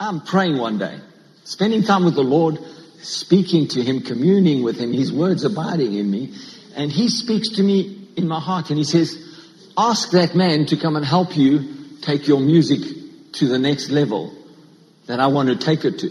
I'm 0.00 0.20
praying 0.20 0.58
one 0.58 0.78
day, 0.78 0.98
spending 1.44 1.82
time 1.82 2.04
with 2.04 2.14
the 2.14 2.22
Lord, 2.22 2.58
speaking 3.00 3.68
to 3.68 3.82
Him, 3.82 4.00
communing 4.00 4.62
with 4.62 4.78
Him, 4.78 4.92
His 4.92 5.12
words 5.12 5.44
abiding 5.44 5.94
in 5.94 6.10
me. 6.10 6.34
And 6.76 6.90
He 6.92 7.08
speaks 7.08 7.50
to 7.56 7.62
me 7.62 8.08
in 8.16 8.28
my 8.28 8.40
heart 8.40 8.70
and 8.70 8.78
He 8.78 8.84
says, 8.84 9.24
ask 9.76 10.10
that 10.10 10.34
man 10.34 10.66
to 10.66 10.76
come 10.76 10.96
and 10.96 11.04
help 11.04 11.36
you 11.36 11.98
take 12.02 12.26
your 12.26 12.40
music 12.40 12.80
to 13.34 13.48
the 13.48 13.58
next 13.58 13.90
level 13.90 14.32
that 15.06 15.20
I 15.20 15.28
want 15.28 15.48
to 15.48 15.56
take 15.56 15.84
it 15.84 16.00
to. 16.00 16.10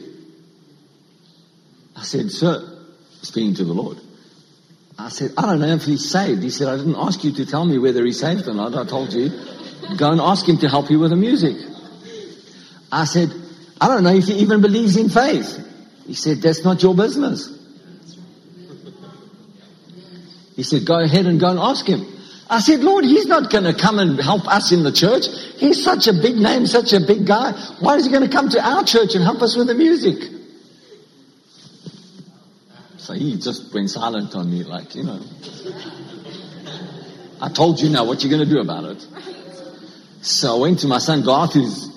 I 1.96 2.04
said, 2.04 2.32
sir, 2.32 2.78
speaking 3.22 3.56
to 3.56 3.66
the 3.66 3.74
Lord, 3.74 3.98
I 5.00 5.10
said, 5.10 5.32
I 5.38 5.44
don't 5.44 5.60
know 5.60 5.74
if 5.74 5.84
he's 5.84 6.10
saved. 6.10 6.44
He 6.44 6.50
said, 6.50 6.68
I 6.68 6.78
didn't 6.78 6.96
ask 6.96 7.24
you 7.24 7.32
to 7.34 7.46
tell 7.46 7.66
me 7.66 7.78
whether 7.78 8.04
he's 8.04 8.20
saved 8.20 8.48
or 8.48 8.54
not. 8.54 8.76
I 8.76 8.86
told 8.86 9.14
you, 9.14 9.30
go 9.98 10.12
and 10.12 10.22
ask 10.22 10.48
him 10.48 10.58
to 10.60 10.70
help 10.70 10.90
you 10.90 11.00
with 11.00 11.12
the 11.12 11.16
music. 11.16 11.56
I 12.92 13.06
said, 13.06 13.32
I 13.80 13.88
don't 13.88 14.04
know 14.04 14.14
if 14.14 14.26
he 14.26 14.34
even 14.36 14.62
believes 14.62 14.98
in 14.98 15.10
faith. 15.10 15.64
He 16.06 16.14
said, 16.14 16.42
that's 16.42 16.64
not 16.64 16.82
your 16.82 16.96
business. 16.96 17.54
He 20.56 20.64
said, 20.64 20.86
go 20.86 21.00
ahead 21.00 21.28
and 21.28 21.40
go 21.40 21.52
and 21.52 21.60
ask 21.60 21.86
him. 21.86 22.06
I 22.50 22.60
said, 22.60 22.80
Lord, 22.80 23.04
he's 23.04 23.26
not 23.26 23.52
going 23.52 23.66
to 23.66 23.74
come 23.74 24.00
and 24.00 24.18
help 24.20 24.48
us 24.48 24.72
in 24.72 24.84
the 24.84 24.92
church. 24.92 25.28
He's 25.58 25.84
such 25.84 26.08
a 26.08 26.14
big 26.14 26.38
name, 26.38 26.66
such 26.66 26.94
a 26.94 27.00
big 27.00 27.28
guy. 27.28 27.52
Why 27.80 27.98
is 27.98 28.06
he 28.06 28.12
going 28.12 28.24
to 28.24 28.30
come 28.30 28.50
to 28.50 28.66
our 28.66 28.84
church 28.84 29.16
and 29.16 29.24
help 29.24 29.42
us 29.42 29.56
with 29.56 29.68
the 29.68 29.76
music? 29.76 30.32
So 32.98 33.14
he 33.14 33.38
just 33.38 33.74
went 33.74 33.90
silent 33.90 34.34
on 34.34 34.50
me, 34.50 34.64
like, 34.64 34.96
you 34.96 35.04
know. 35.04 35.22
I 37.40 37.50
told 37.50 37.80
you 37.80 37.90
now 37.90 38.06
what 38.06 38.24
you're 38.24 38.32
going 38.32 38.48
to 38.48 38.52
do 38.52 38.60
about 38.60 38.86
it. 38.86 39.08
So 40.22 40.58
I 40.58 40.60
went 40.60 40.80
to 40.80 40.88
my 40.88 40.98
son 40.98 41.24
Garth, 41.24 41.54
who's, 41.54 41.96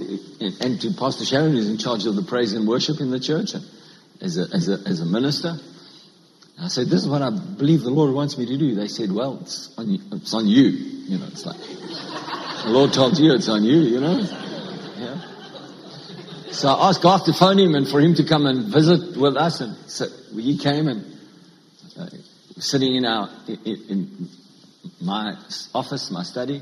and 0.60 0.80
to 0.80 0.92
Pastor 0.98 1.24
Sharon, 1.24 1.52
who's 1.52 1.69
in 1.69 1.79
charge 1.79 2.06
of 2.06 2.16
the 2.16 2.23
praise 2.23 2.52
and 2.52 2.69
worship 2.69 3.01
in 3.01 3.10
the 3.10 3.20
church 3.20 3.55
as 4.20 4.38
a, 4.38 4.43
as 4.55 4.69
a, 4.69 4.79
as 4.87 5.01
a 5.01 5.06
minister. 5.06 5.56
I 6.63 6.68
said, 6.68 6.88
this 6.88 7.01
is 7.01 7.09
what 7.09 7.23
I 7.23 7.30
believe 7.30 7.80
the 7.80 7.91
Lord 7.91 8.13
wants 8.15 8.37
me 8.37 8.45
to 8.45 8.59
do. 8.59 8.74
They 8.74 8.88
said, 8.88 9.10
well, 9.10 9.38
it's 9.41 9.73
on 9.79 9.88
you. 9.91 10.01
It's 10.13 10.35
on 10.35 10.46
you. 10.46 10.65
You 10.65 11.18
know, 11.18 11.26
it's 11.26 11.46
like, 11.46 11.59
the 11.59 12.71
Lord 12.71 12.93
told 12.93 13.18
you 13.18 13.32
it's 13.32 13.48
on 13.48 13.65
you, 13.65 13.79
you 13.80 14.01
know. 14.01 14.18
Yeah. 14.98 15.23
So 16.52 16.68
I 16.68 16.91
asked 16.91 17.01
Garth 17.01 17.24
to 17.24 17.32
phone 17.32 17.59
him 17.59 17.74
and 17.74 17.88
for 17.88 18.01
him 18.01 18.15
to 18.16 18.24
come 18.24 18.45
and 18.45 18.66
visit 18.66 19.16
with 19.16 19.37
us. 19.37 19.63
And 19.63 19.74
so 19.91 20.07
he 20.35 20.59
came 20.59 20.88
and 20.88 21.18
uh, 21.98 22.09
sitting 22.59 22.95
in 22.95 23.07
our 23.07 23.30
in, 23.48 23.87
in 23.88 24.29
my 25.01 25.37
office, 25.74 26.10
my 26.10 26.24
study. 26.24 26.60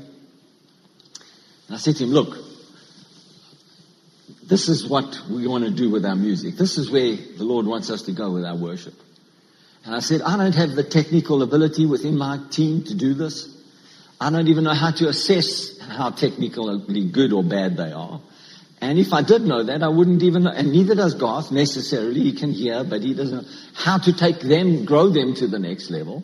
I 1.71 1.77
said 1.77 1.97
to 1.97 2.03
him, 2.03 2.11
look, 2.11 2.37
this 4.43 4.69
is 4.69 4.87
what 4.87 5.21
we 5.29 5.47
want 5.47 5.65
to 5.65 5.71
do 5.71 5.89
with 5.89 6.05
our 6.05 6.15
music. 6.15 6.55
This 6.55 6.77
is 6.77 6.89
where 6.89 7.15
the 7.15 7.43
Lord 7.43 7.65
wants 7.65 7.89
us 7.91 8.03
to 8.03 8.11
go 8.11 8.31
with 8.31 8.43
our 8.43 8.55
worship. 8.55 8.95
And 9.85 9.95
I 9.95 9.99
said, 9.99 10.21
I 10.21 10.37
don't 10.37 10.55
have 10.55 10.71
the 10.71 10.83
technical 10.83 11.43
ability 11.43 11.85
within 11.85 12.17
my 12.17 12.39
team 12.49 12.83
to 12.85 12.95
do 12.95 13.13
this. 13.13 13.55
I 14.19 14.29
don't 14.29 14.47
even 14.47 14.63
know 14.63 14.73
how 14.73 14.91
to 14.91 15.07
assess 15.07 15.79
how 15.79 16.09
technically 16.09 17.05
good 17.05 17.31
or 17.31 17.43
bad 17.43 17.77
they 17.77 17.91
are. 17.91 18.19
And 18.81 18.97
if 18.97 19.13
I 19.13 19.21
did 19.21 19.43
know 19.43 19.63
that, 19.63 19.83
I 19.83 19.89
wouldn't 19.89 20.23
even 20.23 20.43
know, 20.43 20.51
and 20.51 20.71
neither 20.71 20.95
does 20.95 21.13
Garth 21.13 21.51
necessarily. 21.51 22.21
He 22.21 22.33
can 22.33 22.51
hear, 22.51 22.83
but 22.83 23.01
he 23.01 23.13
doesn't 23.13 23.43
know 23.43 23.49
how 23.73 23.97
to 23.97 24.13
take 24.13 24.39
them, 24.39 24.85
grow 24.85 25.09
them 25.09 25.33
to 25.35 25.47
the 25.47 25.59
next 25.59 25.89
level. 25.89 26.23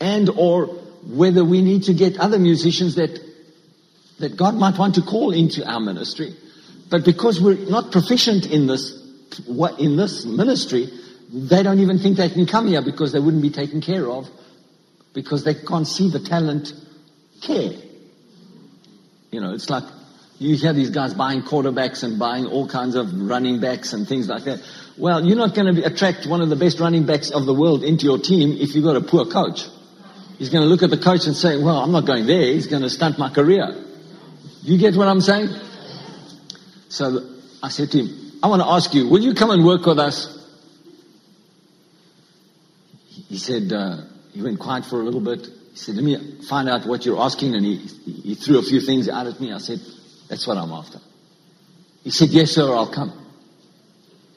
And 0.00 0.28
or 0.30 0.66
whether 1.06 1.44
we 1.44 1.62
need 1.62 1.84
to 1.84 1.94
get 1.94 2.18
other 2.18 2.38
musicians 2.38 2.96
that, 2.96 3.20
that 4.18 4.36
God 4.36 4.54
might 4.54 4.78
want 4.78 4.94
to 4.96 5.02
call 5.02 5.32
into 5.32 5.68
our 5.68 5.80
ministry. 5.80 6.34
But 6.90 7.04
because 7.04 7.40
we're 7.40 7.68
not 7.68 7.92
proficient 7.92 8.46
in 8.46 8.66
this, 8.66 9.02
in 9.78 9.96
this 9.96 10.24
ministry, 10.24 10.88
they 11.32 11.62
don't 11.62 11.80
even 11.80 11.98
think 11.98 12.16
they 12.16 12.28
can 12.28 12.46
come 12.46 12.68
here 12.68 12.82
because 12.82 13.12
they 13.12 13.18
wouldn't 13.18 13.42
be 13.42 13.50
taken 13.50 13.80
care 13.80 14.08
of 14.08 14.28
because 15.12 15.44
they 15.44 15.54
can't 15.54 15.86
see 15.86 16.10
the 16.10 16.20
talent 16.20 16.72
care. 17.42 17.72
You 19.30 19.40
know, 19.40 19.52
it's 19.52 19.68
like 19.70 19.84
you 20.38 20.56
hear 20.56 20.72
these 20.72 20.90
guys 20.90 21.14
buying 21.14 21.42
quarterbacks 21.42 22.02
and 22.02 22.18
buying 22.18 22.46
all 22.46 22.68
kinds 22.68 22.94
of 22.94 23.12
running 23.12 23.60
backs 23.60 23.92
and 23.92 24.06
things 24.06 24.28
like 24.28 24.44
that. 24.44 24.60
Well, 24.96 25.24
you're 25.24 25.36
not 25.36 25.54
going 25.54 25.74
to 25.74 25.82
attract 25.82 26.26
one 26.26 26.40
of 26.40 26.50
the 26.50 26.56
best 26.56 26.78
running 26.78 27.06
backs 27.06 27.30
of 27.30 27.46
the 27.46 27.54
world 27.54 27.82
into 27.82 28.04
your 28.04 28.18
team 28.18 28.56
if 28.60 28.74
you've 28.74 28.84
got 28.84 28.96
a 28.96 29.00
poor 29.00 29.26
coach. 29.26 29.66
He's 30.38 30.50
going 30.50 30.62
to 30.62 30.68
look 30.68 30.82
at 30.82 30.90
the 30.90 30.98
coach 30.98 31.26
and 31.26 31.36
say, 31.36 31.56
well, 31.56 31.78
I'm 31.78 31.92
not 31.92 32.06
going 32.06 32.26
there. 32.26 32.52
He's 32.52 32.66
going 32.66 32.82
to 32.82 32.90
stunt 32.90 33.18
my 33.18 33.30
career. 33.30 33.83
You 34.64 34.78
get 34.78 34.96
what 34.96 35.08
I'm 35.08 35.20
saying? 35.20 35.50
So 36.88 37.20
I 37.62 37.68
said 37.68 37.90
to 37.90 37.98
him, 37.98 38.38
I 38.42 38.48
want 38.48 38.62
to 38.62 38.68
ask 38.68 38.94
you, 38.94 39.08
will 39.08 39.20
you 39.20 39.34
come 39.34 39.50
and 39.50 39.62
work 39.62 39.84
with 39.84 39.98
us? 39.98 40.30
He 43.28 43.36
said, 43.36 43.70
uh, 43.70 43.98
he 44.32 44.40
went 44.40 44.58
quiet 44.58 44.86
for 44.86 45.02
a 45.02 45.04
little 45.04 45.20
bit. 45.20 45.46
He 45.72 45.76
said, 45.76 45.96
let 45.96 46.04
me 46.04 46.40
find 46.48 46.70
out 46.70 46.86
what 46.86 47.04
you're 47.04 47.20
asking. 47.20 47.54
And 47.54 47.64
he, 47.64 47.76
he 47.76 48.34
threw 48.36 48.58
a 48.58 48.62
few 48.62 48.80
things 48.80 49.06
out 49.08 49.26
at 49.26 49.38
me. 49.38 49.52
I 49.52 49.58
said, 49.58 49.80
that's 50.30 50.46
what 50.46 50.56
I'm 50.56 50.72
after. 50.72 50.98
He 52.02 52.10
said, 52.10 52.30
yes, 52.30 52.52
sir, 52.52 52.74
I'll 52.74 52.90
come. 52.90 53.12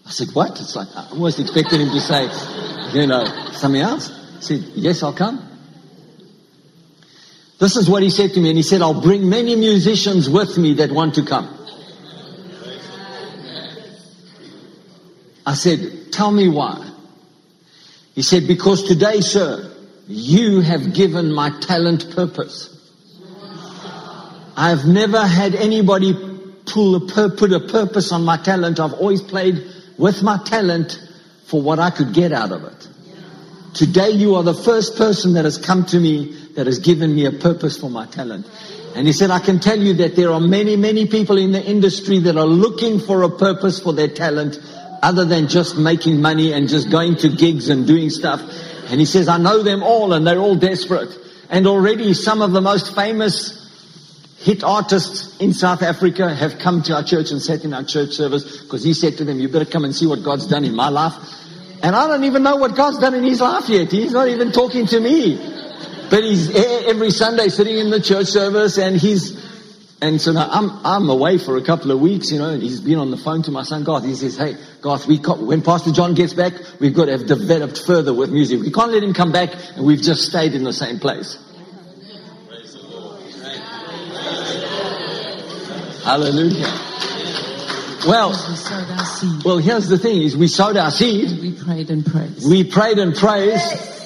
I 0.06 0.10
said, 0.10 0.28
what? 0.34 0.52
It's 0.52 0.76
like, 0.76 0.90
I 0.94 1.08
almost 1.12 1.40
expected 1.40 1.80
him 1.80 1.90
to 1.90 2.02
say, 2.02 2.24
you 3.00 3.08
know, 3.08 3.24
something 3.54 3.82
else. 3.82 4.08
He 4.38 4.42
said, 4.42 4.60
yes, 4.76 5.04
I'll 5.04 5.14
come. 5.14 5.47
This 7.60 7.76
is 7.76 7.90
what 7.90 8.04
he 8.04 8.10
said 8.10 8.34
to 8.34 8.40
me, 8.40 8.50
and 8.50 8.58
he 8.58 8.64
said, 8.64 8.82
I'll 8.82 9.02
bring 9.02 9.30
many 9.30 9.56
musicians 9.56 10.30
with 10.30 10.58
me 10.58 10.76
that 10.76 10.92
want 10.92 11.16
to 11.16 11.26
come. 11.26 11.54
I 15.46 15.54
said, 15.54 16.12
tell 16.12 16.32
me 16.32 16.50
why. 16.50 16.92
He 18.14 18.22
said, 18.22 18.48
because 18.48 18.84
today, 18.84 19.22
sir, 19.22 19.74
you 20.08 20.62
have 20.62 20.94
given 20.94 21.32
my 21.32 21.50
talent 21.62 22.16
purpose. 22.16 22.74
I've 24.56 24.86
never 24.86 25.26
had 25.26 25.56
anybody 25.56 26.14
pull 26.66 26.96
a 26.96 27.08
pur- 27.08 27.30
put 27.30 27.54
a 27.54 27.60
purpose 27.60 28.12
on 28.12 28.24
my 28.24 28.38
talent. 28.38 28.80
I've 28.80 28.94
always 28.94 29.22
played 29.22 29.64
with 29.98 30.22
my 30.22 30.38
talent 30.44 31.00
for 31.46 31.62
what 31.62 31.80
I 31.80 31.92
could 31.92 32.14
get 32.14 32.32
out 32.32 32.52
of 32.52 32.64
it. 32.64 32.88
Today 33.74 34.10
you 34.10 34.36
are 34.36 34.44
the 34.44 34.54
first 34.54 34.98
person 34.98 35.34
that 35.34 35.46
has 35.46 35.58
come 35.58 35.86
to 35.86 36.00
me 36.00 36.36
that 36.58 36.66
has 36.66 36.80
given 36.80 37.14
me 37.14 37.26
a 37.26 37.32
purpose 37.32 37.78
for 37.78 37.88
my 37.90 38.08
talent. 38.08 38.48
And 38.96 39.06
he 39.06 39.14
said, 39.14 39.30
I 39.30 39.38
can 39.38 39.60
tell 39.60 39.78
you 39.78 39.94
that 39.94 40.16
there 40.16 40.32
are 40.32 40.40
many, 40.40 40.76
many 40.76 41.06
people 41.06 41.38
in 41.38 41.52
the 41.52 41.64
industry 41.64 42.18
that 42.22 42.36
are 42.36 42.48
looking 42.48 43.00
for 43.00 43.22
a 43.22 43.30
purpose 43.30 43.80
for 43.80 43.94
their 43.94 44.08
talent 44.08 44.60
other 45.04 45.24
than 45.24 45.48
just 45.50 45.78
making 45.78 46.20
money 46.20 46.54
and 46.54 46.68
just 46.68 46.90
going 46.90 47.16
to 47.18 47.30
gigs 47.30 47.70
and 47.70 47.86
doing 47.86 48.10
stuff. 48.10 48.42
And 48.90 49.00
he 49.00 49.06
says, 49.06 49.28
I 49.28 49.38
know 49.38 49.62
them 49.62 49.84
all 49.84 50.14
and 50.14 50.26
they're 50.26 50.40
all 50.40 50.56
desperate. 50.56 51.16
And 51.52 51.68
already 51.68 52.16
some 52.16 52.42
of 52.42 52.54
the 52.54 52.62
most 52.62 52.96
famous 52.96 53.64
hit 54.40 54.64
artists 54.64 55.38
in 55.38 55.54
South 55.54 55.84
Africa 55.84 56.34
have 56.34 56.58
come 56.58 56.82
to 56.84 56.96
our 56.96 57.04
church 57.04 57.30
and 57.30 57.40
sat 57.40 57.66
in 57.66 57.74
our 57.76 57.84
church 57.84 58.14
service 58.14 58.64
because 58.64 58.84
he 58.84 58.96
said 58.96 59.18
to 59.18 59.26
them, 59.26 59.40
you 59.40 59.48
better 59.48 59.66
come 59.66 59.86
and 59.86 59.96
see 59.96 60.08
what 60.08 60.24
God's 60.24 60.48
done 60.48 60.66
in 60.66 60.76
my 60.76 60.90
life. 60.90 61.14
And 61.84 61.96
I 61.96 62.08
don't 62.08 62.24
even 62.24 62.42
know 62.42 62.56
what 62.56 62.76
God's 62.76 62.98
done 62.98 63.14
in 63.14 63.24
his 63.24 63.42
life 63.42 63.70
yet. 63.70 63.92
He's 63.92 64.12
not 64.12 64.28
even 64.28 64.52
talking 64.52 64.88
to 64.88 65.00
me. 65.00 65.67
But 66.10 66.24
he's 66.24 66.54
every 66.56 67.12
Sunday 67.12 67.50
sitting 67.50 67.78
in 67.78 67.90
the 67.90 68.00
church 68.00 68.28
service 68.28 68.78
and 68.78 68.96
he's, 68.96 69.46
and 70.02 70.22
so 70.22 70.32
now 70.32 70.48
I'm, 70.50 70.70
I'm 70.86 71.10
away 71.10 71.38
for 71.38 71.58
a 71.58 71.62
couple 71.62 71.92
of 71.92 72.00
weeks, 72.00 72.32
you 72.32 72.40
know, 72.40 72.50
and 72.50 72.64
he's 72.64 72.80
been 72.80 72.98
on 72.98 73.12
the 73.12 73.18
phone 73.18 73.42
to 73.44 73.52
my 73.52 73.64
son 73.64 73.84
Garth. 73.84 74.06
He 74.06 74.16
says, 74.16 74.38
hey, 74.38 74.56
Garth, 74.82 75.06
we 75.06 75.18
when 75.18 75.62
Pastor 75.62 75.92
John 75.92 76.14
gets 76.14 76.34
back, 76.34 76.54
we've 76.80 76.94
got 76.94 77.06
to 77.06 77.12
have 77.12 77.28
developed 77.28 77.82
further 77.86 78.14
with 78.14 78.32
music. 78.32 78.62
We 78.62 78.72
can't 78.72 78.92
let 78.92 79.04
him 79.04 79.14
come 79.14 79.34
back 79.34 79.50
and 79.76 79.86
we've 79.86 80.02
just 80.02 80.24
stayed 80.24 80.54
in 80.54 80.64
the 80.64 80.74
same 80.74 81.00
place. 81.00 81.38
Hallelujah. 86.06 86.88
Well, 88.08 88.30
we 88.32 89.42
well, 89.44 89.58
here's 89.58 89.90
the 89.90 89.98
thing: 89.98 90.22
is 90.22 90.38
we 90.38 90.48
sowed 90.48 90.78
our 90.78 90.90
seed. 90.90 91.42
We 91.42 91.52
prayed 91.52 91.90
and 91.90 92.06
praised. 92.06 92.50
We 92.50 92.64
prayed 92.64 92.98
and 92.98 93.14
praised. 93.14 93.97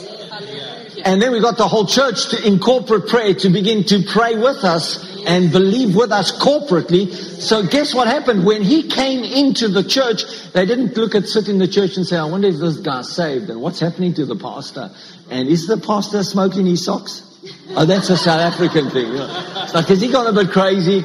And 1.03 1.21
then 1.21 1.31
we 1.31 1.39
got 1.39 1.57
the 1.57 1.67
whole 1.67 1.85
church 1.85 2.29
to 2.29 2.47
in 2.47 2.59
corporate 2.59 3.07
prayer 3.07 3.33
to 3.33 3.49
begin 3.49 3.83
to 3.85 4.03
pray 4.03 4.35
with 4.35 4.63
us 4.63 5.11
and 5.25 5.51
believe 5.51 5.95
with 5.95 6.11
us 6.11 6.31
corporately. 6.31 7.11
So 7.11 7.65
guess 7.65 7.93
what 7.93 8.07
happened? 8.07 8.45
When 8.45 8.63
he 8.63 8.87
came 8.87 9.23
into 9.23 9.67
the 9.67 9.83
church, 9.83 10.23
they 10.53 10.65
didn't 10.65 10.95
look 10.97 11.15
at 11.15 11.27
sit 11.27 11.47
in 11.47 11.57
the 11.57 11.67
church 11.67 11.97
and 11.97 12.05
say, 12.05 12.17
I 12.17 12.25
wonder 12.25 12.47
if 12.47 12.57
this 12.57 12.77
guy's 12.77 13.09
saved 13.11 13.49
and 13.49 13.61
what's 13.61 13.79
happening 13.79 14.13
to 14.15 14.25
the 14.25 14.35
pastor. 14.35 14.91
And 15.29 15.47
is 15.47 15.67
the 15.67 15.77
pastor 15.77 16.23
smoking 16.23 16.65
his 16.65 16.85
socks? 16.85 17.23
Oh, 17.69 17.85
that's 17.85 18.09
a 18.09 18.17
South 18.17 18.41
African 18.41 18.89
thing. 18.91 19.11
It's 19.13 19.73
like, 19.73 19.87
has 19.87 20.01
he 20.01 20.11
gone 20.11 20.27
a 20.27 20.33
bit 20.33 20.51
crazy? 20.51 21.03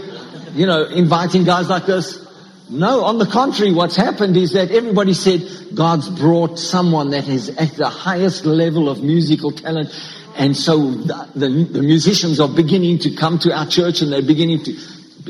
You 0.53 0.67
know, 0.67 0.85
inviting 0.85 1.45
guys 1.45 1.69
like 1.69 1.87
this? 1.87 2.26
No, 2.69 3.05
on 3.05 3.19
the 3.19 3.27
contrary, 3.27 3.73
what's 3.73 3.95
happened 3.95 4.37
is 4.37 4.53
that 4.53 4.73
everybody 4.73 5.15
said 5.15 5.41
God's 5.75 6.09
brought 6.09 6.59
someone 6.59 7.11
that 7.11 7.29
is 7.29 7.49
at 7.51 7.77
the 7.77 7.89
highest 7.89 8.45
level 8.45 8.89
of 8.89 9.03
musical 9.03 9.53
talent. 9.53 9.95
And 10.37 10.57
so 10.57 10.91
the, 10.91 11.31
the, 11.35 11.49
the 11.49 11.83
musicians 11.83 12.41
are 12.41 12.49
beginning 12.49 12.99
to 13.01 13.15
come 13.15 13.39
to 13.41 13.57
our 13.57 13.67
church 13.67 14.03
and 14.03 14.13
they're 14.13 14.21
beginning 14.21 14.65
to, 14.65 14.77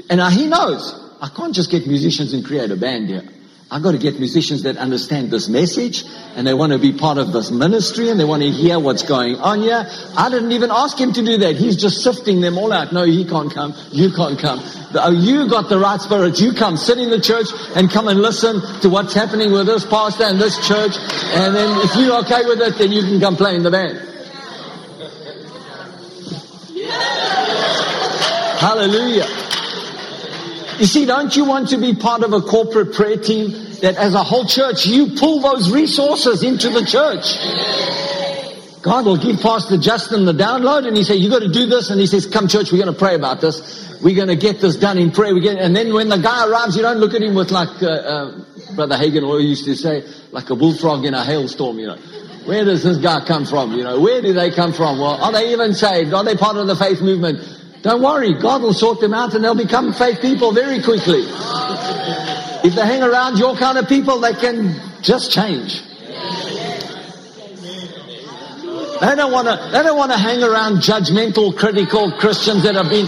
and 0.09 0.21
he 0.33 0.47
knows. 0.47 1.03
I 1.21 1.29
can't 1.29 1.55
just 1.55 1.71
get 1.71 1.87
musicians 1.87 2.33
and 2.33 2.45
create 2.45 2.71
a 2.71 2.77
band 2.77 3.09
here. 3.09 3.23
I've 3.69 3.83
got 3.83 3.93
to 3.93 3.99
get 3.99 4.21
musicians 4.21 4.63
that 4.63 4.77
understand 4.77 5.33
this 5.33 5.49
message 5.49 6.05
and 6.37 6.47
they 6.47 6.55
want 6.55 6.73
to 6.73 6.79
be 6.79 6.93
part 6.93 7.19
of 7.19 7.33
this 7.33 7.51
ministry 7.51 8.11
and 8.11 8.21
they 8.21 8.25
want 8.25 8.45
to 8.45 8.51
hear 8.51 8.79
what's 8.79 9.03
going 9.03 9.37
on 9.37 9.61
here. 9.61 9.85
I 10.17 10.31
didn't 10.31 10.53
even 10.53 10.71
ask 10.71 10.97
him 10.97 11.13
to 11.13 11.23
do 11.25 11.39
that. 11.39 11.57
He's 11.57 11.75
just 11.75 12.05
sifting 12.05 12.41
them 12.41 12.59
all 12.59 12.73
out. 12.73 12.93
No, 12.93 13.03
he 13.03 13.25
can't 13.25 13.53
come. 13.53 13.75
You 13.91 14.13
can't 14.13 14.39
come. 14.39 14.61
Oh, 14.95 15.11
you 15.11 15.49
got 15.49 15.69
the 15.69 15.81
right 15.81 16.01
spirit. 16.01 16.41
You 16.41 16.53
come 16.53 16.77
sit 16.77 16.99
in 16.99 17.11
the 17.11 17.21
church 17.21 17.49
and 17.75 17.91
come 17.91 18.07
and 18.07 18.21
listen 18.21 18.61
to 18.83 18.89
what's 18.89 19.15
happening 19.15 19.51
with 19.51 19.67
this 19.67 19.85
pastor 19.85 20.25
and 20.25 20.41
this 20.41 20.65
church. 20.67 20.97
And 21.35 21.53
then 21.53 21.81
if 21.85 21.97
you're 21.97 22.21
okay 22.21 22.45
with 22.45 22.61
it, 22.61 22.79
then 22.79 22.93
you 22.93 23.03
can 23.03 23.19
come 23.19 23.35
play 23.35 23.57
in 23.57 23.65
the 23.65 23.71
band. 23.73 23.99
Hallelujah. 28.61 29.46
You 30.79 30.85
see, 30.87 31.07
don't 31.07 31.35
you 31.35 31.47
want 31.47 31.71
to 31.71 31.79
be 31.79 31.95
part 31.95 32.23
of 32.23 32.35
a 32.35 32.41
corporate 32.41 32.93
prayer 32.93 33.17
team 33.17 33.51
that 33.81 33.97
as 33.97 34.15
a 34.15 34.23
whole 34.23 34.45
church, 34.45 34.87
you 34.87 35.15
pull 35.17 35.41
those 35.41 35.71
resources 35.71 36.43
into 36.43 36.69
the 36.69 36.85
church? 36.85 37.37
God 38.83 39.07
will 39.07 39.17
give 39.17 39.41
Pastor 39.41 39.79
Justin 39.79 40.27
the 40.27 40.33
download 40.33 40.87
and 40.87 40.97
he 40.97 41.03
say, 41.03 41.17
you 41.17 41.31
got 41.31 41.41
to 41.41 41.49
do 41.49 41.67
this. 41.67 41.91
And 41.91 41.99
he 41.99 42.07
says, 42.07 42.27
come 42.27 42.47
church, 42.47 42.71
we're 42.71 42.83
going 42.83 42.93
to 42.93 42.99
pray 42.99 43.15
about 43.15 43.41
this. 43.41 43.99
We're 44.03 44.15
going 44.15 44.29
to 44.29 44.37
get 44.37 44.61
this 44.61 44.77
done 44.77 44.99
in 44.99 45.11
prayer. 45.11 45.35
We 45.35 45.41
get, 45.41 45.57
and 45.57 45.75
then 45.75 45.95
when 45.95 46.11
the 46.11 46.19
guy 46.19 46.47
arrives, 46.47 46.77
you 46.77 46.83
don't 46.83 46.99
look 46.99 47.15
at 47.15 47.23
him 47.23 47.35
with 47.35 47.51
like, 47.51 47.83
uh, 47.83 47.87
uh, 47.87 48.45
Brother 48.75 48.97
Hagin 48.97 49.25
always 49.25 49.47
used 49.47 49.65
to 49.65 49.75
say, 49.75 50.05
like 50.31 50.51
a 50.51 50.57
bullfrog 50.57 51.07
in 51.07 51.15
a 51.15 51.25
hailstorm, 51.25 51.79
you 51.79 51.87
know. 51.87 51.97
Where 52.45 52.65
does 52.65 52.85
this 52.85 52.99
guy 52.99 53.25
come 53.25 53.45
from? 53.45 53.73
You 53.73 53.83
know, 53.83 53.99
where 53.99 54.23
do 54.23 54.33
they 54.33 54.53
come 54.53 54.73
from? 54.73 55.01
Well, 55.01 55.21
are 55.21 55.33
they 55.33 55.53
even 55.53 55.75
saved? 55.75 56.15
Are 56.15 56.23
they 56.23 56.37
part 56.37 56.57
of 56.57 56.69
the 56.69 56.77
faith 56.77 57.01
movement? 57.01 57.41
Don't 57.87 58.03
worry, 58.03 58.35
God 58.35 58.63
will 58.63 58.73
sort 58.73 58.99
them 58.99 59.15
out 59.15 59.35
and 59.35 59.45
they'll 59.45 59.55
become 59.55 59.93
faith 59.93 60.21
people 60.21 60.51
very 60.51 60.83
quickly. 60.83 61.23
If 61.23 62.75
they 62.75 62.85
hang 62.85 63.01
around 63.01 63.39
your 63.39 63.55
kind 63.57 63.79
of 63.79 63.89
people, 63.89 64.19
they 64.19 64.33
can 64.33 64.75
just 65.03 65.31
change. 65.31 65.85
They 69.01 69.15
don't 69.15 69.31
want 69.31 69.47
to, 69.47 69.69
they 69.71 69.85
don't 69.85 69.97
want 69.97 70.11
to 70.11 70.19
hang 70.19 70.43
around 70.43 70.79
judgmental, 70.79 71.57
critical 71.57 72.11
Christians 72.11 72.65
that 72.65 72.75
have 72.75 72.89
been 72.89 73.07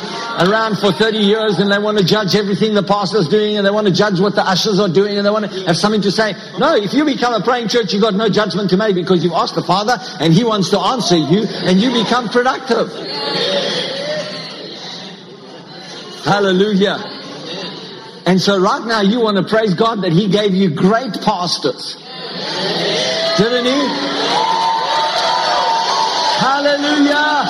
around 0.49 0.79
for 0.79 0.93
30 0.93 1.19
years 1.19 1.59
and 1.59 1.73
they 1.73 1.79
want 1.81 1.99
to 1.99 2.05
judge 2.05 2.37
everything 2.37 2.75
the 2.75 2.85
pastor's 2.85 3.27
doing 3.27 3.57
and 3.57 3.67
they 3.67 3.73
want 3.73 3.89
to 3.89 3.93
judge 3.93 4.21
what 4.21 4.37
the 4.37 4.49
ushers 4.49 4.79
are 4.79 4.89
doing 4.89 5.17
and 5.17 5.27
they 5.27 5.31
want 5.31 5.51
to 5.51 5.65
have 5.65 5.77
something 5.77 6.03
to 6.03 6.13
say. 6.13 6.35
No, 6.57 6.77
if 6.77 6.95
you 6.95 7.05
become 7.05 7.35
a 7.35 7.43
praying 7.43 7.67
church, 7.67 7.93
you've 7.93 8.03
got 8.03 8.15
no 8.15 8.29
judgment 8.29 8.71
to 8.71 8.77
make 8.77 8.95
because 8.95 9.25
you've 9.25 9.33
asked 9.33 9.57
the 9.57 9.65
Father 9.65 9.99
and 10.21 10.33
He 10.33 10.45
wants 10.45 10.71
to 10.71 10.79
answer 10.79 11.17
you 11.17 11.49
and 11.67 11.81
you 11.81 11.91
become 11.91 12.29
productive. 12.29 12.95
Hallelujah. 16.25 17.19
And 18.27 18.41
so 18.41 18.61
right 18.61 18.85
now 18.85 19.01
you 19.01 19.21
want 19.21 19.37
to 19.39 19.43
praise 19.43 19.75
God 19.75 20.03
that 20.03 20.13
He 20.13 20.29
gave 20.29 20.55
you 20.55 20.71
great 20.71 21.21
pastors. 21.23 21.97
Didn't 23.39 23.65
He? 23.65 23.89
Hallelujah. 26.39 27.45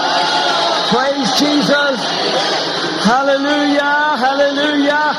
Praise 0.88 1.38
Jesus. 1.38 1.98
Hallelujah. 3.04 4.16
Hallelujah. 4.16 5.14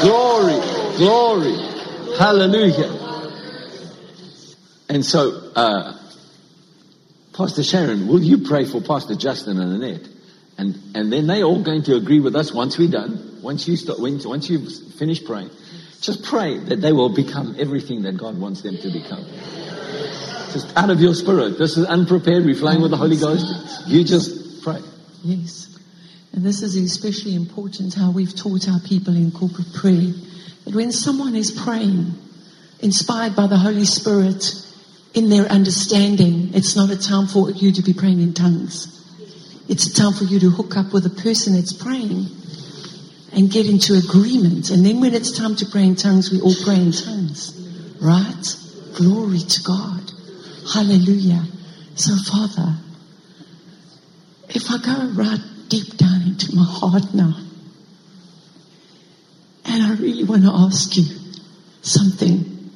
Glory. 0.00 0.60
Glory. 0.96 1.56
Hallelujah. 2.18 2.92
And 4.88 5.04
so, 5.04 5.52
uh, 5.54 5.98
Pastor 7.32 7.62
Sharon, 7.62 8.08
will 8.08 8.22
you 8.22 8.38
pray 8.38 8.64
for 8.64 8.80
Pastor 8.80 9.14
Justin 9.14 9.60
and 9.60 9.82
Annette? 9.82 10.15
And, 10.58 10.78
and 10.94 11.12
then 11.12 11.26
they're 11.26 11.44
all 11.44 11.62
going 11.62 11.82
to 11.84 11.96
agree 11.96 12.20
with 12.20 12.34
us 12.34 12.52
once 12.52 12.78
we're 12.78 12.90
done. 12.90 13.40
Once 13.42 13.68
you 13.68 13.76
start, 13.76 14.00
once 14.00 14.48
you 14.48 14.68
finish 14.98 15.24
praying, 15.24 15.50
just 16.00 16.24
pray 16.24 16.58
that 16.58 16.80
they 16.80 16.92
will 16.92 17.10
become 17.10 17.56
everything 17.58 18.02
that 18.02 18.16
God 18.16 18.38
wants 18.38 18.62
them 18.62 18.76
to 18.78 18.90
become. 18.90 19.24
Just 20.52 20.72
out 20.76 20.90
of 20.90 21.00
your 21.00 21.14
spirit. 21.14 21.58
This 21.58 21.76
is 21.76 21.86
unprepared. 21.86 22.44
We're 22.44 22.54
flying 22.54 22.80
with 22.80 22.90
the 22.90 22.96
Holy 22.96 23.16
Ghost. 23.16 23.86
You 23.86 24.04
just 24.04 24.62
pray. 24.62 24.80
Yes. 25.22 25.78
And 26.32 26.44
this 26.44 26.62
is 26.62 26.76
especially 26.76 27.34
important 27.34 27.94
how 27.94 28.10
we've 28.10 28.34
taught 28.34 28.68
our 28.68 28.80
people 28.80 29.16
in 29.16 29.30
corporate 29.32 29.72
prayer. 29.74 30.12
That 30.64 30.74
when 30.74 30.92
someone 30.92 31.36
is 31.36 31.50
praying, 31.50 32.12
inspired 32.80 33.36
by 33.36 33.46
the 33.46 33.56
Holy 33.56 33.84
Spirit 33.84 34.54
in 35.14 35.28
their 35.28 35.44
understanding, 35.46 36.54
it's 36.54 36.76
not 36.76 36.90
a 36.90 36.98
time 36.98 37.26
for 37.26 37.50
you 37.50 37.72
to 37.72 37.82
be 37.82 37.92
praying 37.92 38.20
in 38.20 38.34
tongues. 38.34 38.92
It's 39.68 39.92
time 39.92 40.12
for 40.12 40.24
you 40.24 40.38
to 40.40 40.50
hook 40.50 40.76
up 40.76 40.92
with 40.92 41.06
a 41.06 41.10
person 41.22 41.54
that's 41.54 41.72
praying 41.72 42.26
and 43.32 43.50
get 43.50 43.66
into 43.66 43.94
agreement. 43.94 44.70
And 44.70 44.84
then 44.84 45.00
when 45.00 45.12
it's 45.14 45.36
time 45.36 45.56
to 45.56 45.66
pray 45.66 45.84
in 45.84 45.96
tongues, 45.96 46.30
we 46.30 46.40
all 46.40 46.54
pray 46.64 46.76
in 46.76 46.92
tongues. 46.92 47.52
Right? 48.00 48.56
Glory 48.94 49.40
to 49.40 49.62
God. 49.62 50.12
Hallelujah. 50.72 51.44
So 51.96 52.14
Father, 52.16 52.76
if 54.48 54.70
I 54.70 54.78
go 54.78 55.08
right 55.14 55.40
deep 55.68 55.96
down 55.96 56.22
into 56.22 56.54
my 56.54 56.64
heart 56.64 57.12
now, 57.12 57.36
and 59.64 59.82
I 59.82 59.94
really 59.96 60.24
want 60.24 60.44
to 60.44 60.52
ask 60.52 60.96
you 60.96 61.04
something 61.82 62.70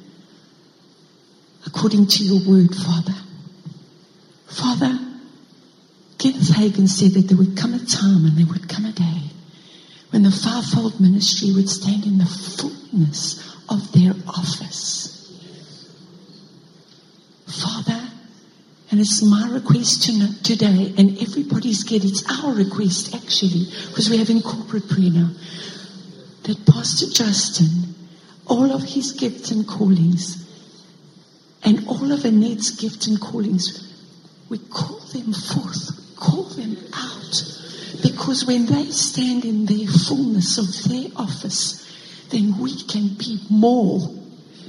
according 1.65 2.07
to 2.07 2.23
your 2.23 2.47
word, 2.47 2.75
Father. 2.75 3.15
Father, 4.47 5.10
Kenneth 6.21 6.49
Hagin 6.49 6.87
said 6.87 7.13
that 7.13 7.29
there 7.29 7.37
would 7.37 7.57
come 7.57 7.73
a 7.73 7.83
time 7.83 8.25
and 8.27 8.37
there 8.37 8.45
would 8.45 8.69
come 8.69 8.85
a 8.85 8.91
day 8.91 9.31
when 10.11 10.21
the 10.21 10.29
fivefold 10.29 11.01
ministry 11.01 11.51
would 11.51 11.67
stand 11.67 12.05
in 12.05 12.19
the 12.19 12.27
fullness 12.27 13.41
of 13.69 13.91
their 13.91 14.13
office. 14.27 15.17
Father, 17.47 18.07
and 18.91 18.99
it's 18.99 19.23
my 19.23 19.49
request 19.49 20.03
today, 20.43 20.93
and 20.95 21.19
everybody's 21.23 21.83
get 21.83 22.05
it's 22.05 22.23
our 22.43 22.53
request 22.53 23.15
actually, 23.15 23.65
because 23.87 24.07
we're 24.07 24.19
having 24.19 24.43
corporate 24.43 24.87
prayer 24.89 25.09
now, 25.09 25.31
that 26.43 26.63
Pastor 26.67 27.07
Justin, 27.07 27.95
all 28.45 28.71
of 28.71 28.83
his 28.83 29.13
gifts 29.13 29.49
and 29.49 29.67
callings, 29.67 30.47
and 31.63 31.87
all 31.87 32.11
of 32.11 32.25
Annette's 32.25 32.79
gifts 32.79 33.07
and 33.07 33.19
callings, 33.19 33.91
we 34.49 34.59
call 34.59 34.99
them 34.99 35.33
forth 35.33 36.00
call 36.21 36.43
them 36.43 36.77
out. 36.93 37.43
Because 38.01 38.45
when 38.45 38.65
they 38.65 38.85
stand 38.91 39.43
in 39.43 39.65
their 39.65 39.87
fullness 39.87 40.57
of 40.57 40.89
their 40.89 41.09
office, 41.17 41.81
then 42.29 42.57
we 42.57 42.81
can 42.83 43.09
be 43.09 43.39
more 43.49 43.99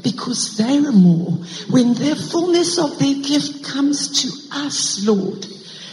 because 0.03 0.57
they're 0.57 0.93
more. 0.93 1.31
When 1.71 1.95
their 1.95 2.17
fullness 2.17 2.79
of 2.79 2.99
their 2.99 3.15
gift 3.15 3.65
comes 3.65 4.23
to 4.23 4.57
us, 4.59 5.07
Lord, 5.07 5.47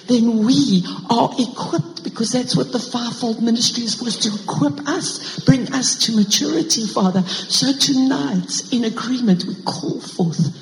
then 0.08 0.40
we 0.44 0.84
are 1.10 1.30
equipped 1.38 2.04
because 2.04 2.32
that's 2.32 2.56
what 2.56 2.72
the 2.72 2.80
fivefold 2.80 3.44
ministry 3.44 3.84
is 3.84 3.94
supposed 3.94 4.24
to 4.24 4.34
equip 4.44 4.88
us, 4.88 5.40
bring 5.46 5.72
us 5.74 5.96
to 6.06 6.16
maturity, 6.16 6.88
Father. 6.88 7.22
So 7.28 7.72
tonight, 7.74 8.74
in 8.74 8.86
agreement, 8.86 9.46
we 9.46 9.56
call 9.64 10.02
forth 10.02 10.58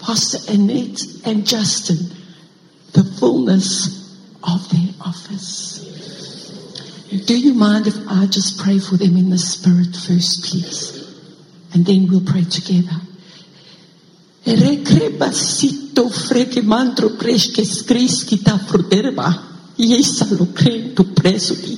Pastor 0.00 0.50
Annette 0.50 1.02
and 1.26 1.46
Justin, 1.46 2.16
the 2.96 3.04
fullness 3.04 4.08
of 4.42 4.68
their 4.70 4.94
office. 5.04 5.84
Do 7.26 7.38
you 7.38 7.52
mind 7.52 7.86
if 7.86 7.96
I 8.08 8.24
just 8.24 8.58
pray 8.58 8.78
for 8.78 8.96
them 8.96 9.16
in 9.18 9.28
the 9.28 9.38
spirit 9.38 9.94
first, 9.94 10.44
please? 10.48 11.04
And 11.74 11.84
then 11.84 12.08
we'll 12.08 12.24
pray 12.24 12.44
together. 12.44 12.96
Recrebasito 14.46 16.08
freke 16.08 16.62
mantro 16.62 17.10
preske 17.20 17.64
skriski 17.68 18.42
ta 18.42 18.56
fruderba. 18.56 19.28
Yesa 19.76 20.24
lo 20.32 20.46
crento 20.56 21.04
presuli. 21.04 21.76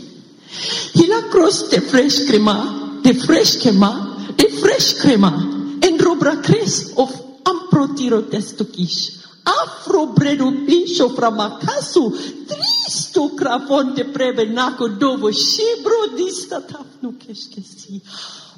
Hila 0.95 1.31
cross 1.31 1.69
de 1.69 1.81
fresh 1.81 2.29
crema, 2.29 3.01
de 3.03 3.15
fresh 3.15 3.59
crema, 3.61 4.31
de 4.37 4.49
fresh 4.49 5.01
crema. 5.01 5.35
En 5.83 5.99
robra 5.99 6.37
cres 6.43 6.93
of 6.97 7.11
amprotiro 7.43 8.23
testokish. 8.31 9.18
Afro 9.18 9.18
bredo 9.18 9.18
αφροπρέδου 9.63 10.53
πίσω 10.65 11.09
πραμακάσου 11.09 12.11
τρίστο 12.47 13.31
κραφόν 13.35 13.95
τε 13.95 14.05
πρέπε 14.05 14.45
να 14.45 14.71
κοντόβω 14.71 15.33
σύμπρο 15.33 16.01
ταφνού 16.61 17.17
και 17.17 17.35
σκεστή. 17.35 18.03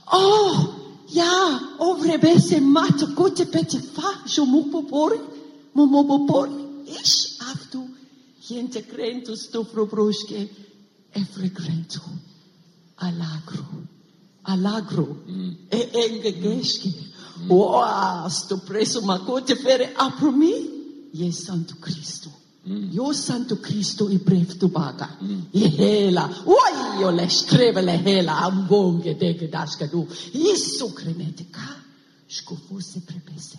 Ω, 0.04 0.68
γεια, 1.06 1.60
ο 1.78 1.98
βρεβέ 1.98 2.38
σε 2.38 2.60
μάτω 2.60 3.12
κότε 3.14 3.44
πέτε 3.44 3.82
φάζω 3.92 4.44
μου 4.44 4.68
πω 4.68 4.84
πόρε, 4.88 5.20
μου 5.72 5.84
μου 5.84 6.06
πω 6.06 6.24
πόρε, 6.24 6.50
εις 6.84 7.36
αυτού 7.52 7.78
γέντε 8.38 8.80
κρέντου 8.80 9.36
στο 9.36 9.66
αλάγρο, 12.94 13.82
αλάγρο, 14.42 15.16
εγγεγέσκε. 15.92 16.92
Ωα, 17.48 18.28
στο 18.28 18.56
πρέσο 18.56 19.00
μακότε 19.00 19.56
φέρε 19.56 19.92
απρομή. 19.96 20.79
Yes, 21.12 21.44
Santo 21.44 21.76
Cristo. 21.80 22.30
Mm. 22.66 22.92
Your 22.92 23.14
Santo 23.14 23.56
Cristo 23.56 24.08
i 24.10 24.18
brev 24.18 24.56
tu 24.58 24.68
baga. 24.68 25.16
I 25.20 25.24
mm. 25.24 25.76
hela. 25.76 26.28
Oi, 26.46 27.02
o 27.02 27.10
le 27.10 27.28
scrive 27.28 27.82
le 27.82 27.96
hela. 27.96 28.40
Ambonge 28.40 29.16
de 29.16 29.34
che 29.34 29.48
dasca 29.48 29.86
du. 29.86 30.06
Isu 30.32 30.92
cremetica. 30.92 31.82
Sco 32.26 32.54
forse 32.54 33.00
prepese. 33.00 33.58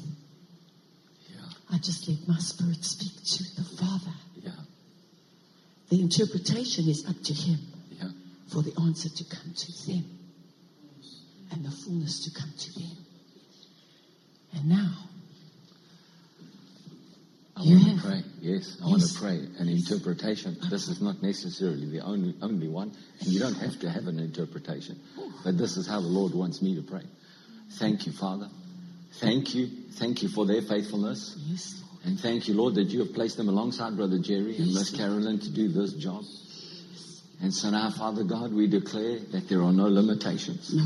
Yeah. 1.30 1.46
I 1.72 1.78
just 1.80 2.08
let 2.08 2.28
my 2.28 2.38
spirit 2.40 2.86
speak 2.86 3.22
to 3.24 3.44
the 3.56 3.64
Father. 3.64 4.14
Yeah. 4.42 4.52
The 5.90 6.00
interpretation 6.00 6.88
is 6.88 7.06
up 7.08 7.22
to 7.24 7.34
Him 7.34 7.60
Yeah. 8.00 8.12
for 8.48 8.62
the 8.62 8.74
answer 8.80 9.10
to 9.10 9.24
come 9.26 9.52
to 9.54 9.72
them 9.88 10.06
and 11.52 11.66
the 11.66 11.72
fullness 11.72 12.24
to 12.24 12.32
come 12.32 12.54
to 12.58 12.80
them. 12.80 12.98
And 14.54 14.70
now, 14.70 14.92
I 17.56 17.64
You 17.64 17.76
want 17.76 17.88
have- 17.90 18.02
to 18.02 18.08
pray. 18.08 18.24
Yes, 18.42 18.78
I 18.82 18.88
want 18.88 19.02
to 19.04 19.14
pray. 19.20 19.48
An 19.60 19.68
interpretation. 19.70 20.58
This 20.70 20.88
is 20.88 21.02
not 21.02 21.22
necessarily 21.22 21.86
the 21.88 22.00
only 22.00 22.34
only 22.42 22.68
one, 22.68 22.92
and 23.20 23.30
you 23.30 23.40
don't 23.40 23.56
have 23.58 23.80
to 23.82 23.90
have 23.90 24.08
an 24.08 24.20
interpretation. 24.20 25.00
But 25.44 25.58
this 25.58 25.78
is 25.78 25.86
how 25.86 26.02
the 26.02 26.08
Lord 26.08 26.34
wants 26.34 26.62
me 26.62 26.76
to 26.76 26.82
pray. 26.82 27.04
Thank 27.74 28.06
you, 28.06 28.14
Father. 28.14 28.50
Thank 29.20 29.54
you. 29.54 29.68
Thank 29.94 30.24
you 30.24 30.30
for 30.30 30.46
their 30.46 30.62
faithfulness. 30.62 31.36
yes, 31.50 31.82
And 32.06 32.20
thank 32.20 32.48
you, 32.48 32.54
Lord, 32.56 32.76
that 32.76 32.86
you 32.86 33.00
have 33.00 33.14
placed 33.14 33.38
them 33.38 33.50
alongside 33.50 33.96
Brother 33.96 34.18
Jerry 34.18 34.58
and 34.58 34.74
Miss 34.74 34.90
Carolyn 34.90 35.40
to 35.40 35.50
do 35.50 35.68
this 35.68 35.94
job. 35.94 36.24
And 37.42 37.54
so 37.54 37.70
now, 37.70 37.90
Father 37.92 38.24
God, 38.24 38.54
we 38.54 38.68
declare 38.68 39.20
that 39.34 39.50
there 39.50 39.62
are 39.64 39.74
no 39.74 39.88
limitations. 39.88 40.74
No, 40.74 40.86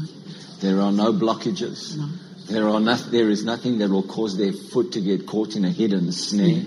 There 0.62 0.82
are 0.82 0.92
no 0.92 1.14
blockages. 1.14 1.96
no. 1.98 2.10
There 2.48 2.70
are 2.70 2.80
no, 2.80 2.96
there 2.96 3.30
is 3.30 3.44
nothing 3.44 3.80
that 3.80 3.90
will 3.90 4.04
cause 4.04 4.38
their 4.38 4.54
foot 4.54 4.92
to 4.94 5.02
get 5.02 5.26
caught 5.26 5.56
in 5.56 5.66
a 5.66 5.70
hidden 5.70 6.12
snare. 6.12 6.64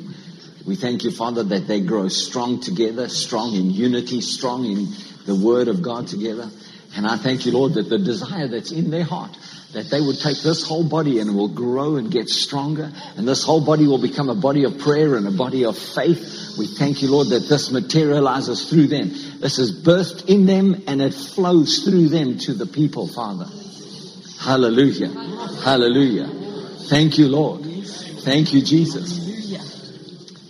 We 0.67 0.75
thank 0.75 1.05
you, 1.05 1.13
Father, 1.13 1.45
that 1.45 1.69
they 1.69 1.81
grow 1.81 2.09
strong 2.09 2.61
together, 2.61 3.09
strong 3.09 3.55
in 3.55 3.71
unity, 3.71 4.21
strong 4.21 4.65
in 4.65 4.89
the 5.25 5.37
Word 5.37 5.69
of 5.69 5.81
God 5.81 6.09
together. 6.09 6.51
And 6.97 7.07
I 7.07 7.17
thank 7.17 7.47
you, 7.47 7.53
Lord, 7.53 7.75
that 7.75 7.89
the 7.89 7.99
desire 7.99 8.49
that's 8.49 8.73
in 8.73 8.91
their 8.91 9.05
heart, 9.05 9.31
that 9.73 9.89
they 9.89 10.01
would 10.01 10.19
take 10.19 10.39
this 10.39 10.67
whole 10.67 10.83
body 10.83 11.21
and 11.21 11.37
will 11.37 11.49
grow 11.49 11.97
and 11.97 12.11
get 12.11 12.29
stronger, 12.29 12.91
and 13.17 13.29
this 13.29 13.45
whole 13.45 13.65
body 13.65 13.87
will 13.87 14.03
become 14.03 14.29
a 14.31 14.35
body 14.35 14.65
of 14.65 14.79
prayer 14.79 15.15
and 15.15 15.29
a 15.29 15.31
body 15.31 15.65
of 15.65 15.79
faith. 15.79 16.57
We 16.59 16.67
thank 16.67 17.03
you, 17.03 17.11
Lord, 17.11 17.29
that 17.29 17.49
this 17.49 17.71
materializes 17.71 18.69
through 18.69 18.89
them. 18.89 19.11
This 19.39 19.61
is 19.61 19.81
birthed 19.81 20.29
in 20.29 20.47
them 20.47 20.83
and 20.89 21.01
it 21.01 21.15
flows 21.15 21.85
through 21.85 22.09
them 22.09 22.39
to 22.41 22.55
the 22.55 22.67
people, 22.67 23.07
Father. 23.07 23.47
Hallelujah. 24.39 25.09
Hallelujah. 25.63 26.29
Thank 26.89 27.19
you, 27.19 27.29
Lord. 27.29 27.63
Thank 27.63 28.53
you, 28.55 28.63
Jesus. 28.63 29.19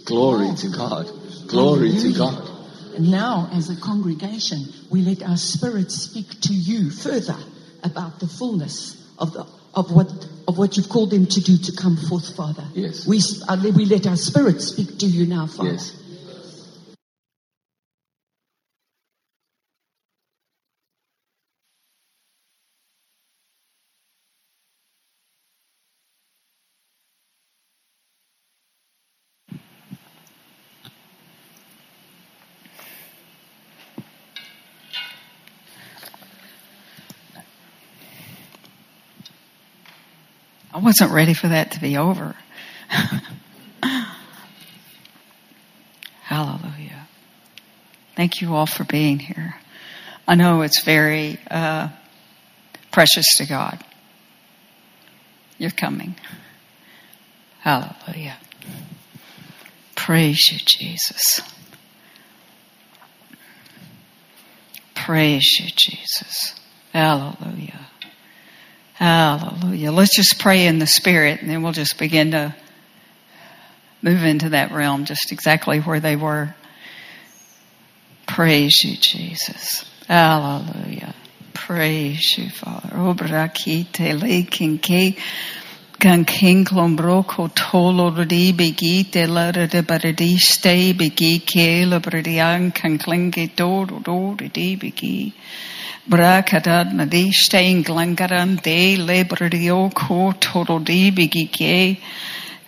Glory 0.05 0.55
to 0.57 0.69
God. 0.69 1.07
Glory 1.49 1.93
to 1.93 2.13
God. 2.13 2.49
And 2.97 3.11
now, 3.11 3.49
as 3.53 3.71
a 3.71 3.81
congregation, 3.81 4.59
we 4.91 5.03
let 5.03 5.23
our 5.23 5.37
spirit 5.37 5.91
speak 5.91 6.41
to 6.43 6.53
you 6.55 6.91
further 6.91 7.37
about 7.83 8.21
the 8.21 8.27
fullness 8.27 8.97
of 9.19 9.33
the 9.33 9.47
of 9.75 9.93
what 9.93 10.11
of 10.49 10.59
what 10.59 10.77
you've 10.77 10.89
called 10.89 11.11
them 11.11 11.27
to 11.27 11.41
do 11.41 11.57
to 11.57 11.73
come 11.73 11.97
forth, 11.97 12.35
Father. 12.35 12.65
Yes. 12.75 13.07
We 13.07 13.21
uh, 13.49 13.57
we 13.77 13.85
let 13.85 14.07
our 14.07 14.17
spirit 14.17 14.61
speak 14.61 14.99
to 14.99 15.07
you 15.07 15.27
now, 15.27 15.47
Father. 15.47 15.73
Yes. 15.73 15.93
Wasn't 40.89 41.13
ready 41.13 41.35
for 41.35 41.49
that 41.49 41.73
to 41.73 41.81
be 41.81 41.99
over. 41.99 42.35
Hallelujah. 46.23 47.07
Thank 48.17 48.41
you 48.41 48.55
all 48.55 48.65
for 48.65 48.85
being 48.85 49.19
here. 49.19 49.57
I 50.27 50.35
know 50.35 50.63
it's 50.63 50.83
very 50.83 51.39
uh, 51.51 51.91
precious 52.91 53.37
to 53.37 53.45
God. 53.45 53.85
You're 55.59 55.73
coming. 55.73 56.15
Hallelujah. 57.59 58.39
Praise 59.95 60.51
you, 60.51 60.59
Jesus. 60.65 61.43
Praise 64.95 65.61
you, 65.61 65.69
Jesus. 65.77 66.59
Hallelujah. 66.95 67.88
Hallelujah. 68.99 69.93
Let's 69.93 70.17
just 70.17 70.41
pray 70.41 70.67
in 70.67 70.81
the 70.81 70.87
Spirit 70.87 71.41
and 71.41 71.49
then 71.49 71.63
we'll 71.63 71.73
just 71.73 71.99
begin 71.99 72.33
to 72.33 72.55
move 74.03 74.25
into 74.25 74.49
that 74.51 74.73
realm 74.73 75.05
just 75.05 75.31
exactly 75.31 75.79
where 75.79 76.01
they 76.01 76.17
were. 76.17 76.55
Praise 78.27 78.83
you, 78.83 78.97
Jesus. 78.97 79.85
Hallelujah. 80.09 81.15
Praise 81.55 82.37
you, 82.37 82.51
Father. 82.51 82.91
Obra 82.97 83.53
ki 83.55 83.85
te 83.93 84.15
le 84.15 84.43
kan 84.45 86.25
king 86.25 86.65
klombroko 86.65 87.49
tolo 87.55 88.11
ridi 88.17 88.53
bigi 88.53 89.05
te 89.05 89.27
la 89.27 89.51
de 89.53 89.67
baradi 89.69 90.39
stay 90.39 90.93
bigi 90.93 91.39
ke 91.41 91.87
la 91.87 91.99
bradian 91.99 92.75
kan 92.75 92.99
klinge 92.99 93.55
do 93.57 94.37
ridi 94.41 94.77
bigi. 94.77 95.35
Brakadad 96.09 97.35
stay 97.35 97.83
glangaran 97.83 98.63
de 98.63 98.97
lebradio 98.97 99.93
ko 99.95 100.33
toro 100.41 100.79
di 100.79 101.11
bigi 101.11 101.47
ke. 101.49 101.99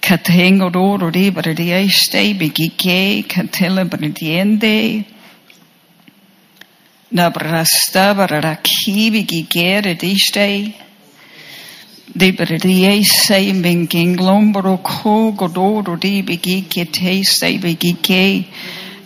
Katengo 0.02 0.70
do 0.70 0.98
ridi 0.98 1.30
baradi 1.30 1.90
stay 1.90 2.34
bigi 2.34 2.68
ke 2.68 3.26
katela 3.26 3.88
bradiende. 3.88 5.06
Nabrasta 7.14 8.14
baraki 8.14 9.10
bigi 9.10 9.44
ke 9.44 9.86
ridi 9.86 10.16
stay. 10.16 10.76
De 12.14 12.32
berdie 12.32 13.02
sei 13.02 13.52
ben 13.62 13.86
genglombro 13.88 14.82
ko 14.82 15.32
godoro 15.32 15.98
di 15.98 16.20
bigi 16.20 16.60
ke 16.68 16.84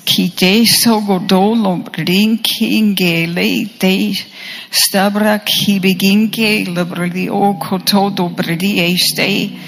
te 0.06 0.25
sei 0.25 0.26
bigi 0.26 0.28
ke 0.28 0.28
ki 0.28 0.30
te 0.37 0.64
so 0.64 1.00
godolo 1.00 1.82
le 3.34 3.66
te 3.78 4.12
stabra 4.70 5.38
ki 5.38 5.80
beginke 5.80 6.66
liberli 6.66 7.28
o 7.28 7.54
koto 7.54 8.11
do 8.11 8.28
bredi 8.28 8.78
e 8.78 8.96
stay 8.96 9.58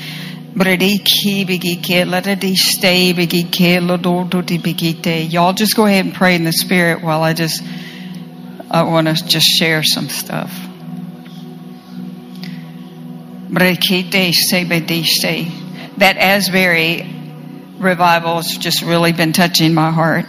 bredi 0.54 0.98
ki 1.04 1.44
bigi 1.44 1.76
ke 1.76 2.04
let 2.04 2.26
it 2.26 2.56
stay 2.56 3.12
bigi 3.12 3.44
ke 3.44 3.80
lo 3.80 3.96
do 3.96 4.42
di 4.42 4.58
bigi 4.58 4.94
te 4.94 5.22
y'all 5.22 5.52
just 5.52 5.76
go 5.76 5.86
ahead 5.86 6.04
and 6.04 6.14
pray 6.14 6.34
in 6.34 6.44
the 6.44 6.52
spirit 6.52 7.02
while 7.02 7.22
I 7.22 7.32
just 7.32 7.62
I 8.70 8.82
want 8.82 9.06
to 9.06 9.28
just 9.28 9.46
share 9.46 9.84
some 9.84 10.08
stuff. 10.08 10.50
Break 13.48 13.84
se 14.32 14.64
b 14.64 14.80
that 15.98 16.16
Asbury 16.18 17.15
revival 17.78 18.36
has 18.36 18.56
just 18.56 18.82
really 18.82 19.12
been 19.12 19.32
touching 19.32 19.74
my 19.74 19.90
heart. 19.90 20.26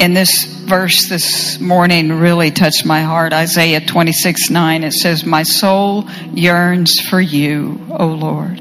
And 0.00 0.16
this 0.16 0.44
verse 0.44 1.08
this 1.08 1.60
morning 1.60 2.12
really 2.12 2.50
touched 2.50 2.84
my 2.84 3.02
heart. 3.02 3.32
Isaiah 3.32 3.80
26 3.80 4.50
9, 4.50 4.84
it 4.84 4.92
says, 4.92 5.24
My 5.24 5.42
soul 5.42 6.08
yearns 6.32 7.00
for 7.00 7.20
you, 7.20 7.80
O 7.90 8.06
Lord. 8.06 8.60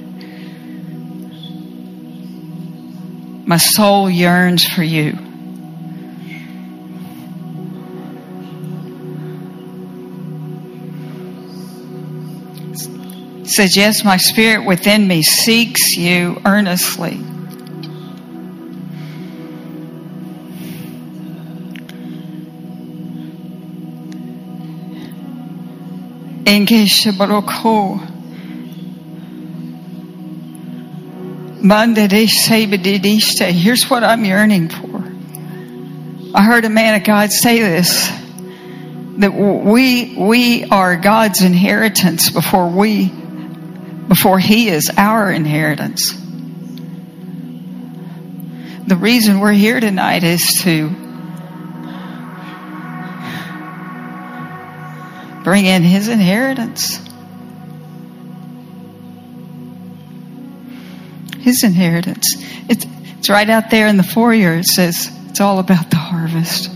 My 3.48 3.58
soul 3.58 4.10
yearns 4.10 4.66
for 4.66 4.84
you. 4.84 5.31
Says, 13.52 13.76
Yes, 13.76 14.04
my 14.04 14.18
spirit 14.18 14.66
within 14.66 15.08
me 15.08 15.22
seeks 15.22 15.96
you 15.96 16.42
earnestly. 16.46 17.20
Here's 33.54 33.90
what 33.90 34.04
I'm 34.04 34.26
yearning 34.26 34.70
for. 34.70 35.04
I 36.34 36.44
heard 36.44 36.66
a 36.66 36.70
man 36.70 37.00
of 37.00 37.06
God 37.06 37.32
say 37.32 37.60
this 37.60 38.12
that 39.18 39.34
we 39.34 40.16
we 40.18 40.66
are 40.66 40.96
God's 40.96 41.42
inheritance 41.42 42.30
before 42.30 42.70
we 42.70 43.12
before 44.12 44.40
he 44.40 44.68
is 44.68 44.92
our 44.98 45.32
inheritance. 45.32 46.12
The 48.86 48.98
reason 48.98 49.40
we're 49.40 49.54
here 49.54 49.80
tonight 49.80 50.26
is 50.26 50.46
to 50.64 50.90
bring 55.46 55.66
in 55.66 55.84
his 55.84 56.10
inheritance. 56.10 56.98
His 61.40 61.64
inheritance. 61.64 62.36
It's, 62.68 62.86
it's 63.18 63.30
right 63.30 63.50
out 63.50 63.70
there 63.70 63.88
in 63.88 63.96
the 63.96 64.04
foyer. 64.04 64.56
It 64.56 64.66
says 64.66 65.10
it's 65.30 65.40
all 65.40 65.60
about 65.60 65.90
the 65.90 65.96
harvest. 65.96 66.70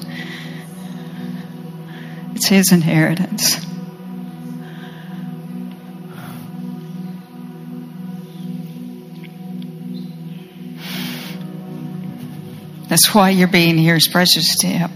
It's 2.33 2.47
his 2.47 2.71
inheritance. 2.71 3.57
That's 12.95 13.13
why 13.13 13.31
your 13.31 13.49
being 13.49 13.77
here 13.77 13.97
is 13.97 14.07
precious 14.07 14.55
to 14.59 14.67
him. 14.67 14.89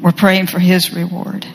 We're 0.00 0.12
praying 0.12 0.46
for 0.46 0.58
his 0.58 0.94
reward. 0.94 1.46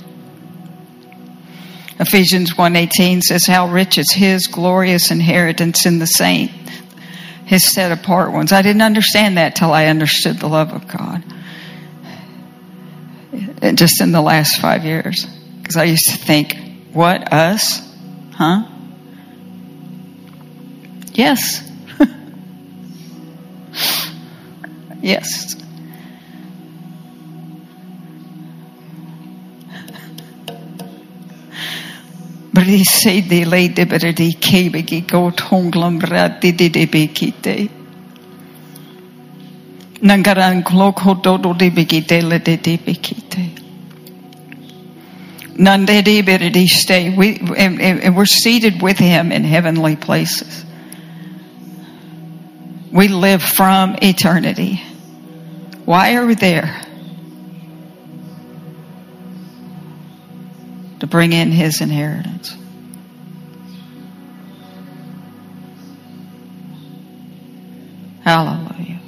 Ephesians 1.99 2.55
1:18 2.55 3.23
says 3.23 3.47
how 3.47 3.69
rich 3.69 3.97
is 3.97 4.11
his 4.11 4.45
glorious 4.45 5.09
inheritance 5.09 5.87
in 5.87 5.97
the 5.97 6.05
saint 6.05 6.51
his 7.45 7.67
set 7.67 7.91
apart 7.91 8.33
ones. 8.33 8.51
I 8.51 8.61
didn't 8.61 8.83
understand 8.83 9.37
that 9.37 9.55
till 9.55 9.73
I 9.73 9.87
understood 9.87 10.37
the 10.37 10.47
love 10.47 10.73
of 10.73 10.87
God. 10.87 11.23
Just 13.73 13.99
in 13.99 14.11
the 14.11 14.21
last 14.21 14.61
5 14.61 14.85
years 14.85 15.25
because 15.59 15.75
I 15.75 15.85
used 15.85 16.07
to 16.11 16.17
think, 16.17 16.55
what 16.93 17.33
us? 17.33 17.81
Huh? 18.33 18.65
Yes. 21.13 21.61
yes. 25.01 25.55
Brisei 32.53 33.21
de 33.21 33.45
lei 33.45 33.69
de 33.69 33.85
beredi 33.85 34.35
kebegi 34.39 35.03
go 35.07 35.31
tonglam 35.31 35.99
rati 35.99 36.51
de 36.51 36.69
de 36.69 36.85
bekite. 36.87 37.69
Nangaran 40.01 40.63
kloko 40.63 41.13
dodo 41.21 41.53
de 41.53 41.69
bekite 41.71 42.21
le 42.21 42.39
de 42.39 42.57
de 42.57 42.77
bekite. 42.77 43.51
Beredi 46.23 46.67
stay. 46.67 47.09
We, 47.15 47.39
and, 47.57 47.81
and 47.81 48.15
we're 48.15 48.25
seated 48.25 48.81
with 48.81 48.97
him 48.97 49.31
in 49.31 49.43
heavenly 49.43 49.95
places. 49.95 50.65
We 52.91 53.07
live 53.07 53.41
from 53.41 53.95
eternity. 54.01 54.81
Why 55.85 56.15
are 56.15 56.25
we 56.25 56.35
there? 56.35 56.81
To 60.99 61.07
bring 61.07 61.31
in 61.33 61.51
his 61.51 61.81
inheritance. 61.81 62.55
Hallelujah. 68.23 68.99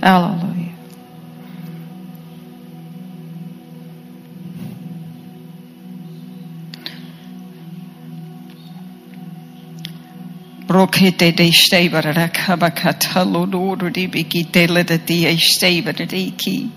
Hallelujah. 0.00 0.55
Brokete 10.76 11.34
de 11.34 11.50
stebara 11.52 12.30
kabakata 12.30 13.24
lodoru 13.24 13.90
di 13.90 14.06
bikite 14.06 14.68
leda 14.68 14.98
di 14.98 15.24
stebara 15.38 16.06
di 16.06 16.32
ki. 16.32 16.70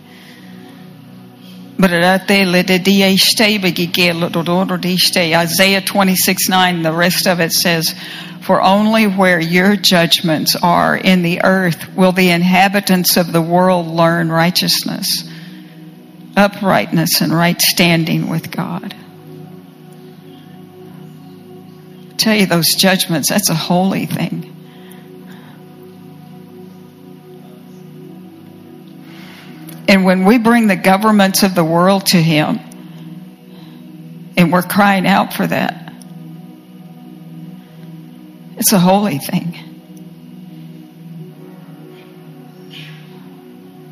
Brate 1.77 2.49
leda 2.49 2.79
di 2.79 3.17
steba 3.17 3.69
gige 3.73 4.13
lodoru 4.13 4.79
di 4.79 4.95
ste. 4.95 5.35
Isaiah 5.35 5.81
26 5.81 6.47
9, 6.47 6.81
the 6.81 6.93
rest 6.93 7.27
of 7.27 7.41
it 7.41 7.51
says, 7.51 7.93
For 8.39 8.61
only 8.61 9.05
where 9.05 9.41
your 9.41 9.75
judgments 9.75 10.55
are 10.55 10.95
in 10.95 11.21
the 11.21 11.43
earth 11.43 11.93
will 11.93 12.13
the 12.13 12.29
inhabitants 12.29 13.17
of 13.17 13.33
the 13.33 13.41
world 13.41 13.87
learn 13.87 14.31
righteousness, 14.31 15.29
uprightness, 16.37 17.19
and 17.19 17.33
right 17.33 17.59
standing 17.59 18.29
with 18.29 18.49
God. 18.49 18.95
Tell 22.19 22.35
you 22.35 22.45
those 22.45 22.75
judgments, 22.75 23.29
that's 23.29 23.49
a 23.49 23.55
holy 23.55 24.05
thing. 24.05 24.55
And 29.87 30.05
when 30.05 30.25
we 30.25 30.37
bring 30.37 30.67
the 30.67 30.75
governments 30.75 31.41
of 31.41 31.55
the 31.55 31.63
world 31.63 32.05
to 32.07 32.17
Him, 32.17 32.59
and 34.37 34.53
we're 34.53 34.61
crying 34.61 35.07
out 35.07 35.33
for 35.33 35.47
that, 35.47 35.91
it's 38.57 38.71
a 38.71 38.79
holy 38.79 39.17
thing. 39.17 39.57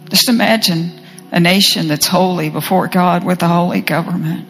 Just 0.10 0.30
imagine 0.30 1.02
a 1.32 1.40
nation 1.40 1.88
that's 1.88 2.06
holy 2.06 2.50
before 2.50 2.88
God 2.88 3.24
with 3.24 3.42
a 3.42 3.48
holy 3.48 3.82
government, 3.82 4.48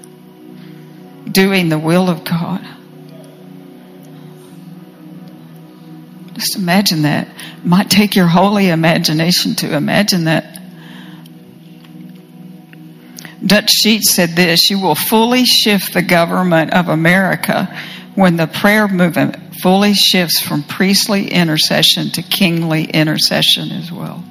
doing 1.31 1.69
the 1.69 1.79
will 1.79 2.09
of 2.09 2.25
God. 2.25 2.76
Just 6.37 6.55
imagine 6.55 7.01
that. 7.01 7.27
It 7.27 7.65
might 7.65 7.89
take 7.89 8.15
your 8.15 8.27
holy 8.27 8.69
imagination 8.69 9.55
to 9.55 9.75
imagine 9.75 10.25
that. 10.25 10.61
Dutch 13.43 13.71
Sheets 13.71 14.11
said 14.11 14.29
this 14.29 14.69
You 14.69 14.79
will 14.79 14.95
fully 14.95 15.45
shift 15.45 15.93
the 15.93 16.01
government 16.01 16.73
of 16.73 16.89
America 16.89 17.75
when 18.13 18.35
the 18.35 18.47
prayer 18.47 18.87
movement 18.87 19.55
fully 19.61 19.93
shifts 19.93 20.39
from 20.39 20.63
priestly 20.63 21.27
intercession 21.27 22.11
to 22.11 22.21
kingly 22.21 22.83
intercession 22.83 23.71
as 23.71 23.91
well. 23.91 24.23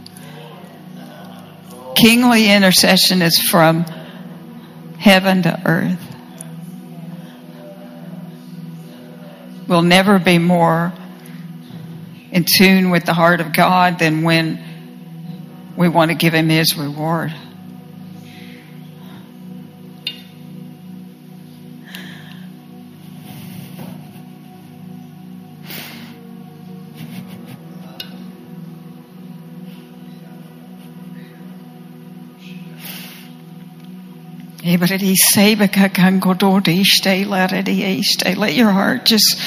Kingly 1.97 2.51
intercession 2.51 3.23
is 3.23 3.38
from 3.38 3.85
heaven 4.99 5.42
to 5.42 5.62
earth. 5.64 6.03
Will 9.66 9.83
never 9.83 10.19
be 10.21 10.38
more 10.38 10.92
in 12.33 12.45
tune 12.59 12.91
with 12.91 13.05
the 13.05 13.15
heart 13.15 13.41
of 13.41 13.53
God 13.53 13.99
than 13.99 14.23
when 14.23 14.62
we 15.77 15.89
want 15.89 16.11
to 16.11 16.17
give 16.17 16.35
Him 16.35 16.49
His 16.49 16.77
reward. 16.77 17.33
Let 38.37 38.55
your 38.55 38.73
heart 38.73 39.05
just 39.05 39.39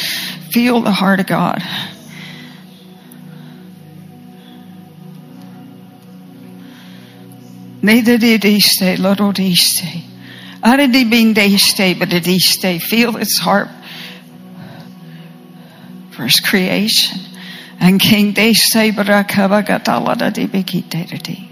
feel 0.53 0.79
the 0.79 0.91
heart 0.91 1.19
of 1.19 1.27
God. 1.27 1.61
Nedadidiste, 7.81 8.97
lorodiste. 8.97 10.03
Aradibindeste, 10.61 11.95
badadiste. 11.95 12.81
Feel 12.81 13.17
its 13.17 13.39
heart 13.39 13.69
his 16.23 16.39
creation. 16.39 17.19
And 17.79 17.99
King 17.99 18.33
Deste 18.33 18.91
Bigitedi. 20.47 21.47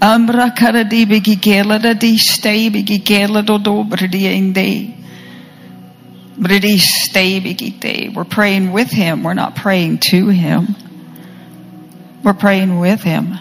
Ambra 0.00 0.54
Karadi 0.54 1.06
Bigigela 1.06 1.80
da 1.80 1.94
di 1.94 2.16
stay 2.18 2.70
Bigigela 2.70 3.44
do 3.44 3.58
dobridi 3.58 4.24
inde. 4.24 4.94
Bridi 6.38 6.78
stay 6.78 7.40
Bigite. 7.40 8.14
We're 8.14 8.24
praying 8.24 8.72
with 8.72 8.90
him. 8.90 9.22
We're 9.22 9.34
not 9.34 9.56
praying 9.56 9.98
to 10.10 10.28
him. 10.28 10.74
We're 12.22 12.34
praying 12.34 12.78
with 12.78 13.02
him. 13.02 13.38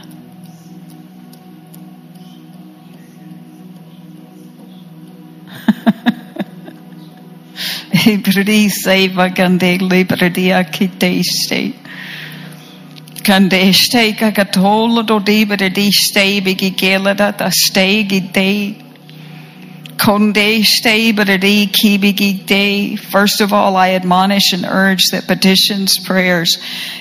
Konde 20.00 20.64
stay 20.64 21.12
baradi 21.12 21.68
kibigi 21.68 22.46
day. 22.46 22.96
First 22.96 23.42
of 23.42 23.52
all, 23.52 23.76
I 23.76 23.92
admonish 23.92 24.54
and 24.54 24.66
urge 24.66 25.04
that 25.12 25.28
petitions, 25.28 26.00
prayers, 26.00 26.58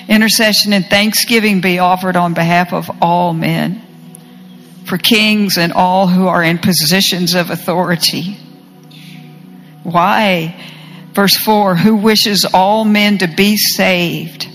intercession, 0.09 0.73
and 0.73 0.85
thanksgiving 0.85 1.61
be 1.61 1.79
offered 1.79 2.17
on 2.17 2.33
behalf 2.33 2.73
of 2.73 2.91
all 3.01 3.33
men, 3.33 3.81
for 4.85 4.97
kings 4.97 5.57
and 5.57 5.71
all 5.71 6.07
who 6.07 6.27
are 6.27 6.43
in 6.43 6.57
positions 6.57 7.35
of 7.35 7.49
authority. 7.49 8.37
Why? 9.83 10.53
Verse 11.13 11.35
4 11.37 11.75
Who 11.75 11.95
wishes 11.97 12.45
all 12.53 12.85
men 12.85 13.19
to 13.19 13.27
be 13.27 13.57
saved 13.57 14.47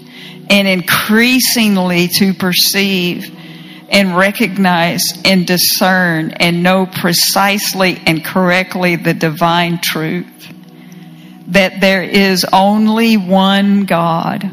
and 0.51 0.69
increasingly 0.69 2.09
to 2.09 2.35
perceive 2.35 3.31
and 3.88 4.17
recognize 4.17 5.03
and 5.25 5.47
discern 5.47 6.31
and 6.33 6.62
know 6.62 6.87
precisely 6.87 8.01
and 8.07 8.25
correctly 8.25 8.97
the 8.97 9.14
divine 9.14 9.81
truth 9.81 10.53
that 11.49 11.81
there 11.81 12.03
is 12.03 12.45
only 12.53 13.17
one 13.17 13.85
God 13.85 14.45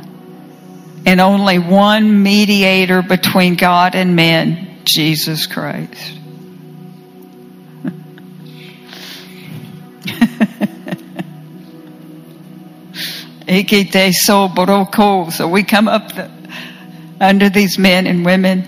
and 1.06 1.22
only 1.22 1.58
one 1.58 2.22
mediator 2.22 3.02
between 3.02 3.56
God 3.56 3.96
and 3.96 4.16
men, 4.16 4.82
Jesus 4.84 5.48
Christ. 5.48 6.21
So 15.30 15.48
we 15.50 15.64
come 15.64 15.90
up 15.90 16.14
the, 16.14 16.32
under 17.20 17.50
these 17.50 17.78
men 17.78 18.08
and 18.08 18.24
women 18.24 18.62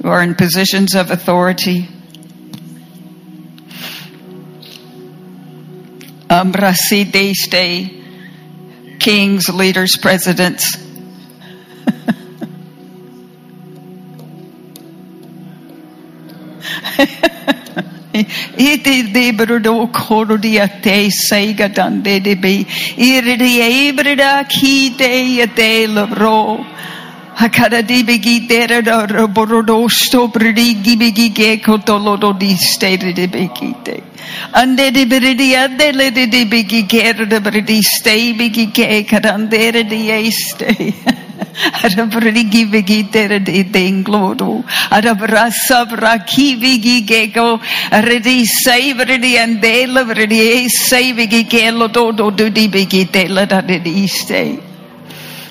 who 0.00 0.08
are 0.08 0.22
in 0.22 0.34
positions 0.34 0.94
of 0.94 1.10
authority. 1.10 1.86
Ambrasideste, 6.30 8.02
kings, 8.98 9.50
leaders, 9.50 9.98
presidents. 10.00 10.74
Iti 18.56 19.10
debrudo 19.10 19.90
koro 19.92 20.36
di 20.36 20.56
ate 20.56 21.10
seiga 21.10 21.68
dande 21.68 22.22
de 22.22 22.36
be. 22.36 22.64
Iri 22.96 23.36
di 23.36 23.58
ebrida 23.58 24.48
ki 24.48 24.90
de 24.96 25.42
ate 25.42 25.88
labro. 25.88 26.64
Hakara 27.34 27.84
di 27.84 28.04
bigi 28.04 28.46
dera 28.46 28.80
da 28.80 29.26
borodo 29.26 29.88
sto 29.88 30.28
bridi 30.28 30.80
gibigi 30.80 31.34
ge 31.34 31.60
kotolo 31.60 32.16
do 32.16 32.32
di 32.32 32.54
state 32.54 33.12
di 33.12 33.26
bigi 33.26 33.74
te. 33.82 34.00
Ande 34.52 34.92
di 34.92 35.04
bridi 35.06 35.52
ande 35.56 35.92
le 35.92 36.10
di 36.12 36.44
bigi 36.44 36.86
ge 36.86 37.12
da 37.26 37.40
bridi 37.40 37.82
stay 37.82 38.32
bigi 38.34 38.70
ge 38.70 39.04
karandere 39.04 39.82
di 39.82 40.08
este. 40.08 41.22
Ara 41.84 42.06
bridi 42.06 42.44
gibigi 42.50 43.10
dera 43.10 43.38
di 43.38 43.64
denglodo. 43.64 44.64
Ara 44.90 45.14
brasa 45.14 45.84
braki 45.86 46.60
bigi 46.60 47.02
ge 47.02 47.32
go. 47.32 47.60
Ara 47.90 48.18
di 48.20 48.44
say 48.44 48.92
bridi 48.92 49.36
ande 49.38 49.86
le 49.86 50.04
bridi 50.04 50.68
say 50.68 51.12
bigi 51.12 51.44
ge 51.44 51.70
lo 51.70 51.88
do 51.88 52.12
do 52.12 52.30
do 52.30 52.48
di 52.50 52.68
bigi 52.68 53.04
te 53.06 53.28
la 53.28 53.44
da 53.44 53.60
di 53.60 54.06
stay. 54.06 54.73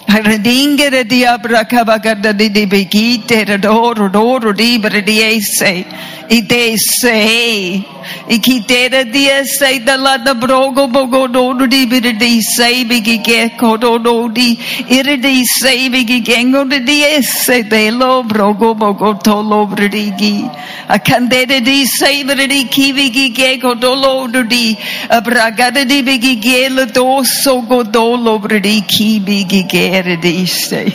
Redingere 0.05 1.05
di 1.05 1.25
abracabagada 1.25 2.33
di 2.33 2.51
di 2.51 2.67
begite 2.67 3.43
redoro 3.45 4.09
doro 4.09 4.51
di 4.51 4.77
brediese 4.77 5.85
i 6.27 6.45
te 6.45 6.73
sei 6.75 7.83
i 8.27 8.39
kitere 8.39 9.09
di 9.09 9.27
sei 9.43 9.83
dalla 9.83 10.17
da 10.17 10.33
brogo 10.33 10.87
bogo 10.87 11.27
doro 11.27 11.65
di 11.67 11.85
bredi 11.85 12.41
sei 12.41 12.85
bigi 12.85 13.19
che 13.21 13.53
kodo 13.55 13.97
do 13.97 14.27
di 14.27 14.57
ire 14.87 15.17
di 15.17 15.43
sei 15.45 15.89
bigi 15.89 16.21
gengo 16.21 16.63
di 16.63 16.81
di 16.83 17.03
esse 17.03 17.67
de 17.67 17.91
lo 17.91 18.23
brogo 18.23 18.73
bogo 18.73 19.17
tolo 19.17 19.65
bredigi 19.67 20.49
a 20.87 20.99
candere 20.99 21.61
di 21.61 21.85
sei 21.85 22.23
bredi 22.23 22.67
kivi 22.67 23.09
gi 23.11 23.31
che 23.31 23.57
kodo 23.59 23.93
lo 23.95 24.43
di 24.43 24.75
abragada 25.07 25.83
di 25.83 26.03
bigi 26.03 26.39
che 26.39 26.69
lo 26.69 26.85
dosso 26.85 27.63
godolo 27.65 28.39
bredi 28.39 28.83
kivi 28.85 29.45
gi 29.45 29.65
che 29.65 29.92
erediste. 29.93 30.91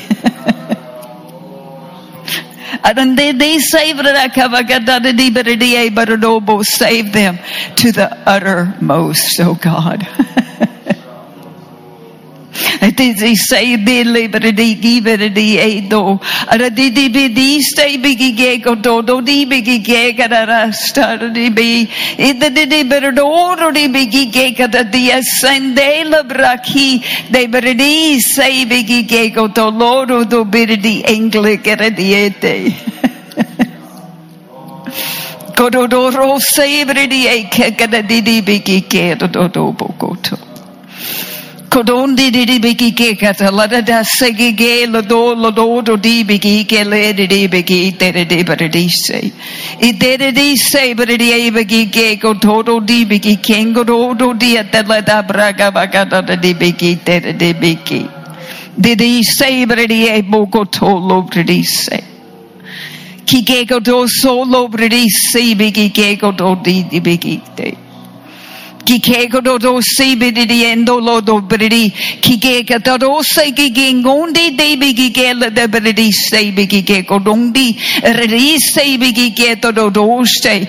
And 2.84 3.18
they, 3.18 3.32
they 3.32 3.58
save 6.64 7.12
them 7.12 7.38
to 7.76 7.92
the 7.92 8.10
uttermost, 8.26 9.40
oh 9.40 9.54
God. 9.54 10.06
Ti 12.78 13.34
sei 13.34 13.76
bille 13.78 14.28
per 14.28 14.52
di 14.52 14.78
givere 14.78 15.32
di 15.32 15.58
edo. 15.58 16.20
Ara 16.46 16.68
di 16.68 16.92
di 16.92 17.10
bi 17.10 17.32
di 17.32 17.60
stay 17.60 17.98
bigi 17.98 18.34
gego 18.34 18.76
do 18.76 19.02
do 19.02 19.20
di 19.20 19.46
bigi 19.46 19.80
gega 19.80 20.28
da 20.28 20.44
rasta 20.44 21.16
di 21.16 21.50
bi. 21.50 21.88
Ida 22.16 22.48
di 22.50 22.66
di 22.66 22.84
per 22.84 23.12
do 23.12 23.70
di 23.72 23.88
bigi 23.88 24.30
gega 24.30 24.68
da 24.68 24.84
di 24.84 25.10
ascende 25.10 26.04
la 26.04 26.22
braki. 26.22 27.02
De 27.28 27.48
per 27.48 27.74
di 27.74 28.20
sei 28.20 28.64
bigi 28.64 29.04
gego 29.04 29.48
do 29.48 29.70
loro 29.70 30.24
do 30.24 30.44
bir 30.44 30.76
di 30.76 31.02
engle 31.04 31.60
gera 31.60 31.88
di 31.88 32.14
ete. 32.14 32.72
Kododoro 35.56 36.38
sevre 36.54 37.08
di 37.08 37.26
eke 37.26 37.74
gada 37.74 38.02
di 38.02 38.22
di 38.22 38.40
bigi 38.40 38.86
gero 38.86 39.26
do 39.26 39.48
do 39.48 39.72
bogoto. 39.72 40.38
Kodondi 41.68 42.30
di 42.30 42.46
di 42.46 42.58
bigi 42.58 42.92
ke 42.92 43.14
kata 43.14 43.50
lada 43.50 43.82
da 43.82 44.02
segi 44.02 44.54
ge 44.56 44.86
lado 44.86 45.34
lado 45.34 45.82
do 45.82 45.96
di 45.96 46.24
bigi 46.24 46.64
ke 46.64 46.82
le 46.82 47.12
di 47.12 47.26
di 47.26 47.46
bigi 47.46 47.94
te 47.94 48.10
di 48.10 48.24
di 48.24 48.42
bari 48.42 48.68
di 48.68 48.88
se. 48.88 49.32
I 49.78 49.92
te 49.98 50.16
di 50.16 50.30
di 50.32 50.56
se 50.56 50.94
bari 50.94 51.18
di 51.18 51.30
e 51.30 51.50
bigi 51.50 51.90
ke 51.90 52.18
ko 52.18 52.32
todo 52.34 52.80
di 52.80 53.04
bigi 53.04 53.36
kengo 53.36 53.84
do 53.84 54.14
do 54.14 54.32
di 54.32 54.56
ate 54.56 54.82
lada 54.86 55.22
braga 55.22 55.70
baga 55.70 56.04
da 56.06 56.22
di 56.22 56.54
bigi 56.54 57.02
te 57.02 57.20
di 57.20 57.32
di 57.36 57.52
bigi. 57.52 58.08
Di 58.74 58.94
di 58.94 59.22
se 59.22 59.66
bari 59.66 59.86
di 59.86 60.08
e 60.08 60.22
boko 60.22 60.64
to 60.64 60.86
lo 60.86 61.20
bari 61.22 61.44
di 61.44 61.62
se. 61.62 62.02
Ki 63.26 63.42
ke 63.42 63.66
ko 63.66 63.78
do 63.80 64.06
so 64.06 64.42
lo 64.42 64.68
bari 64.68 64.88
di 64.88 65.08
se 65.10 65.54
bigi 65.54 65.90
ke 65.90 66.16
ko 66.16 66.32
do 66.32 66.54
di 66.62 66.86
di 66.88 67.00
bigi 67.00 67.42
te. 67.54 67.87
Ki 68.84 68.98
ke 69.00 69.30
ko 69.30 69.40
do 69.40 69.58
do 69.58 69.80
si 69.80 70.16
bi 70.16 70.30
di 70.30 70.46
di 70.46 70.64
endo 70.64 70.98
lo 70.98 71.20
do 71.20 71.40
bridi 71.40 71.90
ki 72.20 72.38
ke 72.38 72.66
ka 72.66 72.78
do 72.78 72.98
do 72.98 73.22
se 73.22 73.52
ki 73.52 73.70
ke 73.70 73.92
ngondi 74.02 74.56
de 74.56 74.76
bi 74.76 74.92
ki 74.92 75.10
ke 75.10 75.34
la 75.34 75.50
de 75.50 75.66
bridi 75.68 76.10
se 76.12 76.50
bi 76.50 76.66
ki 76.66 76.82
ke 76.82 77.06
ko 77.06 77.18
dongdi 77.18 77.66
ri 78.20 78.58
se 78.58 78.96
bi 78.96 79.12
ki 79.12 79.30
ke 79.32 79.60
to 79.60 79.72
do 79.72 79.90
do 79.90 80.24
ste 80.24 80.68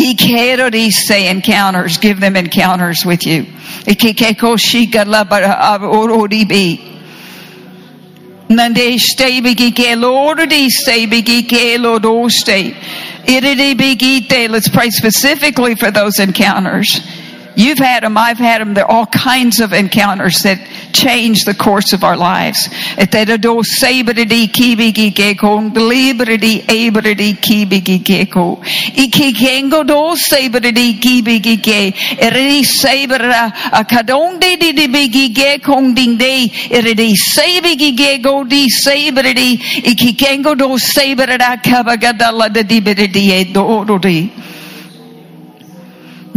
I 0.00 0.14
kero 0.14 0.70
di 0.70 0.92
say 0.92 1.28
encounters, 1.28 1.98
give 1.98 2.20
them 2.20 2.36
encounters 2.36 3.04
with 3.04 3.26
you. 3.26 3.46
Iki 3.84 4.14
ke 4.14 4.38
ko 4.38 4.54
shika 4.54 5.04
la 5.04 5.24
bara 5.24 5.78
orodi 5.80 6.46
bi. 6.46 6.88
Nande 8.48 8.98
stay 8.98 9.40
bigi 9.40 9.72
ke 9.72 9.94
lord 10.00 10.48
di 10.48 10.70
stay 10.70 11.06
bigi 11.06 11.42
ke 11.42 11.78
lo 11.78 11.98
do 11.98 12.28
stay. 12.30 12.70
Iridi 13.26 13.76
bigi 13.76 14.26
te. 14.26 14.48
Let's 14.48 14.68
pray 14.68 14.90
specifically 14.90 15.74
for 15.74 15.90
those 15.90 16.18
encounters. 16.18 17.00
You've 17.58 17.78
had 17.78 18.04
them, 18.04 18.16
I've 18.16 18.38
had 18.38 18.60
them. 18.60 18.72
There 18.72 18.84
are 18.84 18.90
all 18.90 19.06
kinds 19.06 19.58
of 19.58 19.72
encounters 19.72 20.42
that 20.44 20.58
change 20.92 21.44
the 21.44 21.54
course 21.54 21.92
of 21.92 22.04
our 22.04 22.16
lives. 22.16 22.68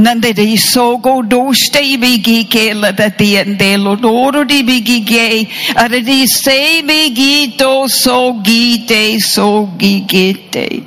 Nande 0.02 0.34
de 0.34 0.56
sogo 0.58 1.22
do 1.30 1.54
stay 1.54 1.96
bigi 1.96 2.46
ke 2.46 2.74
la 2.74 2.92
da 2.92 3.10
di 3.10 4.64
bigi 4.64 5.02
ge 5.06 5.48
ara 5.76 6.02
di 6.02 6.26
say 6.26 6.82
bigi 6.82 7.56
to 7.56 7.88
so 7.88 8.42
gi 8.44 8.86
te 8.88 9.20
so 9.20 9.70
gi 9.78 10.06
ge 10.14 10.34
te 10.50 10.84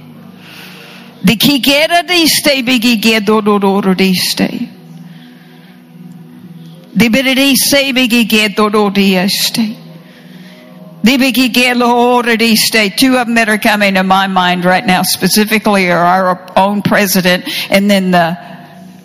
di 1.24 1.36
ki 1.36 1.60
gera 1.60 2.02
di 2.02 2.26
stay 2.26 2.62
bigi 2.62 2.96
ge 2.96 3.20
do 3.24 3.40
do 3.40 3.58
do 3.60 3.94
di 3.94 4.14
stay 4.14 4.68
di 6.96 7.08
bere 7.08 7.34
di 7.34 7.54
say 7.54 7.92
bigi 7.92 8.24
ge 8.24 8.48
do 8.56 8.90
di 8.90 9.36
stay 12.56 12.88
Two 12.90 13.16
of 13.18 13.26
them 13.26 13.34
that 13.36 13.48
are 13.48 13.58
coming 13.58 13.94
to 13.94 14.02
my 14.02 14.26
mind 14.26 14.64
right 14.64 14.84
now 14.84 15.02
specifically 15.02 15.88
are 15.90 16.04
our 16.04 16.52
own 16.56 16.82
president 16.82 17.44
and 17.70 17.88
then 17.88 18.10
the 18.10 18.53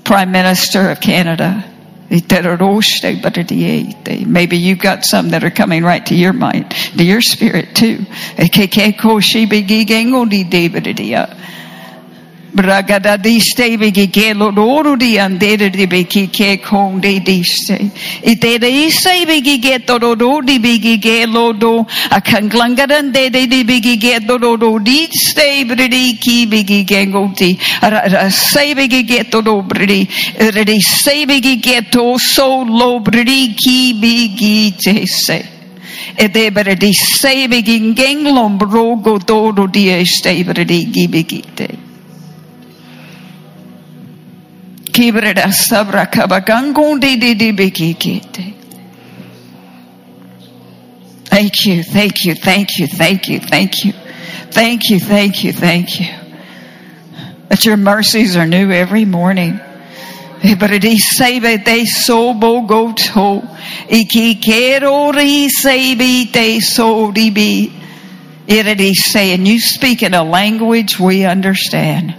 Prime 0.10 0.32
Minister 0.32 0.90
of 0.90 1.00
Canada. 1.00 1.64
Oh, 4.08 4.26
maybe 4.26 4.58
you've 4.58 4.80
got 4.80 5.06
some 5.06 5.30
that 5.30 5.44
are 5.44 5.52
coming 5.52 5.84
right 5.84 6.04
to 6.08 6.16
your 6.16 6.34
mind, 6.34 6.72
to 6.72 7.04
your 7.04 7.22
spirit 7.22 7.76
too. 7.76 8.08
Bragada 12.52 13.16
diste 13.22 13.78
bigi 13.78 14.08
ke 14.08 14.34
lo 14.34 14.50
doru 14.52 14.98
di 14.98 15.20
andere 15.20 15.70
di 15.70 15.86
bigi 15.86 16.28
ke 16.28 16.60
kong 16.64 17.00
de 17.00 17.20
diste. 17.20 17.92
Ite 18.24 18.58
de 18.60 18.68
ise 18.68 19.26
bigi 19.26 19.60
ke 19.60 19.86
toro 19.86 20.16
do 20.16 20.42
di 20.42 20.58
bigi 20.58 20.98
ke 20.98 21.28
lo 21.28 21.54
do. 21.54 21.86
A 22.10 22.20
kanglangaran 22.20 23.14
de 23.14 23.30
de 23.30 23.46
di 23.46 23.64
bigi 23.64 23.98
ke 23.98 24.26
toro 24.26 24.58
do 24.58 24.80
di 24.80 25.08
ste 25.12 25.64
bridi 25.64 26.18
ki 26.18 26.48
ngoti. 27.06 27.60
Se 28.32 28.74
bigi 28.74 29.04
ke 29.04 29.30
toro 29.30 29.62
bridi. 29.62 30.10
Ridi 30.40 30.82
se 30.82 31.26
bigi 31.26 31.62
ke 31.62 31.92
to 31.92 32.18
so 32.18 32.64
lo 32.64 33.00
bridi 33.00 33.56
ki 33.56 33.94
bigi 33.94 34.72
te 34.72 35.06
se. 35.06 35.46
E 36.18 36.28
de 36.28 36.50
bridi 36.50 36.94
se 36.94 37.48
bigi 37.48 37.80
ngenglom 37.80 38.58
brogo 38.58 39.20
toro 39.20 39.68
di 39.68 39.90
este 39.90 40.34
sabra. 45.52 46.08
Thank 51.30 51.66
you, 51.66 51.84
thank 51.84 52.26
you, 52.26 52.36
thank 52.36 52.80
you, 52.80 52.88
thank 52.88 53.30
you, 53.30 53.40
thank 53.40 53.86
you, 53.86 53.94
thank 54.52 54.90
you, 54.90 55.00
thank 55.00 55.44
you, 55.44 55.54
thank 55.54 56.00
you. 56.00 56.08
That 57.50 57.66
your 57.66 57.78
mercies 57.78 58.36
are 58.36 58.48
new 58.48 58.72
every 58.72 59.06
morning. 59.06 59.60
Eh, 60.42 60.56
Ibredi 60.56 60.98
sebe 60.98 61.64
te 61.64 61.86
sobo 61.86 62.66
goto. 62.68 63.42
Iki 63.90 64.36
kero 64.36 65.12
ri 65.12 65.50
sebi 65.50 66.32
te 66.32 66.60
so 66.60 67.12
di 67.12 67.30
bi. 67.30 67.72
Iredi 68.48 68.94
say, 68.94 69.34
and 69.34 69.48
you 69.48 69.60
speak 69.60 70.02
in 70.02 70.14
a 70.16 70.24
language 70.24 71.00
we 71.00 71.26
understand. 71.26 72.19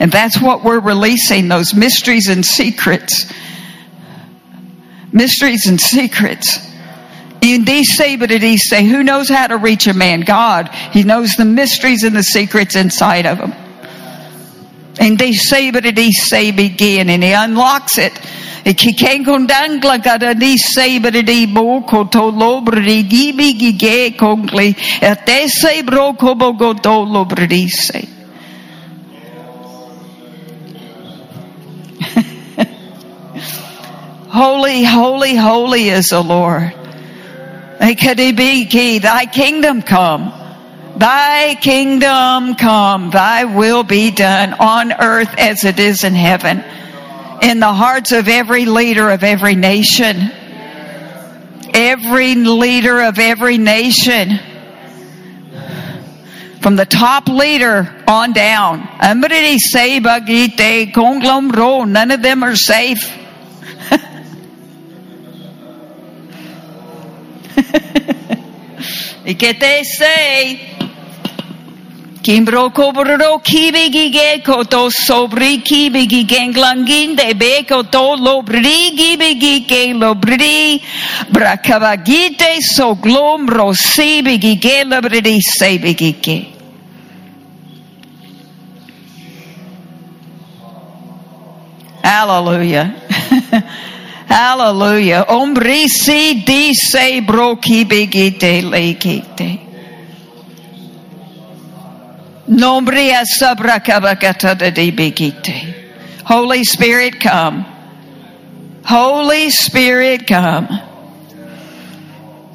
And 0.00 0.12
that's 0.12 0.40
what 0.40 0.64
we're 0.64 0.80
releasing, 0.80 1.48
those 1.48 1.74
mysteries 1.74 2.28
and 2.28 2.44
secrets. 2.44 3.32
Mysteries 5.12 5.66
and 5.66 5.80
secrets. 5.80 6.64
In 7.40 7.64
who 8.86 9.02
knows 9.02 9.28
how 9.28 9.46
to 9.46 9.56
reach 9.56 9.86
a 9.86 9.94
man? 9.94 10.20
God. 10.20 10.68
He 10.92 11.02
knows 11.02 11.34
the 11.34 11.44
mysteries 11.44 12.02
and 12.02 12.14
the 12.14 12.22
secrets 12.22 12.76
inside 12.76 13.26
of 13.26 13.38
him. 13.38 13.67
And 14.98 15.18
they 15.18 15.32
say, 15.32 15.70
but 15.70 15.86
it 15.86 15.98
say 16.12 16.50
begin, 16.50 17.08
and 17.08 17.22
he 17.22 17.32
unlocks 17.32 17.98
it. 17.98 18.12
Ikikengundangla 18.64 20.02
gadadi 20.02 20.56
sabridi 20.56 21.54
boko 21.54 22.04
to 22.04 22.18
lobridi 22.18 23.08
gibi 23.08 23.54
gige 23.54 24.16
kongli 24.16 24.76
ate 25.00 25.48
say 25.48 25.82
broko 25.82 26.38
bogo 26.38 26.74
to 26.74 26.88
lobridi 26.88 27.68
say. 27.68 28.08
Holy, 34.28 34.84
holy, 34.84 35.34
holy 35.34 35.88
is 35.88 36.08
the 36.08 36.22
Lord. 36.22 36.74
Thy 37.80 39.26
kingdom 39.32 39.80
come. 39.80 40.37
Thy 40.98 41.54
kingdom 41.54 42.56
come. 42.56 43.10
Thy 43.10 43.44
will 43.44 43.84
be 43.84 44.10
done 44.10 44.54
on 44.54 44.92
earth 44.92 45.32
as 45.38 45.64
it 45.64 45.78
is 45.78 46.02
in 46.02 46.14
heaven 46.14 46.64
in 47.42 47.60
the 47.60 47.72
hearts 47.72 48.10
of 48.12 48.28
every 48.28 48.66
leader 48.66 49.10
of 49.10 49.22
every 49.22 49.54
nation. 49.54 50.32
Every 51.72 52.34
leader 52.34 53.02
of 53.02 53.18
every 53.18 53.58
nation. 53.58 54.40
From 56.60 56.76
the 56.76 56.86
top 56.86 57.28
leader 57.28 57.94
on 58.08 58.32
down. 58.32 58.88
None 59.00 59.22
of 62.10 62.22
them 62.22 62.42
are 62.42 62.56
safe. 62.56 63.14
¿Y 69.24 69.34
qué 69.34 69.58
te 69.58 69.84
say? 69.84 70.77
Kimbro 72.28 72.68
kobroro 72.76 73.40
kibi 73.42 73.88
gige 73.88 74.44
koto 74.44 74.90
sobri 74.90 75.64
kibi 75.64 76.04
gigen 76.06 76.52
glanginde 76.52 77.32
be 77.40 77.64
koto 77.64 78.16
lobri 78.20 78.92
lobri 79.96 80.78
brakabagite 81.32 82.60
so 82.60 82.94
glom 82.96 83.48
rosi 83.48 84.20
bigige 84.20 84.84
lobri 84.84 85.40
se 85.40 85.78
bigige. 85.78 86.44
Hallelujah. 92.02 92.92
Hallelujah. 94.28 95.24
Omri 95.30 95.88
si 95.88 96.44
di 96.44 96.74
se 96.74 97.22
bro 97.22 97.56
kibigite 97.56 98.60
lekite. 98.68 99.67
Holy 106.24 106.64
Spirit, 106.64 107.20
come. 107.20 107.66
Holy 108.86 109.50
Spirit, 109.50 110.26
come. 110.26 110.66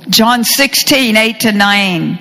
John 0.09 0.43
16, 0.43 1.15
8 1.15 1.39
to 1.41 1.51
9 1.51 2.19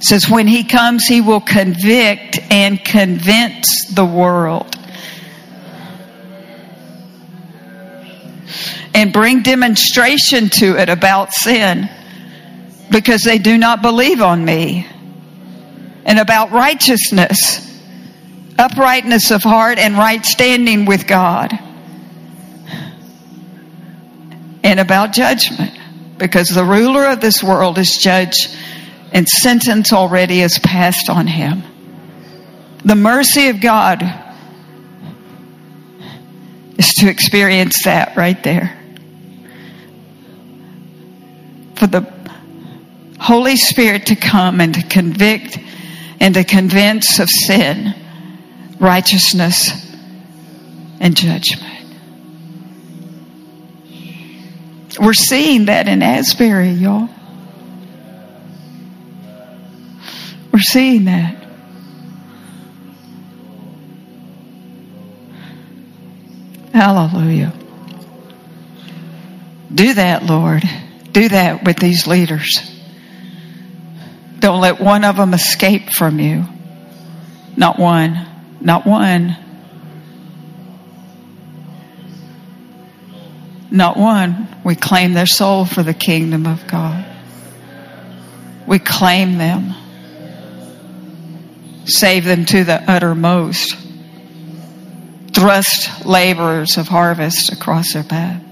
says, 0.00 0.28
When 0.28 0.48
he 0.48 0.64
comes, 0.64 1.04
he 1.04 1.20
will 1.20 1.40
convict 1.40 2.40
and 2.50 2.84
convince 2.84 3.86
the 3.94 4.04
world. 4.04 4.76
And 8.92 9.12
bring 9.12 9.42
demonstration 9.42 10.48
to 10.58 10.76
it 10.76 10.88
about 10.88 11.32
sin 11.32 11.88
because 12.90 13.22
they 13.22 13.38
do 13.38 13.56
not 13.56 13.82
believe 13.82 14.20
on 14.20 14.44
me 14.44 14.88
and 16.04 16.18
about 16.18 16.50
righteousness, 16.50 17.66
uprightness 18.58 19.30
of 19.30 19.42
heart, 19.42 19.78
and 19.78 19.96
right 19.96 20.24
standing 20.24 20.84
with 20.84 21.06
God, 21.06 21.52
and 24.62 24.80
about 24.80 25.12
judgment, 25.12 25.78
because 26.18 26.48
the 26.48 26.64
ruler 26.64 27.06
of 27.06 27.20
this 27.20 27.42
world 27.42 27.78
is 27.78 27.96
judged 27.96 28.56
and 29.12 29.28
sentence 29.28 29.92
already 29.92 30.40
is 30.40 30.58
passed 30.58 31.10
on 31.10 31.26
him. 31.26 31.62
The 32.84 32.94
mercy 32.94 33.48
of 33.48 33.60
God 33.60 34.02
is 36.78 36.94
to 36.94 37.08
experience 37.08 37.84
that 37.84 38.16
right 38.16 38.42
there. 38.42 38.76
For 41.74 41.86
the 41.86 42.10
Holy 43.18 43.56
Spirit 43.56 44.06
to 44.06 44.16
come 44.16 44.60
and 44.60 44.74
to 44.74 44.82
convict 44.82 45.58
and 46.20 46.34
to 46.34 46.44
convince 46.44 47.18
of 47.18 47.28
sin, 47.28 47.94
righteousness, 48.78 49.70
and 51.00 51.16
judgment. 51.16 51.66
We're 55.00 55.14
seeing 55.14 55.64
that 55.66 55.88
in 55.88 56.02
Asbury, 56.02 56.70
y'all. 56.70 57.08
We're 60.52 60.60
seeing 60.60 61.06
that. 61.06 61.36
Hallelujah. 66.72 67.52
Do 69.72 69.94
that, 69.94 70.24
Lord. 70.24 70.62
Do 71.12 71.28
that 71.30 71.64
with 71.64 71.78
these 71.78 72.06
leaders. 72.06 72.69
Don't 74.40 74.60
let 74.60 74.80
one 74.80 75.04
of 75.04 75.16
them 75.16 75.34
escape 75.34 75.90
from 75.90 76.18
you. 76.18 76.46
Not 77.56 77.78
one. 77.78 78.26
Not 78.60 78.86
one. 78.86 79.36
Not 83.70 83.96
one. 83.96 84.48
We 84.64 84.74
claim 84.74 85.12
their 85.12 85.26
soul 85.26 85.66
for 85.66 85.82
the 85.82 85.94
kingdom 85.94 86.46
of 86.46 86.66
God. 86.66 87.04
We 88.66 88.78
claim 88.78 89.36
them. 89.36 89.74
Save 91.84 92.24
them 92.24 92.46
to 92.46 92.64
the 92.64 92.90
uttermost. 92.90 93.76
Thrust 95.32 96.06
laborers 96.06 96.78
of 96.78 96.88
harvest 96.88 97.52
across 97.52 97.92
their 97.92 98.04
path. 98.04 98.42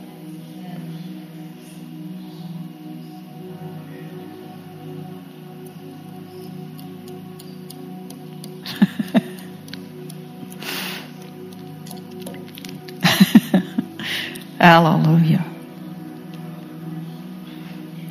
Hallelujah. 14.69 15.45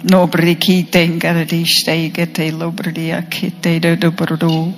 Nobody 0.03 0.55
kite 0.55 1.19
garadi 1.19 1.63
stay 1.67 2.09
gete 2.09 2.49
lobridi 2.51 3.09
akite 3.17 3.79
de 3.79 3.95
de 3.95 4.09
brodo. 4.09 4.73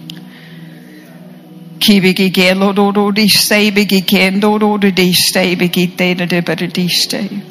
Kibigi 1.80 2.34
ge 2.34 2.54
lo 2.54 2.74
do 2.74 2.92
do 2.92 3.14
di 3.14 3.30
stay 3.30 3.72
bigi 3.72 4.02
ken 4.02 4.42
do 4.42 4.60
do 4.60 4.78
di 4.78 5.14
stay 5.14 5.56
bigi 5.56 5.88
te 5.96 6.16
bridi 6.16 6.90
stay. 6.90 7.42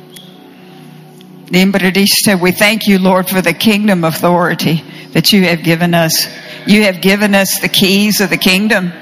We 2.35 2.53
thank 2.53 2.87
you, 2.87 2.99
Lord, 2.99 3.31
for 3.31 3.41
the 3.41 3.55
kingdom 3.55 4.05
authority 4.05 4.85
that 5.15 5.33
you 5.33 5.45
have 5.45 5.63
given 5.63 5.95
us. 5.95 6.29
You 6.67 6.83
have 6.83 7.01
given 7.01 7.35
us 7.35 7.61
the 7.61 7.71
keys 7.71 8.21
of 8.21 8.29
the 8.29 8.37
kingdom. 8.37 8.93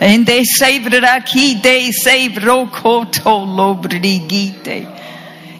And 0.00 0.26
they 0.26 0.44
saved 0.44 0.92
raki 0.92 1.60
they 1.60 1.90
saved 1.90 2.36
rokoto 2.36 3.46
lobrigite. 3.46 4.92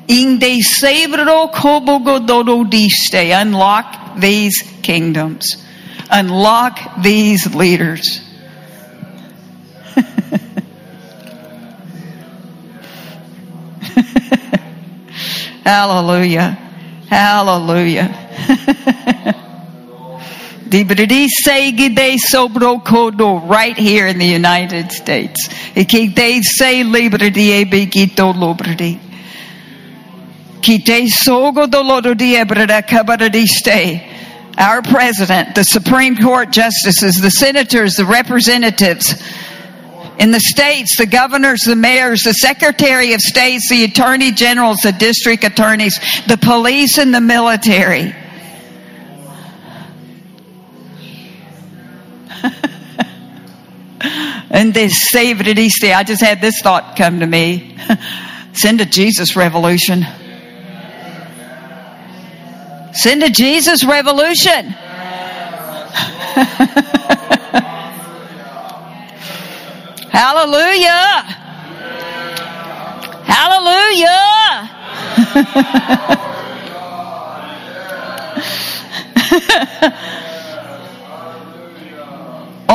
In 0.09 0.38
they 0.38 0.61
saved 0.61 1.14
rokobogodoro 1.14 2.70
diste. 2.70 3.33
Unlock 3.40 4.18
these 4.18 4.62
kingdoms. 4.83 5.57
Unlock 6.11 7.03
these 7.03 7.55
leaders. 7.55 8.20
Hallelujah. 15.64 16.59
Hallelujah. 17.09 18.12
right 23.41 23.77
here 23.77 24.07
in 24.07 24.19
the 24.19 24.27
United 24.27 24.93
States. 24.93 25.49
I 25.77 25.85
keep 25.85 26.15
they 26.15 26.43
say 26.43 26.83
liberty, 26.83 27.53
a 27.53 27.65
bigito 27.65 28.35
liberty. 28.37 29.01
Our 34.59 34.83
president, 34.83 35.55
the 35.55 35.65
Supreme 35.65 36.17
Court 36.17 36.51
justices, 36.51 37.21
the 37.21 37.31
senators, 37.31 37.95
the 37.95 38.07
representatives, 38.07 39.23
in 40.19 40.31
the 40.31 40.41
states, 40.41 40.97
the 40.97 41.07
governors, 41.07 41.61
the 41.61 41.77
mayors, 41.77 42.23
the 42.23 42.33
secretary 42.33 43.13
of 43.13 43.21
states, 43.21 43.69
the 43.69 43.85
attorney 43.85 44.33
generals, 44.33 44.79
the 44.79 44.93
district 44.93 45.45
attorneys, 45.45 46.01
the 46.27 46.39
police, 46.39 46.99
and 46.99 47.15
the 47.15 47.21
military. 47.21 48.15
And 54.01 54.75
they 54.75 54.89
saved 54.89 55.47
it 55.47 55.59
East 55.59 55.81
Day. 55.81 55.93
I 55.93 56.03
just 56.03 56.23
had 56.23 56.41
this 56.41 56.61
thought 56.61 56.97
come 56.97 57.21
to 57.21 57.27
me. 57.27 57.77
Send 58.53 58.81
a 58.81 58.87
Jesus 58.87 59.37
revolution. 59.37 60.07
Send 62.93 63.23
a 63.23 63.31
Jesus 63.31 63.85
revolution. 63.85 64.67
Hallelujah. 70.11 71.23
Hallelujah. 73.27 74.73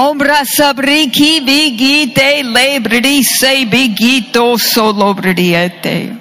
Omra 0.02 0.44
sabriki 0.44 1.42
bigite 1.46 2.42
lebridi 2.44 3.22
se 3.24 3.66
bigito 3.66 4.58
solo 4.58 5.14
bridiete. 5.14 6.18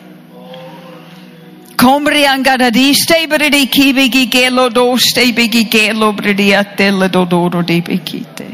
Combri 1.77 2.25
angadadiste 2.27 3.27
bridi 3.27 3.67
kibigi 3.77 4.27
gelo 4.29 4.69
doste 4.69 5.33
bigi 5.33 5.65
gelo 5.65 6.13
bridiate 6.13 6.91
le 6.91 7.09
dodoro 7.09 7.63
di 7.63 7.81
bigite. 7.81 8.49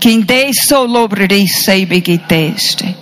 King 0.00 0.24
de 0.24 0.52
solo 0.52 1.06
bredi 1.06 1.46
se 1.46 1.86
bigiteste. 1.86 2.92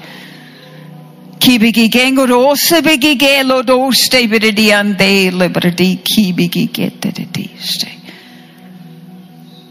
Kibigi 1.39 1.89
gengo 1.89 2.27
rose 2.27 2.83
bigi 2.83 3.17
gelo 3.17 3.63
doste 3.63 4.29
bredi 4.29 4.71
ande 4.71 5.31
liberdi 5.31 5.91
kibigi 6.05 6.69
gete 6.71 7.11
de 7.11 7.27
diste. 7.33 8.02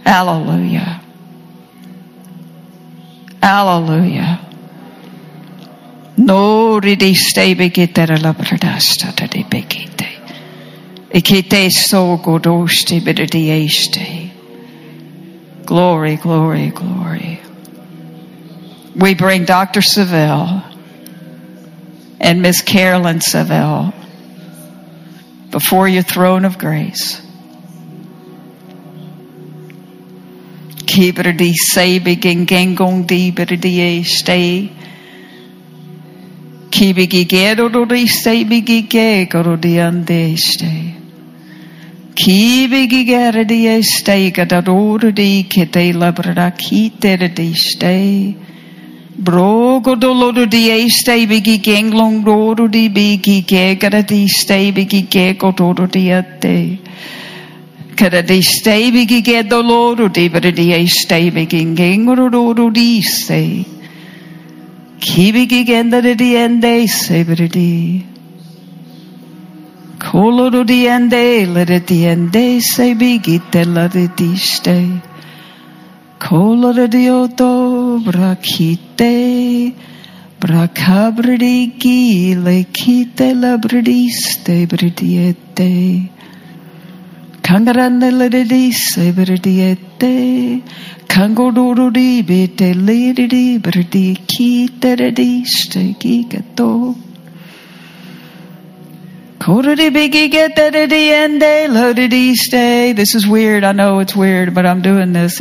Hallelujah. 0.05 1.01
Hallelujah. 3.41 4.39
No 6.17 6.79
ridiste 6.79 7.55
bigitere 7.55 8.17
labradasta 8.17 9.11
de 9.15 9.43
bigite. 9.43 10.07
Ikite 11.13 11.69
so 11.71 12.17
godoste 12.17 13.01
bredi 13.01 13.49
este. 13.49 14.31
Glory, 15.65 16.17
glory, 16.17 16.69
glory. 16.69 17.39
We 18.95 19.15
bring 19.15 19.45
Dr. 19.45 19.81
Savelle 19.81 20.63
and 22.19 22.41
Miss 22.41 22.61
Carolyn 22.61 23.19
Savelle 23.19 23.93
before 25.49 25.87
your 25.87 26.03
throne 26.03 26.45
of 26.45 26.57
grace. 26.57 27.21
Kibridi 30.91 31.55
sebi 31.55 32.19
gengengong 32.19 33.07
di 33.07 33.31
bridi 33.31 34.03
stay. 34.03 34.67
Kibigi 36.69 37.23
gero 37.25 37.69
di 37.85 38.07
sebi 38.07 38.59
gige 38.61 39.25
goro 39.31 39.55
di 39.55 39.79
ande 39.79 40.35
stay. 40.35 40.93
Kibigi 42.13 43.05
gerdi 43.05 43.67
e 43.67 43.81
stei 43.81 44.31
gadador 44.31 45.13
di 45.13 45.47
che 45.47 45.69
te 45.69 45.93
labrada 45.93 46.51
kiter 46.51 47.31
di 47.31 47.53
stei. 47.53 48.35
Brogo 49.15 49.95
doloro 49.95 50.43
di 50.45 50.71
e 50.71 50.89
stei 50.89 51.25
bigi 51.25 51.61
genglong 51.61 52.21
doro 52.21 52.67
di 52.67 52.89
bigi 52.89 53.45
gegara 53.45 54.01
di 54.01 54.27
stei 54.27 54.73
bigi 54.73 55.07
gegodoro 55.07 55.87
di 55.87 56.11
ate. 56.11 56.79
Kada 58.01 58.23
di 58.23 58.41
stei 58.41 58.89
bigi 58.89 59.21
gedoloro 59.21 60.07
di 60.09 60.27
bradi 60.27 60.73
e 60.73 60.87
stei 60.87 61.29
bigi 61.29 61.71
gengoro 61.75 62.29
doro 62.29 62.71
di 62.71 62.99
stei. 62.99 63.63
Kibigi 64.97 65.63
gendere 65.63 66.15
di 66.15 66.33
ende 66.33 66.87
se 66.87 67.23
bradi. 67.23 68.03
Koloro 69.99 70.63
diende, 70.63 71.45
lere 71.45 71.83
diende, 71.83 72.59
se 72.59 72.95
bigite 72.95 73.65
lere 73.65 74.09
diste. 74.15 74.77
Koloro 76.17 76.87
dioto, 76.87 78.01
brakite, 78.01 79.75
bracabridiki, 80.39 82.33
le 82.33 82.65
kite 82.71 83.35
labridiste, 83.35 84.65
bridiete. 87.51 87.71
Kangarande 87.71 88.11
lere 88.11 88.43
dise, 88.47 89.11
bridiete. 89.11 90.61
Kangodoro 91.07 91.91
di 91.91 92.21
bite, 92.23 92.73
lere 92.73 93.27
di, 93.27 93.59
bridikite, 93.59 94.95
rediste, 94.95 95.95
gigato. 95.99 96.95
This 102.95 103.15
is 103.15 103.27
weird. 103.27 103.63
I 103.63 103.71
know 103.71 103.99
it's 103.99 104.15
weird, 104.15 104.53
but 104.53 104.65
I'm 104.67 104.81
doing 104.81 105.13
this. 105.13 105.39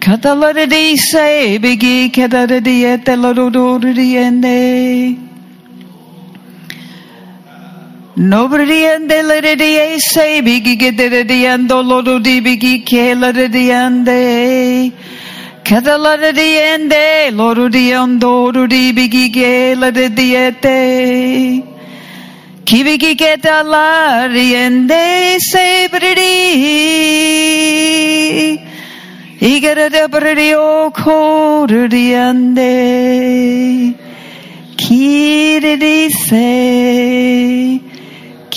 Cataladi 0.00 0.96
say 0.96 1.58
biggie 1.58 2.12
catadi 2.12 2.84
et 2.84 3.04
lododi 3.04 4.14
ende. 4.14 4.38
Nobody 4.38 4.38
and 4.40 4.42
the 4.42 4.66
lady 4.66 4.66
say 4.96 5.37
biggie 10.42 10.76
get 10.76 10.96
the 10.96 11.46
end 11.46 11.70
lododi 11.70 12.40
biggie 12.40 12.84
keladi 12.84 13.70
ande. 13.70 14.92
Kadala 15.68 16.16
diende, 16.32 17.30
loru 17.30 17.68
diondo, 17.70 18.50
rudi 18.50 18.92
bigige, 18.92 19.76
la 19.78 19.90
de 19.90 20.08
diete. 20.08 21.62
Kibigi 22.64 23.14
ketala 23.14 24.28
diende, 24.32 25.38
se 25.38 25.88
bridi. 25.88 26.28
Igara 29.40 29.90
de 29.90 30.08
bridio, 30.08 30.90
koru 30.90 31.88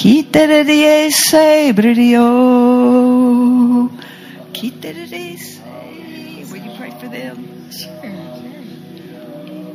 diende. 0.02 0.32
Kiri 0.32 0.32
se, 0.32 0.32
kitere 0.32 0.64
die 0.66 1.12
se 1.12 1.74
bridio. 1.74 2.28
Will 6.52 6.62
you 6.62 6.72
pray 6.78 6.92
for 7.00 7.08
them? 7.08 7.48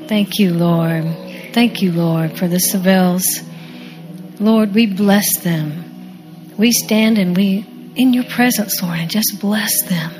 Thank 0.08 0.38
you, 0.38 0.54
Lord. 0.54 1.04
Thank 1.52 1.82
you, 1.82 1.92
Lord, 1.92 2.38
for 2.38 2.48
the 2.48 2.58
Savelles. 2.58 3.42
Lord, 4.38 4.74
we 4.74 4.86
bless 4.86 5.38
them. 5.38 6.52
We 6.58 6.70
stand 6.70 7.18
and 7.18 7.36
we, 7.36 7.64
in 7.96 8.12
your 8.12 8.24
presence, 8.24 8.82
Lord, 8.82 8.98
and 8.98 9.10
just 9.10 9.40
bless 9.40 9.82
them. 9.88 10.12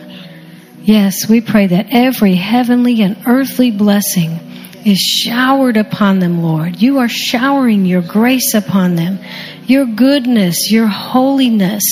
Yes, 0.82 1.28
we 1.28 1.40
pray 1.40 1.66
that 1.66 1.86
every 1.90 2.34
heavenly 2.34 3.02
and 3.02 3.16
earthly 3.26 3.70
blessing 3.70 4.40
is 4.87 4.99
showered 4.99 5.76
upon 5.76 6.20
them, 6.20 6.43
Lord. 6.43 6.80
You 6.80 6.99
are 7.01 7.09
showering 7.09 7.84
your 7.84 8.03
grace 8.03 8.55
upon 8.55 8.95
them, 8.95 9.18
your 9.66 9.84
goodness, 9.84 10.70
your 10.70 10.87
holiness, 10.87 11.82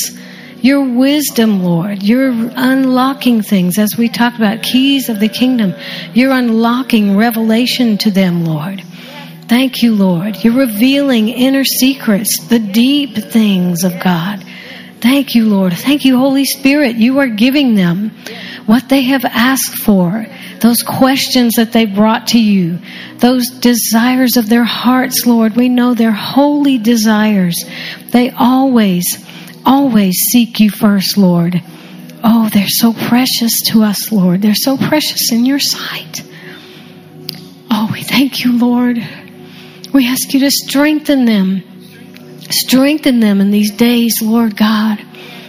your 0.61 0.97
wisdom, 0.97 1.65
Lord. 1.65 2.05
You're 2.05 2.31
unlocking 2.31 3.43
things 3.43 3.79
as 3.79 3.97
we 3.99 4.09
talked 4.09 4.37
about 4.37 4.63
keys 4.63 5.09
of 5.09 5.19
the 5.19 5.29
kingdom. 5.29 5.75
You're 6.15 6.31
unlocking 6.31 7.17
revelation 7.17 7.99
to 7.99 8.13
them, 8.13 8.45
Lord. 8.45 8.81
Thank 9.49 9.83
you, 9.83 9.95
Lord. 9.97 10.43
You're 10.45 10.57
revealing 10.57 11.29
inner 11.29 11.65
secrets, 11.65 12.47
the 12.49 12.61
deep 12.61 13.17
things 13.17 13.83
of 13.83 14.01
God. 14.03 14.45
Thank 15.01 15.35
you, 15.35 15.47
Lord. 15.49 15.75
Thank 15.75 16.05
you, 16.05 16.17
Holy 16.17 16.45
Spirit. 16.45 16.95
You 16.95 17.19
are 17.19 17.29
giving 17.29 17.75
them 17.75 18.11
what 18.67 18.89
they 18.89 19.03
have 19.03 19.25
asked 19.25 19.79
for 19.79 20.25
those 20.65 20.83
questions 20.83 21.57
that 21.57 21.73
they 21.73 21.85
brought 21.85 22.29
to 22.29 22.41
you, 22.41 22.79
those 23.19 23.51
desires 23.51 24.39
of 24.39 24.49
their 24.49 24.65
hearts, 24.65 25.27
Lord. 25.27 25.57
We 25.57 25.69
know 25.69 25.93
they're 25.93 26.11
holy 26.11 26.79
desires. 26.79 27.63
They 28.13 28.31
always, 28.31 29.05
always 29.67 30.17
seek 30.33 30.61
you 30.61 30.71
first, 30.71 31.19
Lord. 31.19 31.63
Oh, 32.25 32.49
they're 32.49 32.67
so 32.67 32.95
precious 32.95 33.53
to 33.73 33.83
us, 33.83 34.11
Lord. 34.11 34.41
They're 34.41 34.55
so 34.55 34.79
precious 34.79 35.33
in 35.33 35.45
your 35.45 35.59
sight. 35.59 36.23
Oh, 37.71 37.91
we 37.93 38.03
thank 38.03 38.43
you, 38.43 38.57
Lord. 38.57 39.07
We 39.93 40.09
ask 40.09 40.33
you 40.33 40.41
to 40.41 40.51
strengthen 40.51 41.27
them. 41.27 41.63
Strengthen 42.49 43.21
them 43.21 43.43
in 43.43 43.51
these 43.51 43.73
days, 43.73 44.23
Lord 44.23 44.57
God 44.57 45.05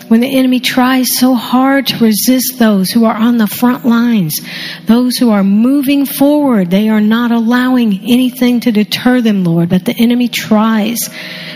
when 0.08 0.22
the 0.22 0.38
enemy 0.38 0.60
tries 0.60 1.18
so 1.18 1.34
hard 1.34 1.88
to 1.88 2.04
resist 2.04 2.60
those 2.60 2.92
who 2.92 3.06
are 3.06 3.16
on 3.16 3.38
the 3.38 3.48
front 3.48 3.86
lines, 3.86 4.40
those 4.86 5.18
who 5.18 5.32
are 5.32 5.44
moving 5.44 6.06
forward, 6.06 6.70
they 6.70 6.90
are 6.90 7.02
not 7.02 7.32
allowing 7.32 7.94
anything 8.04 8.60
to 8.62 8.72
deter 8.72 9.22
them, 9.22 9.44
Lord, 9.44 9.70
but 9.70 9.86
the 9.86 9.96
enemy 9.96 10.28
tries. 10.28 11.00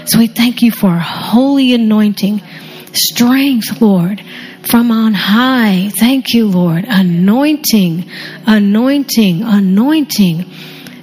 So 0.06 0.20
we 0.20 0.28
thank 0.28 0.62
you 0.62 0.72
for 0.72 0.98
holy 0.98 1.74
anointing, 1.74 2.42
strength, 2.94 3.82
Lord, 3.82 4.22
from 4.70 4.92
on 4.92 5.14
high. 5.14 5.92
Thank 6.00 6.34
you, 6.34 6.48
Lord. 6.48 6.86
Anointing, 6.88 8.10
anointing, 8.46 9.44
anointing 9.44 10.46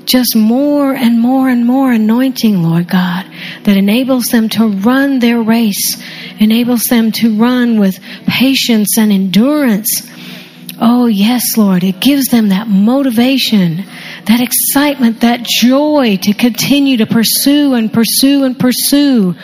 just 0.06 0.36
more 0.36 0.94
and 0.94 1.20
more 1.20 1.48
and 1.48 1.66
more 1.66 1.92
anointing, 1.92 2.62
Lord 2.62 2.88
God, 2.88 3.26
that 3.64 3.76
enables 3.76 4.26
them 4.26 4.48
to 4.50 4.68
run 4.68 5.18
their 5.18 5.42
race, 5.42 6.00
enables 6.38 6.84
them 6.84 7.12
to 7.12 7.36
run 7.36 7.78
with 7.78 7.98
patience 8.26 8.96
and 8.98 9.12
endurance. 9.12 10.02
Oh, 10.78 11.06
yes, 11.06 11.56
Lord. 11.56 11.82
It 11.84 12.00
gives 12.00 12.28
them 12.28 12.50
that 12.50 12.68
motivation, 12.68 13.84
that 14.26 14.42
excitement, 14.42 15.22
that 15.22 15.42
joy 15.42 16.18
to 16.22 16.34
continue 16.34 16.98
to 16.98 17.06
pursue 17.06 17.72
and 17.74 17.90
pursue 17.90 18.44
and 18.44 18.58
pursue 18.58 19.34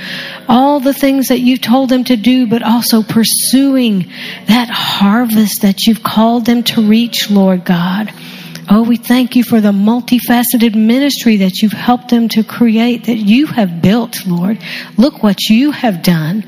all 0.46 0.78
the 0.80 0.92
things 0.92 1.28
that 1.28 1.40
you've 1.40 1.62
told 1.62 1.88
them 1.88 2.04
to 2.04 2.16
do, 2.16 2.46
but 2.46 2.62
also 2.62 3.02
pursuing 3.02 4.10
that 4.46 4.68
harvest 4.68 5.62
that 5.62 5.86
you've 5.86 6.02
called 6.02 6.44
them 6.44 6.62
to 6.64 6.86
reach, 6.86 7.30
Lord 7.30 7.64
God. 7.64 8.12
Oh, 8.74 8.84
we 8.84 8.96
thank 8.96 9.36
you 9.36 9.44
for 9.44 9.60
the 9.60 9.70
multifaceted 9.70 10.74
ministry 10.74 11.36
that 11.36 11.60
you've 11.60 11.72
helped 11.72 12.08
them 12.08 12.30
to 12.30 12.42
create, 12.42 13.04
that 13.04 13.18
you 13.18 13.44
have 13.44 13.82
built, 13.82 14.24
Lord. 14.26 14.58
Look 14.96 15.22
what 15.22 15.50
you 15.50 15.72
have 15.72 16.02
done. 16.02 16.46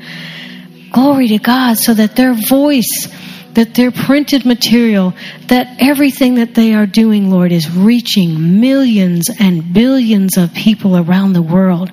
Glory 0.91 1.27
to 1.27 1.37
God, 1.37 1.77
so 1.77 1.93
that 1.93 2.15
their 2.15 2.33
voice, 2.33 3.07
that 3.53 3.75
their 3.75 3.91
printed 3.91 4.43
material, 4.43 5.13
that 5.49 5.79
everything 5.79 6.35
that 6.35 6.55
they 6.55 6.73
are 6.73 6.87
doing, 6.87 7.29
Lord, 7.29 7.51
is 7.51 7.69
reaching 7.69 8.59
millions 8.59 9.29
and 9.39 9.71
billions 9.71 10.35
of 10.35 10.51
people 10.51 10.97
around 10.97 11.33
the 11.33 11.43
world. 11.43 11.91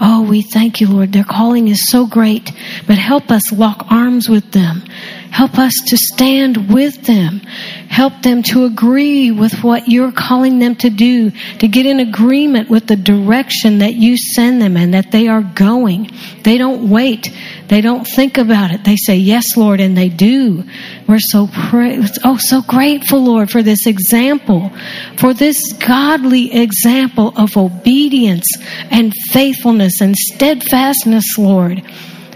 Oh, 0.00 0.22
we 0.22 0.42
thank 0.42 0.80
you, 0.80 0.86
Lord. 0.86 1.12
Their 1.12 1.24
calling 1.24 1.66
is 1.66 1.90
so 1.90 2.06
great, 2.06 2.52
but 2.86 2.98
help 2.98 3.32
us 3.32 3.50
lock 3.50 3.86
arms 3.90 4.28
with 4.28 4.52
them. 4.52 4.84
Help 5.32 5.58
us 5.58 5.72
to 5.86 5.96
stand 5.96 6.70
with 6.70 7.06
them. 7.06 7.40
Help 7.88 8.20
them 8.20 8.42
to 8.42 8.66
agree 8.66 9.30
with 9.30 9.64
what 9.64 9.88
you're 9.88 10.12
calling 10.12 10.58
them 10.58 10.76
to 10.76 10.90
do, 10.90 11.30
to 11.58 11.68
get 11.68 11.86
in 11.86 12.00
agreement 12.00 12.68
with 12.68 12.86
the 12.86 12.96
direction 12.96 13.78
that 13.78 13.94
you 13.94 14.18
send 14.18 14.60
them 14.60 14.76
and 14.76 14.92
that 14.92 15.10
they 15.10 15.28
are 15.28 15.40
going. 15.40 16.10
They 16.42 16.58
don't 16.58 16.90
wait. 16.90 17.34
They 17.68 17.80
don't 17.80 18.04
think 18.04 18.36
about 18.36 18.72
it. 18.72 18.84
They 18.84 18.96
say, 18.96 19.16
yes, 19.16 19.56
Lord, 19.56 19.80
and 19.80 19.96
they 19.96 20.10
do. 20.10 20.64
We're 21.08 21.18
so, 21.18 21.46
pra- 21.46 22.06
oh, 22.24 22.36
so 22.36 22.60
grateful, 22.60 23.24
Lord, 23.24 23.50
for 23.50 23.62
this 23.62 23.86
example, 23.86 24.70
for 25.16 25.32
this 25.32 25.72
godly 25.72 26.52
example 26.52 27.32
of 27.36 27.56
obedience 27.56 28.46
and 28.90 29.14
faithfulness 29.30 30.02
and 30.02 30.14
steadfastness, 30.14 31.38
Lord. 31.38 31.82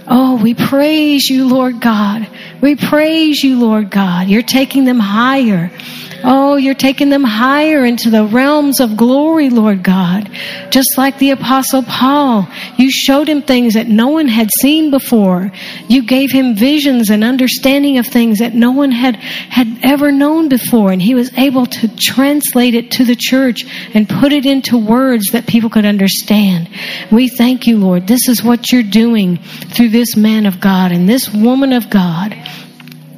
Oh, 0.09 0.41
we 0.41 0.55
praise 0.55 1.29
you, 1.29 1.49
Lord 1.49 1.81
God. 1.81 2.29
We 2.61 2.77
praise 2.77 3.43
you, 3.43 3.59
Lord 3.59 3.91
God. 3.91 4.29
You're 4.29 4.43
taking 4.43 4.85
them 4.85 4.99
higher. 4.99 5.71
Oh, 6.25 6.57
you're 6.57 6.75
taking 6.75 7.09
them 7.09 7.23
higher 7.23 7.85
into 7.85 8.11
the 8.11 8.25
realms 8.25 8.81
of 8.81 8.97
glory, 8.97 9.51
Lord 9.51 9.83
God. 9.83 10.31
Just 10.71 10.97
like 10.97 11.19
the 11.19 11.31
apostle 11.31 11.83
Paul, 11.83 12.49
you 12.77 12.91
showed 12.91 13.29
him 13.29 13.43
things 13.43 13.75
that 13.75 13.87
no 13.87 14.09
one 14.09 14.27
had 14.27 14.49
seen 14.61 14.91
before. 14.91 15.53
You 15.89 16.03
gave 16.03 16.33
him 16.33 16.57
visions 16.57 17.11
and 17.11 17.23
understanding 17.23 17.99
of 17.99 18.07
things 18.07 18.39
that 18.39 18.55
no 18.55 18.73
one 18.73 18.91
had, 18.91 19.17
had 19.17 19.79
ever 19.83 20.11
known 20.11 20.49
before. 20.49 20.91
And 20.91 21.01
he 21.01 21.15
was 21.15 21.33
able 21.39 21.67
to 21.67 21.97
translate 21.97 22.75
it 22.75 22.93
to 22.93 23.05
the 23.05 23.17
church 23.17 23.65
and 23.95 24.09
put 24.09 24.33
it 24.33 24.47
into 24.47 24.79
words 24.79 25.31
that 25.33 25.47
people 25.47 25.71
could 25.71 25.85
understand. 25.85 26.69
We 27.13 27.29
thank 27.29 27.67
you, 27.67 27.77
Lord. 27.79 28.07
This 28.07 28.29
is 28.29 28.43
what 28.43 28.73
you're 28.73 28.83
doing 28.83 29.37
through 29.37 29.91
this 29.91 30.17
man 30.17 30.47
of 30.47 30.61
God 30.61 30.93
and 30.93 31.09
this 31.09 31.33
woman 31.33 31.73
of 31.73 31.91
God. 31.91 32.35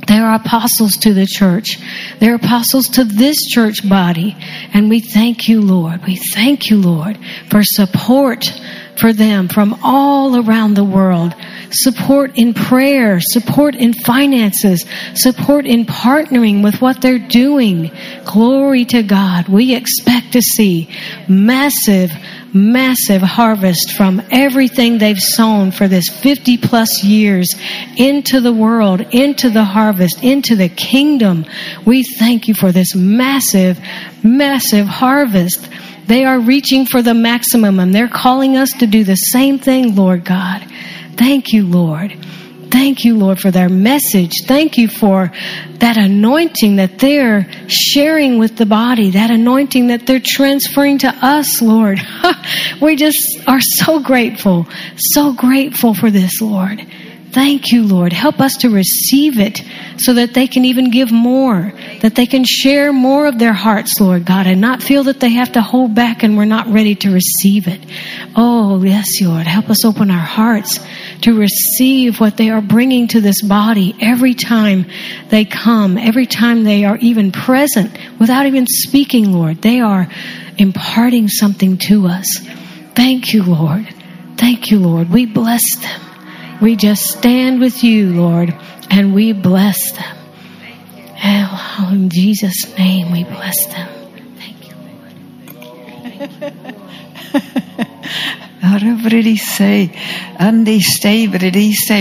They 0.08 0.18
are 0.18 0.34
apostles 0.34 0.92
to 0.98 1.12
the 1.12 1.26
church. 1.26 1.78
They're 2.18 2.36
apostles 2.36 2.88
to 2.90 3.04
this 3.04 3.36
church 3.46 3.86
body. 3.86 4.36
And 4.72 4.88
we 4.88 5.00
thank 5.00 5.48
you, 5.48 5.60
Lord. 5.60 6.04
We 6.06 6.16
thank 6.16 6.70
you, 6.70 6.80
Lord, 6.80 7.18
for 7.50 7.62
support 7.62 8.50
for 8.98 9.12
them 9.12 9.48
from 9.48 9.78
all 9.82 10.36
around 10.36 10.74
the 10.74 10.84
world. 10.84 11.34
Support 11.70 12.36
in 12.36 12.54
prayer, 12.54 13.20
support 13.20 13.74
in 13.74 13.92
finances, 13.92 14.84
support 15.14 15.66
in 15.66 15.84
partnering 15.84 16.64
with 16.64 16.80
what 16.80 17.00
they're 17.00 17.18
doing. 17.18 17.90
Glory 18.24 18.84
to 18.86 19.02
God. 19.02 19.48
We 19.48 19.74
expect 19.74 20.32
to 20.32 20.42
see 20.42 20.88
massive 21.28 22.10
massive 22.54 23.22
harvest 23.22 23.92
from 23.92 24.22
everything 24.30 24.98
they've 24.98 25.18
sown 25.18 25.70
for 25.70 25.88
this 25.88 26.08
50 26.08 26.58
plus 26.58 27.04
years 27.04 27.54
into 27.96 28.40
the 28.40 28.52
world, 28.52 29.00
into 29.12 29.50
the 29.50 29.64
harvest, 29.64 30.22
into 30.22 30.56
the 30.56 30.68
kingdom. 30.68 31.44
We 31.84 32.02
thank 32.02 32.48
you 32.48 32.54
for 32.54 32.72
this 32.72 32.94
massive, 32.94 33.78
massive 34.22 34.86
harvest. 34.86 35.68
They 36.06 36.24
are 36.24 36.40
reaching 36.40 36.86
for 36.86 37.02
the 37.02 37.14
maximum 37.14 37.80
and 37.80 37.94
they're 37.94 38.08
calling 38.08 38.56
us 38.56 38.72
to 38.78 38.86
do 38.86 39.04
the 39.04 39.16
same 39.16 39.58
thing, 39.58 39.94
Lord 39.94 40.24
God. 40.24 40.66
Thank 41.16 41.52
you, 41.52 41.66
Lord. 41.66 42.16
Thank 42.70 43.04
you, 43.04 43.16
Lord, 43.16 43.40
for 43.40 43.50
their 43.50 43.68
message. 43.68 44.32
Thank 44.44 44.76
you 44.76 44.88
for 44.88 45.32
that 45.78 45.96
anointing 45.96 46.76
that 46.76 46.98
they're 46.98 47.48
sharing 47.68 48.38
with 48.38 48.56
the 48.56 48.66
body, 48.66 49.10
that 49.10 49.30
anointing 49.30 49.88
that 49.88 50.06
they're 50.06 50.20
transferring 50.22 50.98
to 50.98 51.08
us, 51.08 51.62
Lord. 51.62 52.00
we 52.80 52.96
just 52.96 53.40
are 53.46 53.60
so 53.60 54.00
grateful, 54.00 54.66
so 54.96 55.32
grateful 55.32 55.94
for 55.94 56.10
this, 56.10 56.40
Lord. 56.40 56.86
Thank 57.30 57.72
you, 57.72 57.86
Lord. 57.86 58.12
Help 58.12 58.40
us 58.40 58.56
to 58.60 58.70
receive 58.70 59.38
it 59.38 59.62
so 59.98 60.14
that 60.14 60.32
they 60.32 60.46
can 60.46 60.64
even 60.64 60.90
give 60.90 61.12
more, 61.12 61.72
that 62.00 62.14
they 62.14 62.26
can 62.26 62.44
share 62.44 62.90
more 62.92 63.26
of 63.26 63.38
their 63.38 63.52
hearts, 63.52 64.00
Lord 64.00 64.24
God, 64.24 64.46
and 64.46 64.60
not 64.60 64.82
feel 64.82 65.04
that 65.04 65.20
they 65.20 65.30
have 65.30 65.52
to 65.52 65.60
hold 65.60 65.94
back 65.94 66.22
and 66.22 66.38
we're 66.38 66.46
not 66.46 66.68
ready 66.68 66.94
to 66.96 67.10
receive 67.10 67.68
it. 67.68 67.80
Oh, 68.34 68.82
yes, 68.82 69.20
Lord. 69.20 69.46
Help 69.46 69.68
us 69.68 69.84
open 69.84 70.10
our 70.10 70.18
hearts 70.18 70.80
to 71.22 71.38
receive 71.38 72.20
what 72.20 72.36
they 72.36 72.50
are 72.50 72.60
bringing 72.60 73.08
to 73.08 73.20
this 73.20 73.42
body 73.42 73.94
every 74.00 74.34
time 74.34 74.86
they 75.28 75.44
come, 75.44 75.98
every 75.98 76.26
time 76.26 76.64
they 76.64 76.84
are 76.84 76.96
even 76.96 77.32
present 77.32 77.96
without 78.18 78.46
even 78.46 78.66
speaking, 78.66 79.32
Lord. 79.32 79.60
They 79.62 79.80
are 79.80 80.08
imparting 80.56 81.28
something 81.28 81.78
to 81.88 82.06
us. 82.06 82.38
Thank 82.94 83.32
you, 83.32 83.42
Lord. 83.42 83.88
Thank 84.36 84.70
you, 84.70 84.78
Lord. 84.78 85.10
We 85.10 85.26
bless 85.26 85.62
them. 85.80 86.00
We 86.60 86.76
just 86.76 87.04
stand 87.06 87.60
with 87.60 87.84
you, 87.84 88.12
Lord, 88.12 88.54
and 88.90 89.14
we 89.14 89.32
bless 89.32 89.92
them. 89.92 90.16
Oh, 91.24 91.90
in 91.92 92.10
Jesus' 92.10 92.76
name, 92.76 93.10
we 93.10 93.24
bless 93.24 93.66
them. 93.66 93.88
Thank 94.36 94.68
you, 94.68 94.74
Lord. 94.84 96.74
stay, 97.30 97.40
say. 97.40 97.62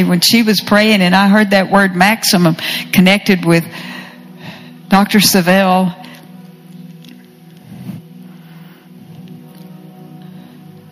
When 0.04 0.22
she 0.22 0.44
was 0.44 0.62
praying 0.62 1.02
and 1.02 1.16
I 1.16 1.28
heard 1.28 1.52
that 1.52 1.72
word 1.72 1.96
maximum 1.96 2.56
connected 2.92 3.46
with 3.46 3.66
Dr. 4.90 5.20
Savelle, 5.20 5.94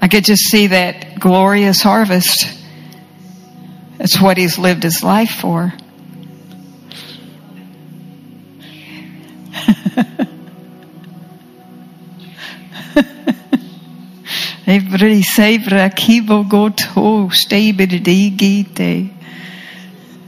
I 0.02 0.08
could 0.08 0.24
just 0.24 0.44
see 0.44 0.68
that 0.68 1.20
glorious 1.20 1.82
harvest. 1.82 2.48
It's 4.00 4.22
what 4.22 4.38
he's 4.38 4.58
lived 4.58 4.84
his 4.84 5.04
life 5.04 5.32
for. 5.32 5.74
Every 14.68 15.22
sabra 15.22 15.92
kibo 15.92 16.50
go 16.50 16.70
to 16.70 17.30
stay 17.32 17.72
bidi 17.72 18.36
gite. 18.36 19.12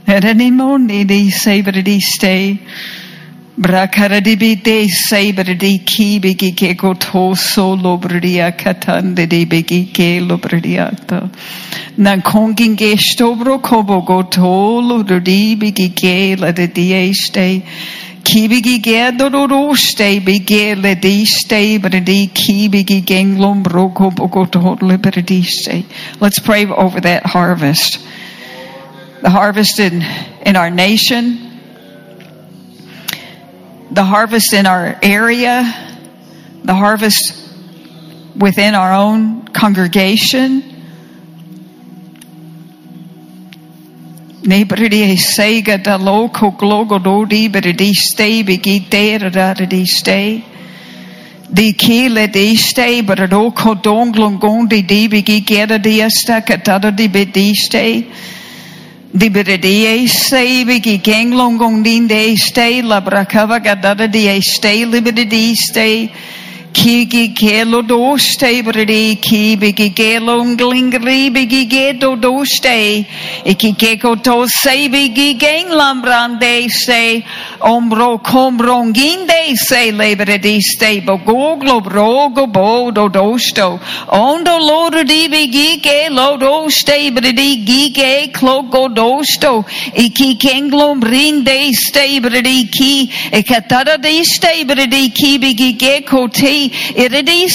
Eranimoni 0.06 1.04
di 1.04 1.28
sabra 1.28 1.82
di 1.82 1.98
stay. 1.98 2.56
Brakaradi 3.58 4.38
bide 4.38 4.88
sabra 4.88 5.52
di 5.56 5.80
kibi 5.80 6.36
gike 6.36 6.76
go 6.78 6.94
to 6.94 7.34
so 7.34 7.76
lobriya 7.76 8.56
katande 8.56 9.28
di 9.28 9.44
bigi 9.44 9.86
ke 9.86 10.20
lobriata. 10.20 11.28
Nan 11.96 12.22
kongin 12.22 12.76
ge 12.76 12.94
stobro 12.94 13.60
kobo 13.60 14.02
go 14.02 14.22
to 14.22 14.40
lodi 14.40 15.58
bigi 15.58 15.88
ke 15.88 16.38
la 16.38 16.52
de 16.52 16.68
di 16.68 17.12
stay. 17.12 17.64
Kibigi 18.28 18.82
gedoro 18.82 19.74
stay 19.74 20.20
bige 20.20 20.76
le 20.76 20.94
di 20.96 21.24
stay 21.24 21.78
bredi 21.78 22.28
kibigi 22.28 23.02
genglom 23.02 23.62
broko 23.62 24.10
bogoto 24.10 24.78
liberty 24.82 25.42
stay. 25.42 25.86
Let's 26.20 26.38
pray 26.38 26.66
over 26.66 27.00
that 27.00 27.24
harvest. 27.24 27.98
The 29.22 29.30
harvest 29.30 29.80
in, 29.80 30.04
in 30.42 30.56
our 30.56 30.68
nation, 30.68 31.58
the 33.90 34.04
harvest 34.04 34.52
in 34.52 34.66
our 34.66 34.98
area, 35.02 35.64
the 36.64 36.74
harvest 36.74 37.32
within 38.36 38.74
our 38.74 38.92
own 38.92 39.48
congregation, 39.48 40.77
Nebridi 44.48 45.14
sega 45.18 45.76
da 45.76 45.96
loco 45.98 46.52
glogo 46.52 46.98
dodi 46.98 47.50
bridi 47.50 47.92
stay 47.92 48.42
bigi 48.42 48.86
dera 48.88 49.28
da 49.28 49.52
di 49.52 49.84
stay. 49.84 50.42
Di 51.52 51.74
kile 51.74 52.28
di 52.32 52.56
stay 52.56 53.02
brado 53.02 53.52
ko 53.54 53.74
donglong 53.74 54.38
gondi 54.38 54.86
di 54.86 55.06
bigi 55.06 55.44
gera 55.44 55.76
di 55.76 56.00
esta 56.00 56.40
katada 56.40 56.90
di 56.90 57.08
bidi 57.08 57.52
stay. 57.54 58.06
Di 59.12 59.28
bridi 59.28 60.08
stay 60.08 60.64
bigi 60.64 60.98
genglong 60.98 61.58
gondin 61.58 62.08
de 62.08 62.34
stay 62.36 62.80
la 62.80 63.02
brakava 63.02 63.58
gadada 63.60 64.06
di 64.06 64.40
stay 64.40 64.86
libidi 64.86 65.26
di 65.26 65.54
stay. 65.54 66.10
Kigi 66.72 67.34
kelo 67.34 67.82
doste 67.82 68.62
bredi 68.62 69.20
ki 69.20 69.56
bigi 69.56 69.88
gelo 69.94 70.44
nglingri 70.44 71.32
bigi 71.32 71.64
gedo 71.66 72.14
doste 72.16 73.04
iki 73.44 73.72
geko 73.72 74.14
to 74.22 74.46
se 74.46 74.88
bigi 74.88 75.34
gang 75.34 75.70
lambrande 75.70 76.68
se 76.70 77.22
ombro 77.60 78.18
kombronginde 78.18 79.56
se 79.56 79.90
lebredi 79.92 80.60
ste 80.60 81.00
bogoglo 81.00 81.80
brogo 81.82 82.46
bodo 82.46 83.08
dosto 83.08 83.80
ondo 84.08 84.56
lodo 84.58 85.02
di 85.04 85.28
bigi 85.28 85.80
ge 85.82 86.08
lodo 86.10 86.68
ste 86.70 87.10
bredi 87.10 87.64
gige 87.64 88.32
klogo 88.32 88.88
dosto 88.88 89.64
iki 89.94 90.36
kenglom 90.36 91.02
rinde 91.02 91.72
ste 91.72 92.20
bredi 92.20 92.68
ki 92.78 93.10
ekatada 93.32 93.96
di 93.96 94.24
ste 94.24 94.64
bredi 94.64 95.10
ki 95.10 95.38
bigi 95.38 95.72
kote 96.66 96.74
iridi 96.96 97.48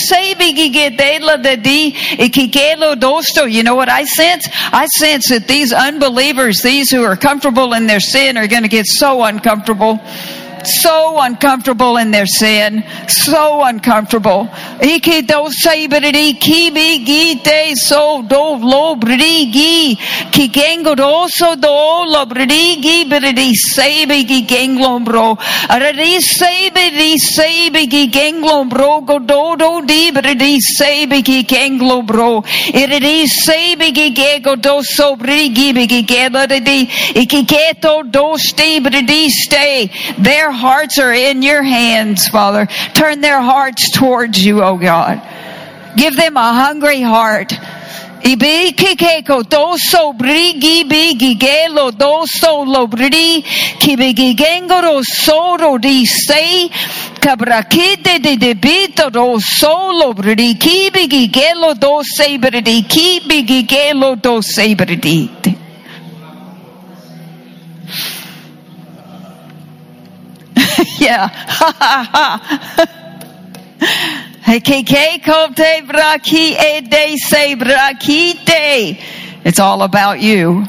dosto. 3.00 3.52
You 3.52 3.64
know 3.64 3.76
what 3.76 3.90
I 3.90 4.06
sense? 4.06 4.48
I 4.52 4.86
sense 4.86 5.30
that 5.30 5.48
these 5.48 5.74
unbelievers, 5.74 6.62
these 6.62 6.90
who 6.90 7.04
are 7.04 7.18
comfortable 7.18 7.74
in 7.74 7.88
their 7.88 8.00
sin, 8.00 8.38
are 8.38 8.48
going 8.48 8.64
to 8.64 8.70
get 8.70 8.86
so 8.88 9.24
uncomfortable 9.24 10.00
so 10.66 11.20
uncomfortable 11.22 11.98
in 11.98 12.12
their 12.12 12.26
sin, 12.26 12.84
so 13.08 13.64
uncomfortable. 13.64 14.50
Their 40.18 40.53
hearts 40.54 41.00
are 41.00 41.14
in 41.14 41.42
your 41.42 41.64
hands, 41.64 42.28
Father. 42.28 42.68
Turn 42.96 43.22
their 43.22 43.42
hearts 43.42 43.92
towards 43.92 44.44
you, 44.44 44.64
oh 44.64 44.78
God. 44.78 45.22
Give 45.96 46.16
them 46.16 46.38
a 46.38 46.54
hungry 46.54 47.02
heart. 47.02 47.54
Ibi 48.26 48.72
doso 49.44 50.14
brigi 50.18 50.88
bigi 50.88 51.36
doso 51.36 52.66
lo 52.66 52.88
brigi 52.88 53.44
soro 55.04 55.78
di 55.78 56.06
sei 56.06 56.70
kabrakite 57.20 58.22
de 58.22 58.38
debito 58.38 59.12
do 59.12 59.38
solo 59.40 60.14
brigi 60.14 60.56
kibigi 60.56 61.30
do 61.78 62.02
sei 62.02 62.38
brigi 62.38 62.84
kibigi 62.88 63.68
gelo 63.68 64.16
do 76.82 77.18
sei 77.18 77.56
brigi 77.56 78.34
yeah. 78.46 78.98
It's 79.46 79.60
all 79.60 79.82
about 79.82 80.22
you. 80.22 80.66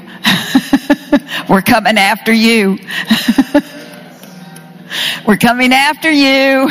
We're 1.48 1.62
coming 1.62 1.96
after 1.96 2.32
you. 2.32 2.78
We're 5.26 5.36
coming 5.36 5.72
after 5.72 6.10
you. 6.10 6.70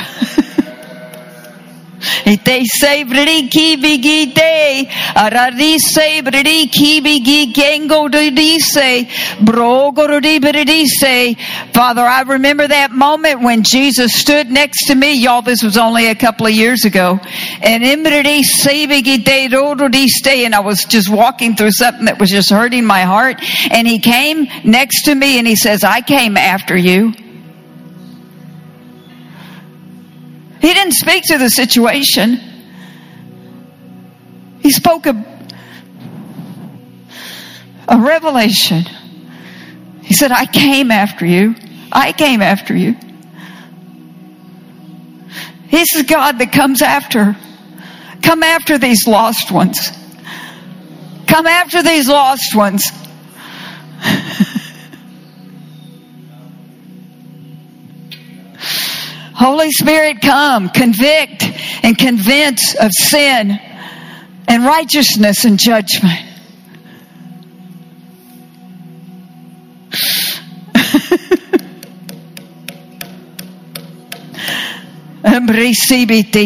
Ite 2.26 2.66
sebridi 2.66 3.49
kibigite, 3.49 4.89
arari 5.16 5.78
sebridi 5.78 6.70
kibigi 6.70 7.54
gengo 7.54 8.10
didise, 8.10 9.08
brogorudi 9.39 10.39
bidise. 10.39 11.38
Father, 11.74 12.01
I 12.01 12.22
remember 12.24 12.68
that 12.68 12.91
moment 12.91 13.41
when 13.41 13.64
Jesus 13.64 14.14
stood 14.14 14.49
next 14.49 14.88
to 14.88 14.95
me. 14.95 15.14
Y'all, 15.14 15.41
this 15.41 15.64
was 15.64 15.78
only 15.78 16.08
a 16.08 16.16
couple 16.16 16.47
of 16.47 16.54
years 16.54 16.86
ago. 16.86 17.20
And 17.62 17.84
imbridi 17.84 18.41
sebigite 18.62 19.49
rododiste, 19.49 20.45
and 20.45 20.54
I 20.54 20.60
was 20.60 20.86
just 20.86 21.10
walking 21.10 21.56
through 21.56 21.72
something 21.72 22.06
that 22.06 22.20
was 22.20 22.30
just 22.30 22.49
hurting 22.49 22.86
my 22.86 23.01
heart. 23.01 23.41
And 23.72 23.88
he 23.88 23.99
came 23.99 24.47
next 24.64 25.06
to 25.06 25.16
me 25.16 25.39
and 25.39 25.47
he 25.47 25.56
says, 25.56 25.84
I 25.84 26.01
came 26.01 26.38
after 26.38 26.76
you. 26.76 27.14
He 30.64 30.74
didn't 30.74 30.93
speak 30.93 31.26
to 31.26 31.38
the 31.38 31.49
situation. 31.49 32.39
He 34.61 34.72
spoke 34.72 35.05
a, 35.05 35.26
a 37.89 37.99
revelation. 37.99 38.86
He 40.03 40.14
said, 40.14 40.32
I 40.32 40.45
came 40.45 40.89
after 40.89 41.26
you. 41.26 41.55
I 41.91 42.14
came 42.14 42.41
after 42.41 42.74
you. 42.74 42.95
This 45.70 45.93
is 45.95 46.03
God 46.03 46.39
that 46.39 46.53
comes 46.53 46.82
after. 46.82 47.36
Come 48.22 48.41
after 48.41 48.78
these 48.78 49.05
lost 49.05 49.51
ones. 49.51 49.91
Come 51.28 51.45
after 51.45 51.84
these 51.84 52.07
lost 52.07 52.55
ones. 52.55 52.89
Holy 59.36 59.72
Spirit, 59.72 60.22
come, 60.22 60.70
convict 60.70 61.44
and 61.84 61.98
convince 61.98 62.76
of 62.76 62.92
sin 62.92 63.60
and 64.48 64.64
righteousness 64.64 65.46
and 65.46 65.60
judgment. 65.60 66.30
Embracebe 75.24 76.30
te 76.30 76.46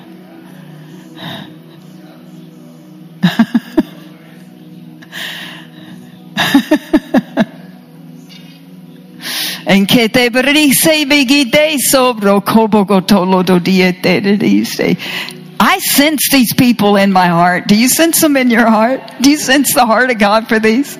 Te 9.91 10.29
brise 10.29 11.05
diete. 13.59 14.97
I 15.59 15.79
sense 15.79 16.29
these 16.31 16.53
people 16.53 16.95
in 16.95 17.11
my 17.11 17.27
heart. 17.27 17.67
Do 17.67 17.75
you 17.75 17.89
sense 17.89 18.21
them 18.21 18.37
in 18.37 18.49
your 18.49 18.69
heart? 18.69 19.01
Do 19.19 19.29
you 19.29 19.37
sense 19.37 19.73
the 19.73 19.85
heart 19.85 20.09
of 20.09 20.17
God 20.17 20.47
for 20.47 20.59
these? 20.59 20.97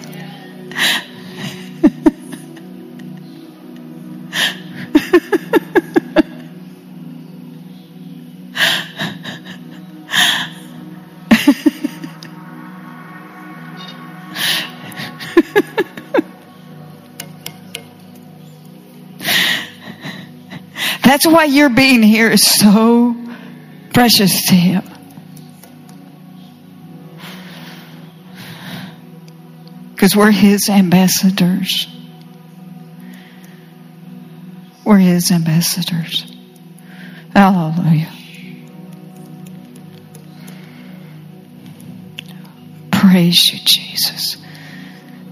That's 21.24 21.36
why 21.36 21.44
your 21.44 21.70
being 21.70 22.02
here 22.02 22.32
is 22.32 22.44
so 22.44 23.16
precious 23.94 24.48
to 24.48 24.56
Him. 24.56 24.84
Because 29.92 30.16
we're 30.16 30.32
His 30.32 30.68
ambassadors. 30.68 31.88
We're 34.84 34.98
His 34.98 35.30
ambassadors. 35.30 36.26
Hallelujah. 37.36 38.12
Praise 42.92 43.48
you, 43.54 43.60
Jesus. 43.64 44.38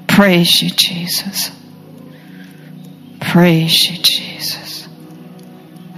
Praise 0.07 0.61
you, 0.61 0.69
Jesus. 0.69 1.49
Praise 3.21 3.89
you, 3.89 3.97
Jesus. 4.03 4.88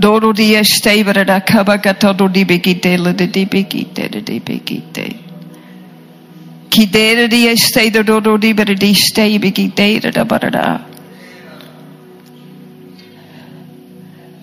Dodo 0.00 0.32
dia 0.32 0.64
stay 0.64 1.02
barada 1.04 1.44
kabagato 1.44 2.16
do 2.16 2.26
di 2.26 2.44
bigite 2.44 2.96
la 2.98 3.12
di 3.12 3.44
bigite 3.44 4.08
di 4.08 4.40
bigite. 4.40 5.08
Kidera 6.70 7.28
dia 7.28 7.54
stay 7.54 7.90
do 7.90 8.02
do 8.02 8.38
di 8.38 8.54
baradi 8.54 8.94
stay 8.94 9.38
bigite 9.38 10.10
da 10.10 10.24
barada. 10.24 10.90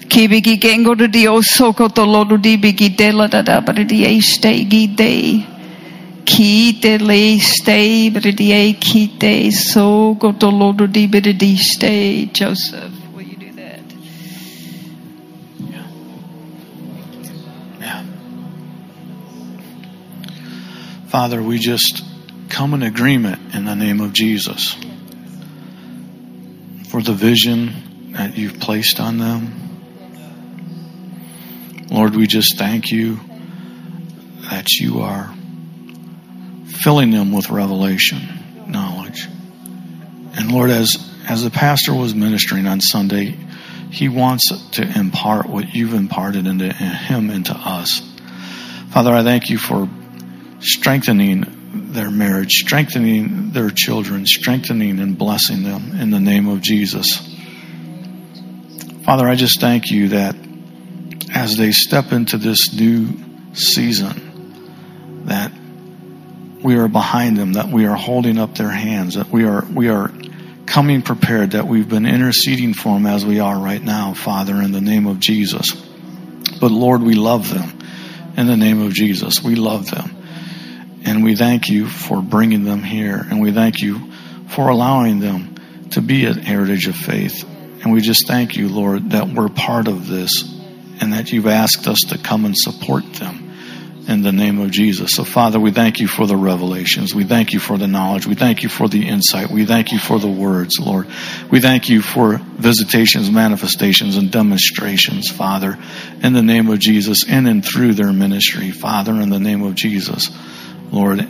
Kibigi 0.07 0.59
gengo 0.59 0.93
di 0.95 1.25
osoko 1.25 1.89
to 1.93 2.05
lodo 2.05 2.37
di 2.37 2.57
bigite 2.57 3.11
la 3.11 3.27
da 3.27 3.41
da 3.41 3.59
baradi 3.61 4.21
stay 4.21 4.63
gide. 4.65 5.43
Kite 6.23 6.99
le 6.99 7.39
stay 7.39 8.11
baradi 8.11 8.77
kite 8.79 9.51
so 9.51 10.13
go 10.13 10.33
to 10.33 10.49
lodo 10.49 10.85
di 10.85 11.07
baradi 11.07 11.57
stay 11.57 12.29
Joseph. 12.31 13.06
Father, 21.17 21.41
we 21.41 21.57
just 21.57 22.03
come 22.47 22.75
in 22.75 22.83
agreement 22.83 23.55
in 23.55 23.65
the 23.65 23.73
name 23.73 24.01
of 24.01 24.13
Jesus 24.13 24.75
for 26.89 27.01
the 27.01 27.13
vision 27.13 28.11
that 28.11 28.37
you've 28.37 28.59
placed 28.59 28.99
on 28.99 29.17
them. 29.17 29.51
Lord, 31.89 32.15
we 32.15 32.27
just 32.27 32.59
thank 32.59 32.91
you 32.91 33.19
that 34.51 34.69
you 34.73 34.99
are 34.99 35.33
filling 36.83 37.09
them 37.09 37.31
with 37.31 37.49
revelation 37.49 38.21
knowledge. 38.67 39.27
And 40.35 40.51
Lord, 40.51 40.69
as 40.69 40.97
as 41.27 41.43
the 41.43 41.49
pastor 41.49 41.95
was 41.95 42.13
ministering 42.13 42.67
on 42.67 42.79
Sunday, 42.79 43.35
he 43.89 44.07
wants 44.07 44.51
to 44.73 44.83
impart 44.83 45.49
what 45.49 45.73
you've 45.73 45.95
imparted 45.95 46.45
into 46.45 46.71
him 46.71 47.31
into 47.31 47.55
us. 47.55 48.01
Father, 48.91 49.11
I 49.11 49.23
thank 49.23 49.49
you 49.49 49.57
for 49.57 49.89
strengthening 50.59 51.91
their 51.91 52.09
marriage, 52.09 52.51
strengthening 52.51 53.51
their 53.51 53.69
children, 53.69 54.25
strengthening 54.25 54.99
and 54.99 55.17
blessing 55.17 55.63
them 55.63 55.99
in 55.99 56.09
the 56.09 56.19
name 56.19 56.47
of 56.47 56.61
Jesus. 56.61 57.17
Father, 59.03 59.27
I 59.27 59.35
just 59.35 59.61
thank 59.61 59.89
you 59.91 60.09
that 60.09 60.35
as 61.33 61.55
they 61.55 61.71
step 61.71 62.11
into 62.11 62.37
this 62.37 62.73
new 62.73 63.09
season, 63.53 65.25
that 65.25 65.51
we 66.63 66.75
are 66.77 66.87
behind 66.87 67.37
them, 67.37 67.53
that 67.53 67.69
we 67.69 67.85
are 67.85 67.95
holding 67.95 68.37
up 68.37 68.55
their 68.55 68.69
hands, 68.69 69.15
that 69.15 69.29
we 69.29 69.45
are 69.45 69.63
we 69.65 69.89
are 69.89 70.11
coming 70.65 71.01
prepared, 71.01 71.51
that 71.51 71.67
we've 71.67 71.87
been 71.87 72.05
interceding 72.05 72.73
for 72.73 72.95
them 72.95 73.05
as 73.05 73.25
we 73.25 73.39
are 73.39 73.57
right 73.57 73.81
now, 73.81 74.13
Father, 74.13 74.55
in 74.55 74.71
the 74.71 74.81
name 74.81 75.07
of 75.07 75.19
Jesus. 75.19 75.71
But 76.59 76.71
Lord, 76.71 77.01
we 77.01 77.13
love 77.15 77.49
them 77.49 77.79
in 78.35 78.47
the 78.47 78.57
name 78.57 78.81
of 78.81 78.93
Jesus. 78.93 79.41
We 79.41 79.55
love 79.55 79.89
them. 79.89 80.16
And 81.07 81.23
we 81.23 81.37
thank 81.37 81.69
you 81.69 81.87
for 81.87 82.21
bringing 82.21 82.65
them 82.65 82.83
here. 82.83 83.25
And 83.29 83.39
we 83.39 83.53
thank 83.53 83.81
you 83.81 84.11
for 84.49 84.67
allowing 84.67 85.21
them 85.21 85.55
to 85.91 86.01
be 86.01 86.25
an 86.25 86.39
heritage 86.39 86.87
of 86.87 86.97
faith. 86.97 87.45
And 87.81 87.93
we 87.93 88.01
just 88.01 88.27
thank 88.27 88.57
you, 88.57 88.67
Lord, 88.67 89.11
that 89.11 89.29
we're 89.29 89.47
part 89.47 89.87
of 89.87 90.07
this 90.07 90.43
and 90.99 91.13
that 91.13 91.31
you've 91.31 91.47
asked 91.47 91.87
us 91.87 91.99
to 92.09 92.17
come 92.17 92.43
and 92.43 92.57
support 92.57 93.05
them 93.13 93.47
in 94.09 94.21
the 94.21 94.33
name 94.33 94.59
of 94.59 94.71
Jesus. 94.71 95.11
So, 95.11 95.23
Father, 95.23 95.61
we 95.61 95.71
thank 95.71 96.01
you 96.01 96.07
for 96.07 96.27
the 96.27 96.35
revelations. 96.35 97.15
We 97.15 97.23
thank 97.23 97.53
you 97.53 97.59
for 97.59 97.77
the 97.77 97.87
knowledge. 97.87 98.27
We 98.27 98.35
thank 98.35 98.63
you 98.63 98.69
for 98.69 98.89
the 98.89 99.07
insight. 99.07 99.49
We 99.49 99.65
thank 99.65 99.93
you 99.93 99.99
for 99.99 100.19
the 100.19 100.29
words, 100.29 100.77
Lord. 100.77 101.07
We 101.49 101.61
thank 101.61 101.87
you 101.87 102.01
for 102.01 102.37
visitations, 102.37 103.31
manifestations, 103.31 104.17
and 104.17 104.29
demonstrations, 104.29 105.29
Father, 105.29 105.77
in 106.21 106.33
the 106.33 106.41
name 106.41 106.69
of 106.69 106.79
Jesus, 106.79 107.25
in 107.25 107.47
and 107.47 107.63
through 107.63 107.93
their 107.93 108.11
ministry, 108.11 108.71
Father, 108.71 109.13
in 109.13 109.29
the 109.29 109.39
name 109.39 109.63
of 109.63 109.75
Jesus, 109.75 110.29
Lord. 110.91 111.27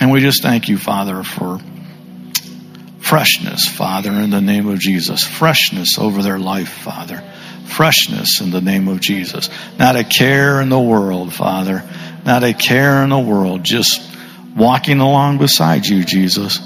And 0.00 0.10
we 0.10 0.20
just 0.20 0.42
thank 0.42 0.68
you, 0.68 0.78
Father, 0.78 1.22
for 1.22 1.60
freshness, 3.00 3.68
Father, 3.68 4.10
in 4.10 4.30
the 4.30 4.40
name 4.40 4.68
of 4.68 4.78
Jesus. 4.78 5.24
Freshness 5.24 5.98
over 5.98 6.22
their 6.22 6.38
life, 6.38 6.68
Father. 6.68 7.22
Freshness 7.66 8.40
in 8.40 8.50
the 8.50 8.60
name 8.60 8.88
of 8.88 9.00
Jesus. 9.00 9.48
Not 9.78 9.96
a 9.96 10.04
care 10.04 10.60
in 10.60 10.68
the 10.68 10.80
world, 10.80 11.32
Father. 11.32 11.82
Not 12.24 12.42
a 12.42 12.52
care 12.52 13.02
in 13.02 13.10
the 13.10 13.18
world. 13.18 13.64
Just 13.64 14.00
walking 14.56 15.00
along 15.00 15.38
beside 15.38 15.86
you, 15.86 16.04
Jesus. 16.04 16.60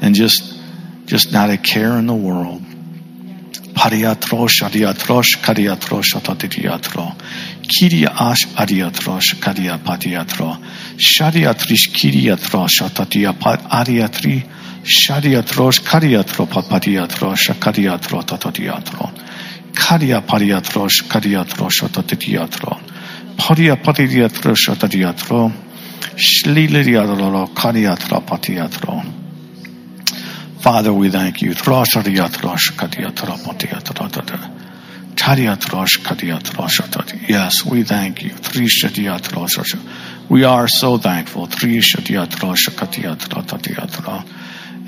And 0.00 0.14
just, 0.14 0.60
just 1.06 1.32
not 1.32 1.50
a 1.50 1.56
care 1.56 1.92
in 1.92 2.06
the 2.06 2.14
world. 2.14 2.62
Pariatrosh, 7.68 7.68
adiatrosh, 7.68 7.68
kariatrosh. 7.68 7.68
Kiria 7.68 8.08
ash, 8.18 8.46
adiatrosh, 8.56 9.40
karia 9.40 9.78
patiatro. 9.78 10.58
Shariatrish, 10.96 11.92
kiriatrosh, 11.92 12.82
atatia 12.82 13.38
pat, 13.38 13.60
ariatri. 13.70 14.42
Shariatrosh, 14.82 15.82
kariatro, 15.82 16.46
papatiatro, 16.46 17.34
shakariatro, 17.36 18.22
tatatiatro. 18.24 19.10
Karia 19.74 20.20
pariatrosh, 20.22 21.02
kariatrosh, 21.08 21.82
atatiatro. 21.84 22.80
Podia 23.36 23.76
patidiatro 23.76 24.54
shatadiatro. 24.54 25.52
Shliliriatro 26.16 27.48
kadiatra 27.54 28.20
patiatro. 28.26 29.02
Father, 30.60 30.92
we 30.92 31.10
thank 31.10 31.42
you. 31.42 31.54
Thrashadiatro 31.54 32.56
shkadiatro 32.56 33.36
patiatro. 33.44 34.57
Yes, 37.28 37.64
we 37.64 37.82
thank 37.82 38.22
you. 38.22 38.30
We 40.28 40.44
are 40.44 40.68
so 40.68 40.98
thankful. 40.98 41.48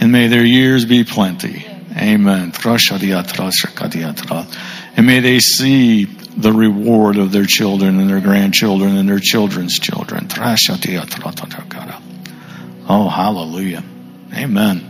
And 0.01 0.13
may 0.13 0.29
their 0.29 0.45
years 0.45 0.85
be 0.85 1.05
plenty. 1.05 1.67
Amen. 1.97 2.53
And 4.97 5.07
may 5.07 5.21
they 5.21 5.41
see 5.41 6.05
the 6.05 6.53
reward 6.53 7.17
of 7.17 7.33
their 7.33 7.45
children 7.45 7.99
and 8.01 8.09
their 8.09 8.21
grandchildren 8.21 8.97
and 8.97 9.09
their 9.09 9.19
children's 9.19 9.79
children. 9.79 10.29
Oh, 12.89 13.09
hallelujah. 13.09 13.83
Amen. 14.35 14.90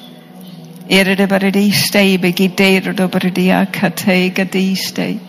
Irrebariste 0.91 2.19
begite 2.19 2.81
rodobradia 2.83 3.65
kate 3.71 4.29
gadiste. 4.35 5.19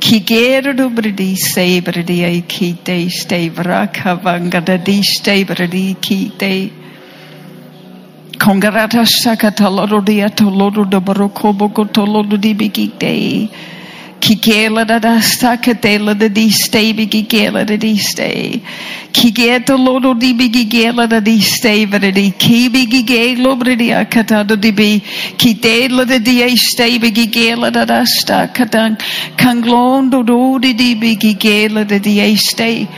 Kigero 0.00 0.72
dobridi 0.74 1.36
se 1.36 1.82
bridi 1.82 2.42
kite 2.48 3.10
ste 3.10 3.50
vraka 3.50 4.14
vangadadiste 4.16 5.44
bridi 5.44 5.94
kite. 6.00 6.70
Kongarata 8.38 9.04
sakata 9.04 9.68
lorodia 9.68 10.34
to 10.34 10.48
loro 10.48 10.86
de 10.86 10.98
barokobo 10.98 11.68
gotolo 11.70 12.22
di 12.40 12.54
bigite. 12.54 13.50
Kikela 14.24 14.86
da 14.86 14.98
da 14.98 15.20
sakatela 15.20 16.18
da 16.18 16.28
di 16.28 16.48
ste 16.48 16.94
bigigela 16.94 17.66
da 17.66 17.76
di 17.76 17.98
ste. 17.98 18.62
Kigeta 19.12 19.76
loro 19.76 20.14
di 20.14 20.32
bigigela 20.32 21.06
da 21.06 21.20
di 21.20 21.42
ste 21.42 21.84
vredi. 21.84 22.32
Ki 22.38 22.70
bigigelo 22.70 23.54
bredi 23.54 23.90
akata 23.90 24.42
do 24.46 24.56
di 24.56 24.72
bi. 24.72 25.02
Kitela 25.36 26.06
da 26.06 26.18
di 26.18 26.56
ste 26.56 26.98
bigigela 26.98 27.70
da 27.70 27.84
da 27.84 28.02
sta 28.06 28.48
katang. 28.48 28.96
Kanglondo 29.36 30.24
do 30.24 30.58
di 30.58 30.72
di 30.72 30.94
bigigela 30.94 31.86
da 31.86 31.98
di 31.98 32.34
ste. 32.36 32.88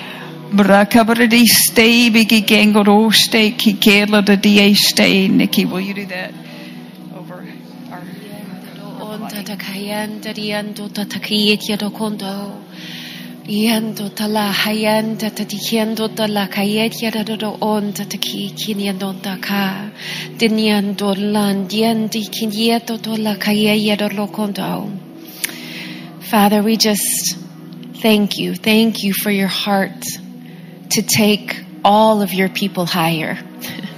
Brakabradi 0.55 1.45
stay 1.45 2.09
bigi 2.09 2.43
gangoro 2.43 3.13
stay 3.13 3.51
kikela 3.51 4.25
da 4.25 4.37
da 4.37 4.75
stay. 4.75 5.27
Nikki, 5.27 5.65
will 5.65 5.81
you 5.81 5.93
do 5.93 6.07
that 6.07 6.46
ta 14.15 14.27
la 14.27 14.53
hayanda 14.53 15.31
ta 15.31 15.45
tikiendo 15.45 16.09
ta 16.15 16.27
la 16.27 16.49
kayet 16.49 17.01
yado 17.01 17.39
do 17.39 17.57
onda 17.61 18.05
ta 18.09 18.19
ki 18.19 18.51
kinyando 18.51 19.23
ta 19.23 19.37
ka. 19.41 19.91
Dinyando 20.37 21.15
lan 21.17 21.69
diendi 21.69 22.29
kinyeto 22.29 23.01
to 23.01 23.17
la 23.17 23.37
kaye 23.37 23.77
yado 23.87 24.09
lo 24.13 24.27
kondo. 24.27 24.91
Father, 26.31 26.63
we 26.63 26.77
just 26.77 27.37
thank 28.03 28.37
you. 28.39 28.57
Thank 28.57 29.05
you 29.05 29.13
for 29.13 29.31
your 29.31 29.49
heart 29.49 30.05
to 30.91 31.03
take 31.03 31.65
all 31.85 32.21
of 32.23 32.33
your 32.33 32.49
people 32.49 32.85
higher. 32.85 33.39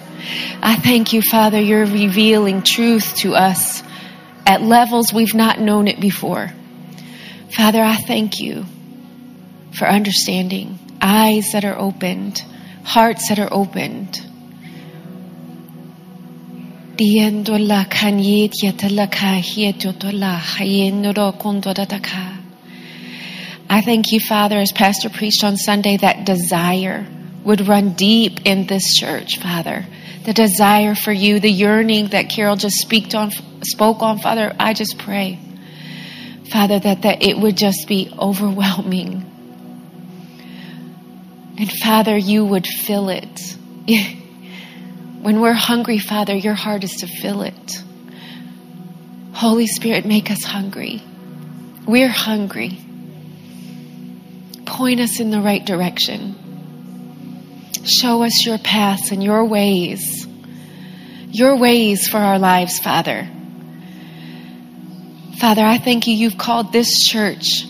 I 0.62 0.76
thank 0.76 1.14
you, 1.14 1.22
Father, 1.22 1.58
you're 1.58 1.86
revealing 1.86 2.62
truth 2.62 3.16
to 3.22 3.34
us 3.34 3.82
at 4.48 4.62
levels 4.62 5.12
we've 5.12 5.34
not 5.34 5.60
known 5.60 5.86
it 5.86 6.00
before. 6.00 6.50
Father, 7.54 7.82
I 7.82 7.96
thank 7.96 8.40
you 8.40 8.64
for 9.78 9.86
understanding, 9.86 10.78
eyes 11.02 11.52
that 11.52 11.66
are 11.66 11.78
opened, 11.78 12.42
hearts 12.82 13.28
that 13.28 13.38
are 13.38 13.52
opened. 13.52 14.24
I 23.70 23.82
thank 23.82 24.12
you, 24.12 24.18
Father, 24.18 24.56
as 24.56 24.72
Pastor 24.72 25.10
preached 25.10 25.44
on 25.44 25.58
Sunday, 25.58 25.98
that 25.98 26.24
desire 26.24 27.06
would 27.44 27.68
run 27.68 27.92
deep 27.92 28.46
in 28.46 28.66
this 28.66 28.94
church, 28.94 29.38
Father. 29.38 29.84
The 30.24 30.32
desire 30.32 30.94
for 30.94 31.12
you, 31.12 31.38
the 31.38 31.50
yearning 31.50 32.08
that 32.08 32.30
Carol 32.30 32.56
just 32.56 32.76
speak 32.76 33.14
on, 33.14 33.30
spoke 33.62 34.02
on, 34.02 34.18
Father, 34.18 34.54
I 34.58 34.74
just 34.74 34.98
pray, 34.98 35.38
Father, 36.50 36.78
that, 36.78 37.02
that 37.02 37.22
it 37.22 37.38
would 37.38 37.56
just 37.56 37.86
be 37.88 38.12
overwhelming. 38.18 39.24
And 41.58 41.72
Father, 41.72 42.16
you 42.16 42.44
would 42.44 42.66
fill 42.66 43.08
it. 43.08 43.56
when 45.22 45.40
we're 45.40 45.52
hungry, 45.52 45.98
Father, 45.98 46.34
your 46.34 46.54
heart 46.54 46.84
is 46.84 46.96
to 46.96 47.06
fill 47.06 47.42
it. 47.42 47.82
Holy 49.32 49.66
Spirit, 49.66 50.04
make 50.06 50.30
us 50.30 50.44
hungry. 50.44 51.02
We're 51.86 52.08
hungry 52.08 52.78
point 54.78 55.00
us 55.00 55.18
in 55.18 55.30
the 55.30 55.40
right 55.40 55.64
direction. 55.66 56.36
Show 57.84 58.22
us 58.22 58.46
your 58.46 58.58
paths 58.58 59.10
and 59.10 59.24
your 59.24 59.44
ways, 59.44 60.24
your 61.30 61.56
ways 61.56 62.06
for 62.06 62.18
our 62.18 62.38
lives, 62.38 62.78
Father. 62.78 63.28
Father, 65.38 65.64
I 65.64 65.78
thank 65.78 66.08
you, 66.08 66.14
you've 66.14 66.36
called 66.36 66.72
this 66.72 67.04
church 67.08 67.64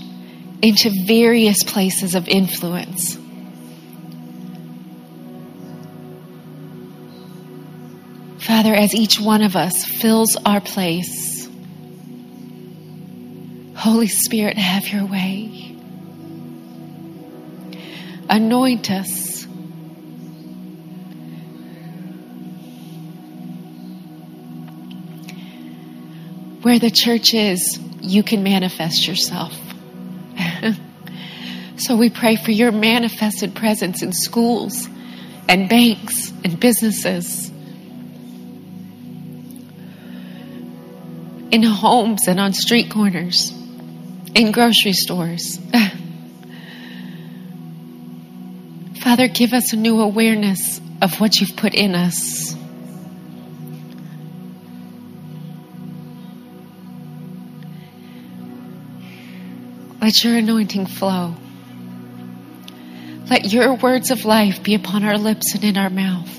into 0.62 0.90
various 1.06 1.62
places 1.62 2.14
of 2.14 2.26
influence. 2.26 3.16
Father, 8.38 8.74
as 8.74 8.94
each 8.94 9.20
one 9.20 9.42
of 9.42 9.54
us 9.54 9.84
fills 9.84 10.34
our 10.46 10.62
place, 10.62 11.46
Holy 13.76 14.08
Spirit, 14.08 14.56
have 14.56 14.88
your 14.88 15.04
way. 15.04 15.76
Anoint 18.30 18.90
us. 18.90 19.37
Where 26.68 26.78
the 26.78 26.90
church 26.90 27.32
is, 27.32 27.80
you 28.02 28.22
can 28.22 28.42
manifest 28.42 29.08
yourself. 29.08 29.58
so 31.78 31.96
we 31.96 32.10
pray 32.10 32.36
for 32.36 32.50
your 32.50 32.72
manifested 32.72 33.54
presence 33.54 34.02
in 34.02 34.12
schools 34.12 34.86
and 35.48 35.70
banks 35.70 36.30
and 36.44 36.60
businesses, 36.60 37.48
in 41.50 41.62
homes 41.62 42.28
and 42.28 42.38
on 42.38 42.52
street 42.52 42.90
corners, 42.90 43.50
in 44.34 44.52
grocery 44.52 44.92
stores. 44.92 45.58
Father, 49.00 49.28
give 49.28 49.54
us 49.54 49.72
a 49.72 49.76
new 49.76 50.02
awareness 50.02 50.82
of 51.00 51.18
what 51.18 51.40
you've 51.40 51.56
put 51.56 51.72
in 51.72 51.94
us. 51.94 52.57
Let 60.08 60.24
your 60.24 60.36
anointing 60.36 60.86
flow. 60.86 61.34
Let 63.28 63.52
your 63.52 63.74
words 63.74 64.10
of 64.10 64.24
life 64.24 64.62
be 64.62 64.74
upon 64.74 65.04
our 65.04 65.18
lips 65.18 65.54
and 65.54 65.62
in 65.62 65.76
our 65.76 65.90
mouth. 65.90 66.34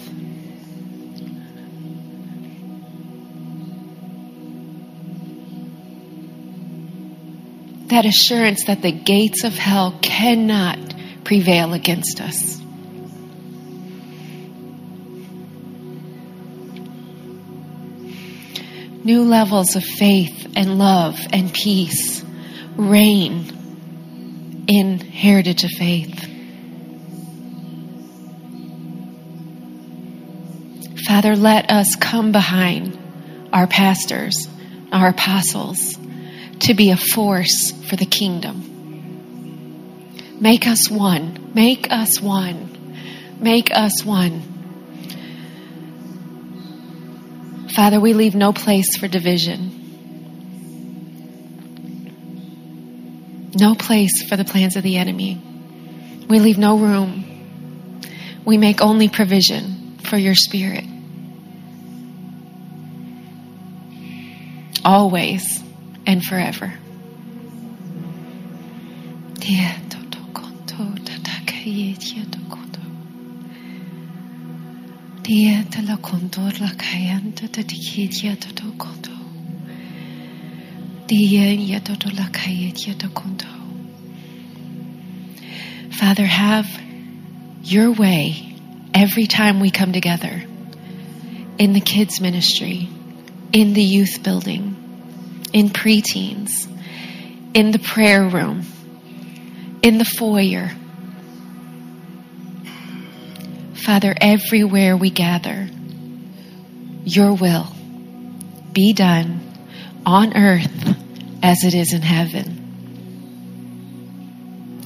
That 7.89 8.07
assurance 8.07 8.63
that 8.63 8.82
the 8.82 8.91
gates 8.91 9.43
of 9.43 9.53
hell 9.53 9.99
cannot 10.01 10.80
prevail 11.24 11.74
against 11.74 12.22
us. 12.22 12.57
New 19.03 19.26
levels 19.26 19.76
of 19.76 19.84
faith 19.84 20.53
and 20.55 20.80
love 20.80 21.20
and 21.32 21.53
peace 21.53 22.26
reign 22.76 23.59
in 24.70 24.99
Heritage 24.99 25.63
of 25.63 25.72
Faith. 25.72 26.28
Father, 31.07 31.36
let 31.36 31.72
us 31.72 31.95
come 31.95 32.32
behind 32.32 32.95
our 33.51 33.65
pastors, 33.65 34.47
our 34.91 35.09
apostles, 35.09 35.97
to 36.59 36.76
be 36.76 36.91
a 36.91 36.97
force 36.97 37.72
for 37.89 37.95
the 37.95 38.05
kingdom. 38.05 38.67
Make 40.39 40.67
us 40.67 40.88
one. 40.88 41.51
Make 41.55 41.91
us 41.91 42.22
one. 42.22 43.38
Make 43.39 43.76
us 43.76 44.05
one. 44.05 44.43
Father, 47.76 47.99
we 47.99 48.13
leave 48.13 48.36
no 48.36 48.53
place 48.53 48.95
for 48.97 49.07
division. 49.07 49.78
No 53.60 53.76
place 53.76 54.24
for 54.24 54.38
the 54.38 54.45
plans 54.45 54.78
of 54.78 54.84
the 54.84 54.97
enemy. 54.97 55.41
We 56.30 56.39
leave 56.39 56.57
no 56.57 56.78
room. 56.78 57.26
We 58.45 58.57
make 58.57 58.82
only 58.82 59.10
provision 59.10 59.97
for 60.03 60.18
your 60.18 60.36
spirit. 60.36 60.86
Always 64.86 65.62
and 66.05 66.24
forever. 66.24 66.74
Father, 85.91 86.24
have 86.24 86.68
your 87.64 87.91
way 87.91 88.55
every 88.93 89.26
time 89.26 89.60
we 89.60 89.72
come 89.72 89.91
together 89.91 90.43
in 91.57 91.74
the 91.74 91.82
kids' 91.82 92.22
ministry, 92.22 92.88
in 93.51 93.74
the 93.74 93.82
youth 93.82 94.22
building, 94.22 94.76
in 95.51 95.70
preteens, 95.70 96.68
in 97.55 97.72
the 97.72 97.80
prayer 97.80 98.30
room, 98.30 98.62
in 99.82 99.97
the 99.97 100.05
foyer. 100.05 100.70
Father, 103.74 104.14
everywhere 104.22 104.95
we 104.95 105.10
gather, 105.10 105.68
your 107.03 107.34
will 107.34 107.68
be 108.74 108.93
done 108.93 109.49
on 110.06 110.36
earth 110.36 110.95
as 111.43 111.64
it 111.64 111.74
is 111.74 111.93
in 111.93 112.02
heaven. 112.02 112.60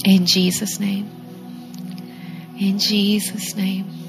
In 0.06 0.26
Jesus' 0.26 0.80
name. 0.80 1.10
In 2.60 2.78
Jesus' 2.80 3.56
name. 3.56 4.03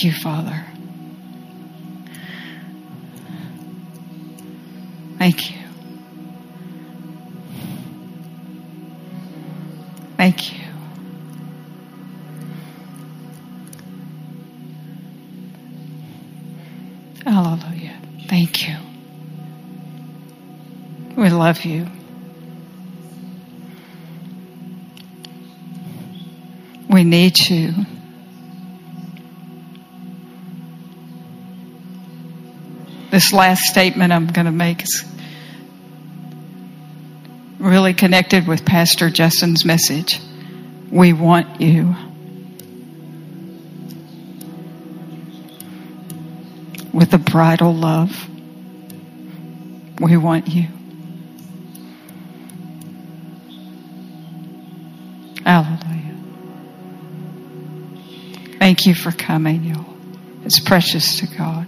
Thank 0.00 0.14
you, 0.14 0.22
Father. 0.22 0.64
Thank 5.18 5.50
you. 5.50 5.58
Thank 10.16 10.52
you. 10.54 10.64
Hallelujah. 17.26 18.00
Thank 18.26 18.66
you. 18.66 18.76
We 21.14 21.28
love 21.28 21.62
you. 21.66 21.86
We 26.88 27.04
need 27.04 27.38
you. 27.50 27.74
This 33.20 33.34
last 33.34 33.64
statement 33.64 34.14
I'm 34.14 34.28
going 34.28 34.46
to 34.46 34.50
make 34.50 34.82
is 34.82 35.04
really 37.58 37.92
connected 37.92 38.48
with 38.48 38.64
Pastor 38.64 39.10
Justin's 39.10 39.62
message. 39.62 40.18
We 40.90 41.12
want 41.12 41.60
you. 41.60 41.94
With 46.94 47.12
a 47.12 47.18
bridal 47.18 47.74
love, 47.74 48.10
we 50.00 50.16
want 50.16 50.48
you. 50.48 50.68
Hallelujah. 55.44 56.16
Thank 58.58 58.86
you 58.86 58.94
for 58.94 59.12
coming, 59.12 59.64
y'all. 59.64 59.94
It's 60.46 60.58
precious 60.58 61.18
to 61.18 61.26
God. 61.26 61.59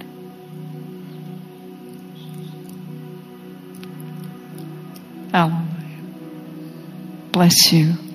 Bless 7.43 7.72
you. 7.72 8.11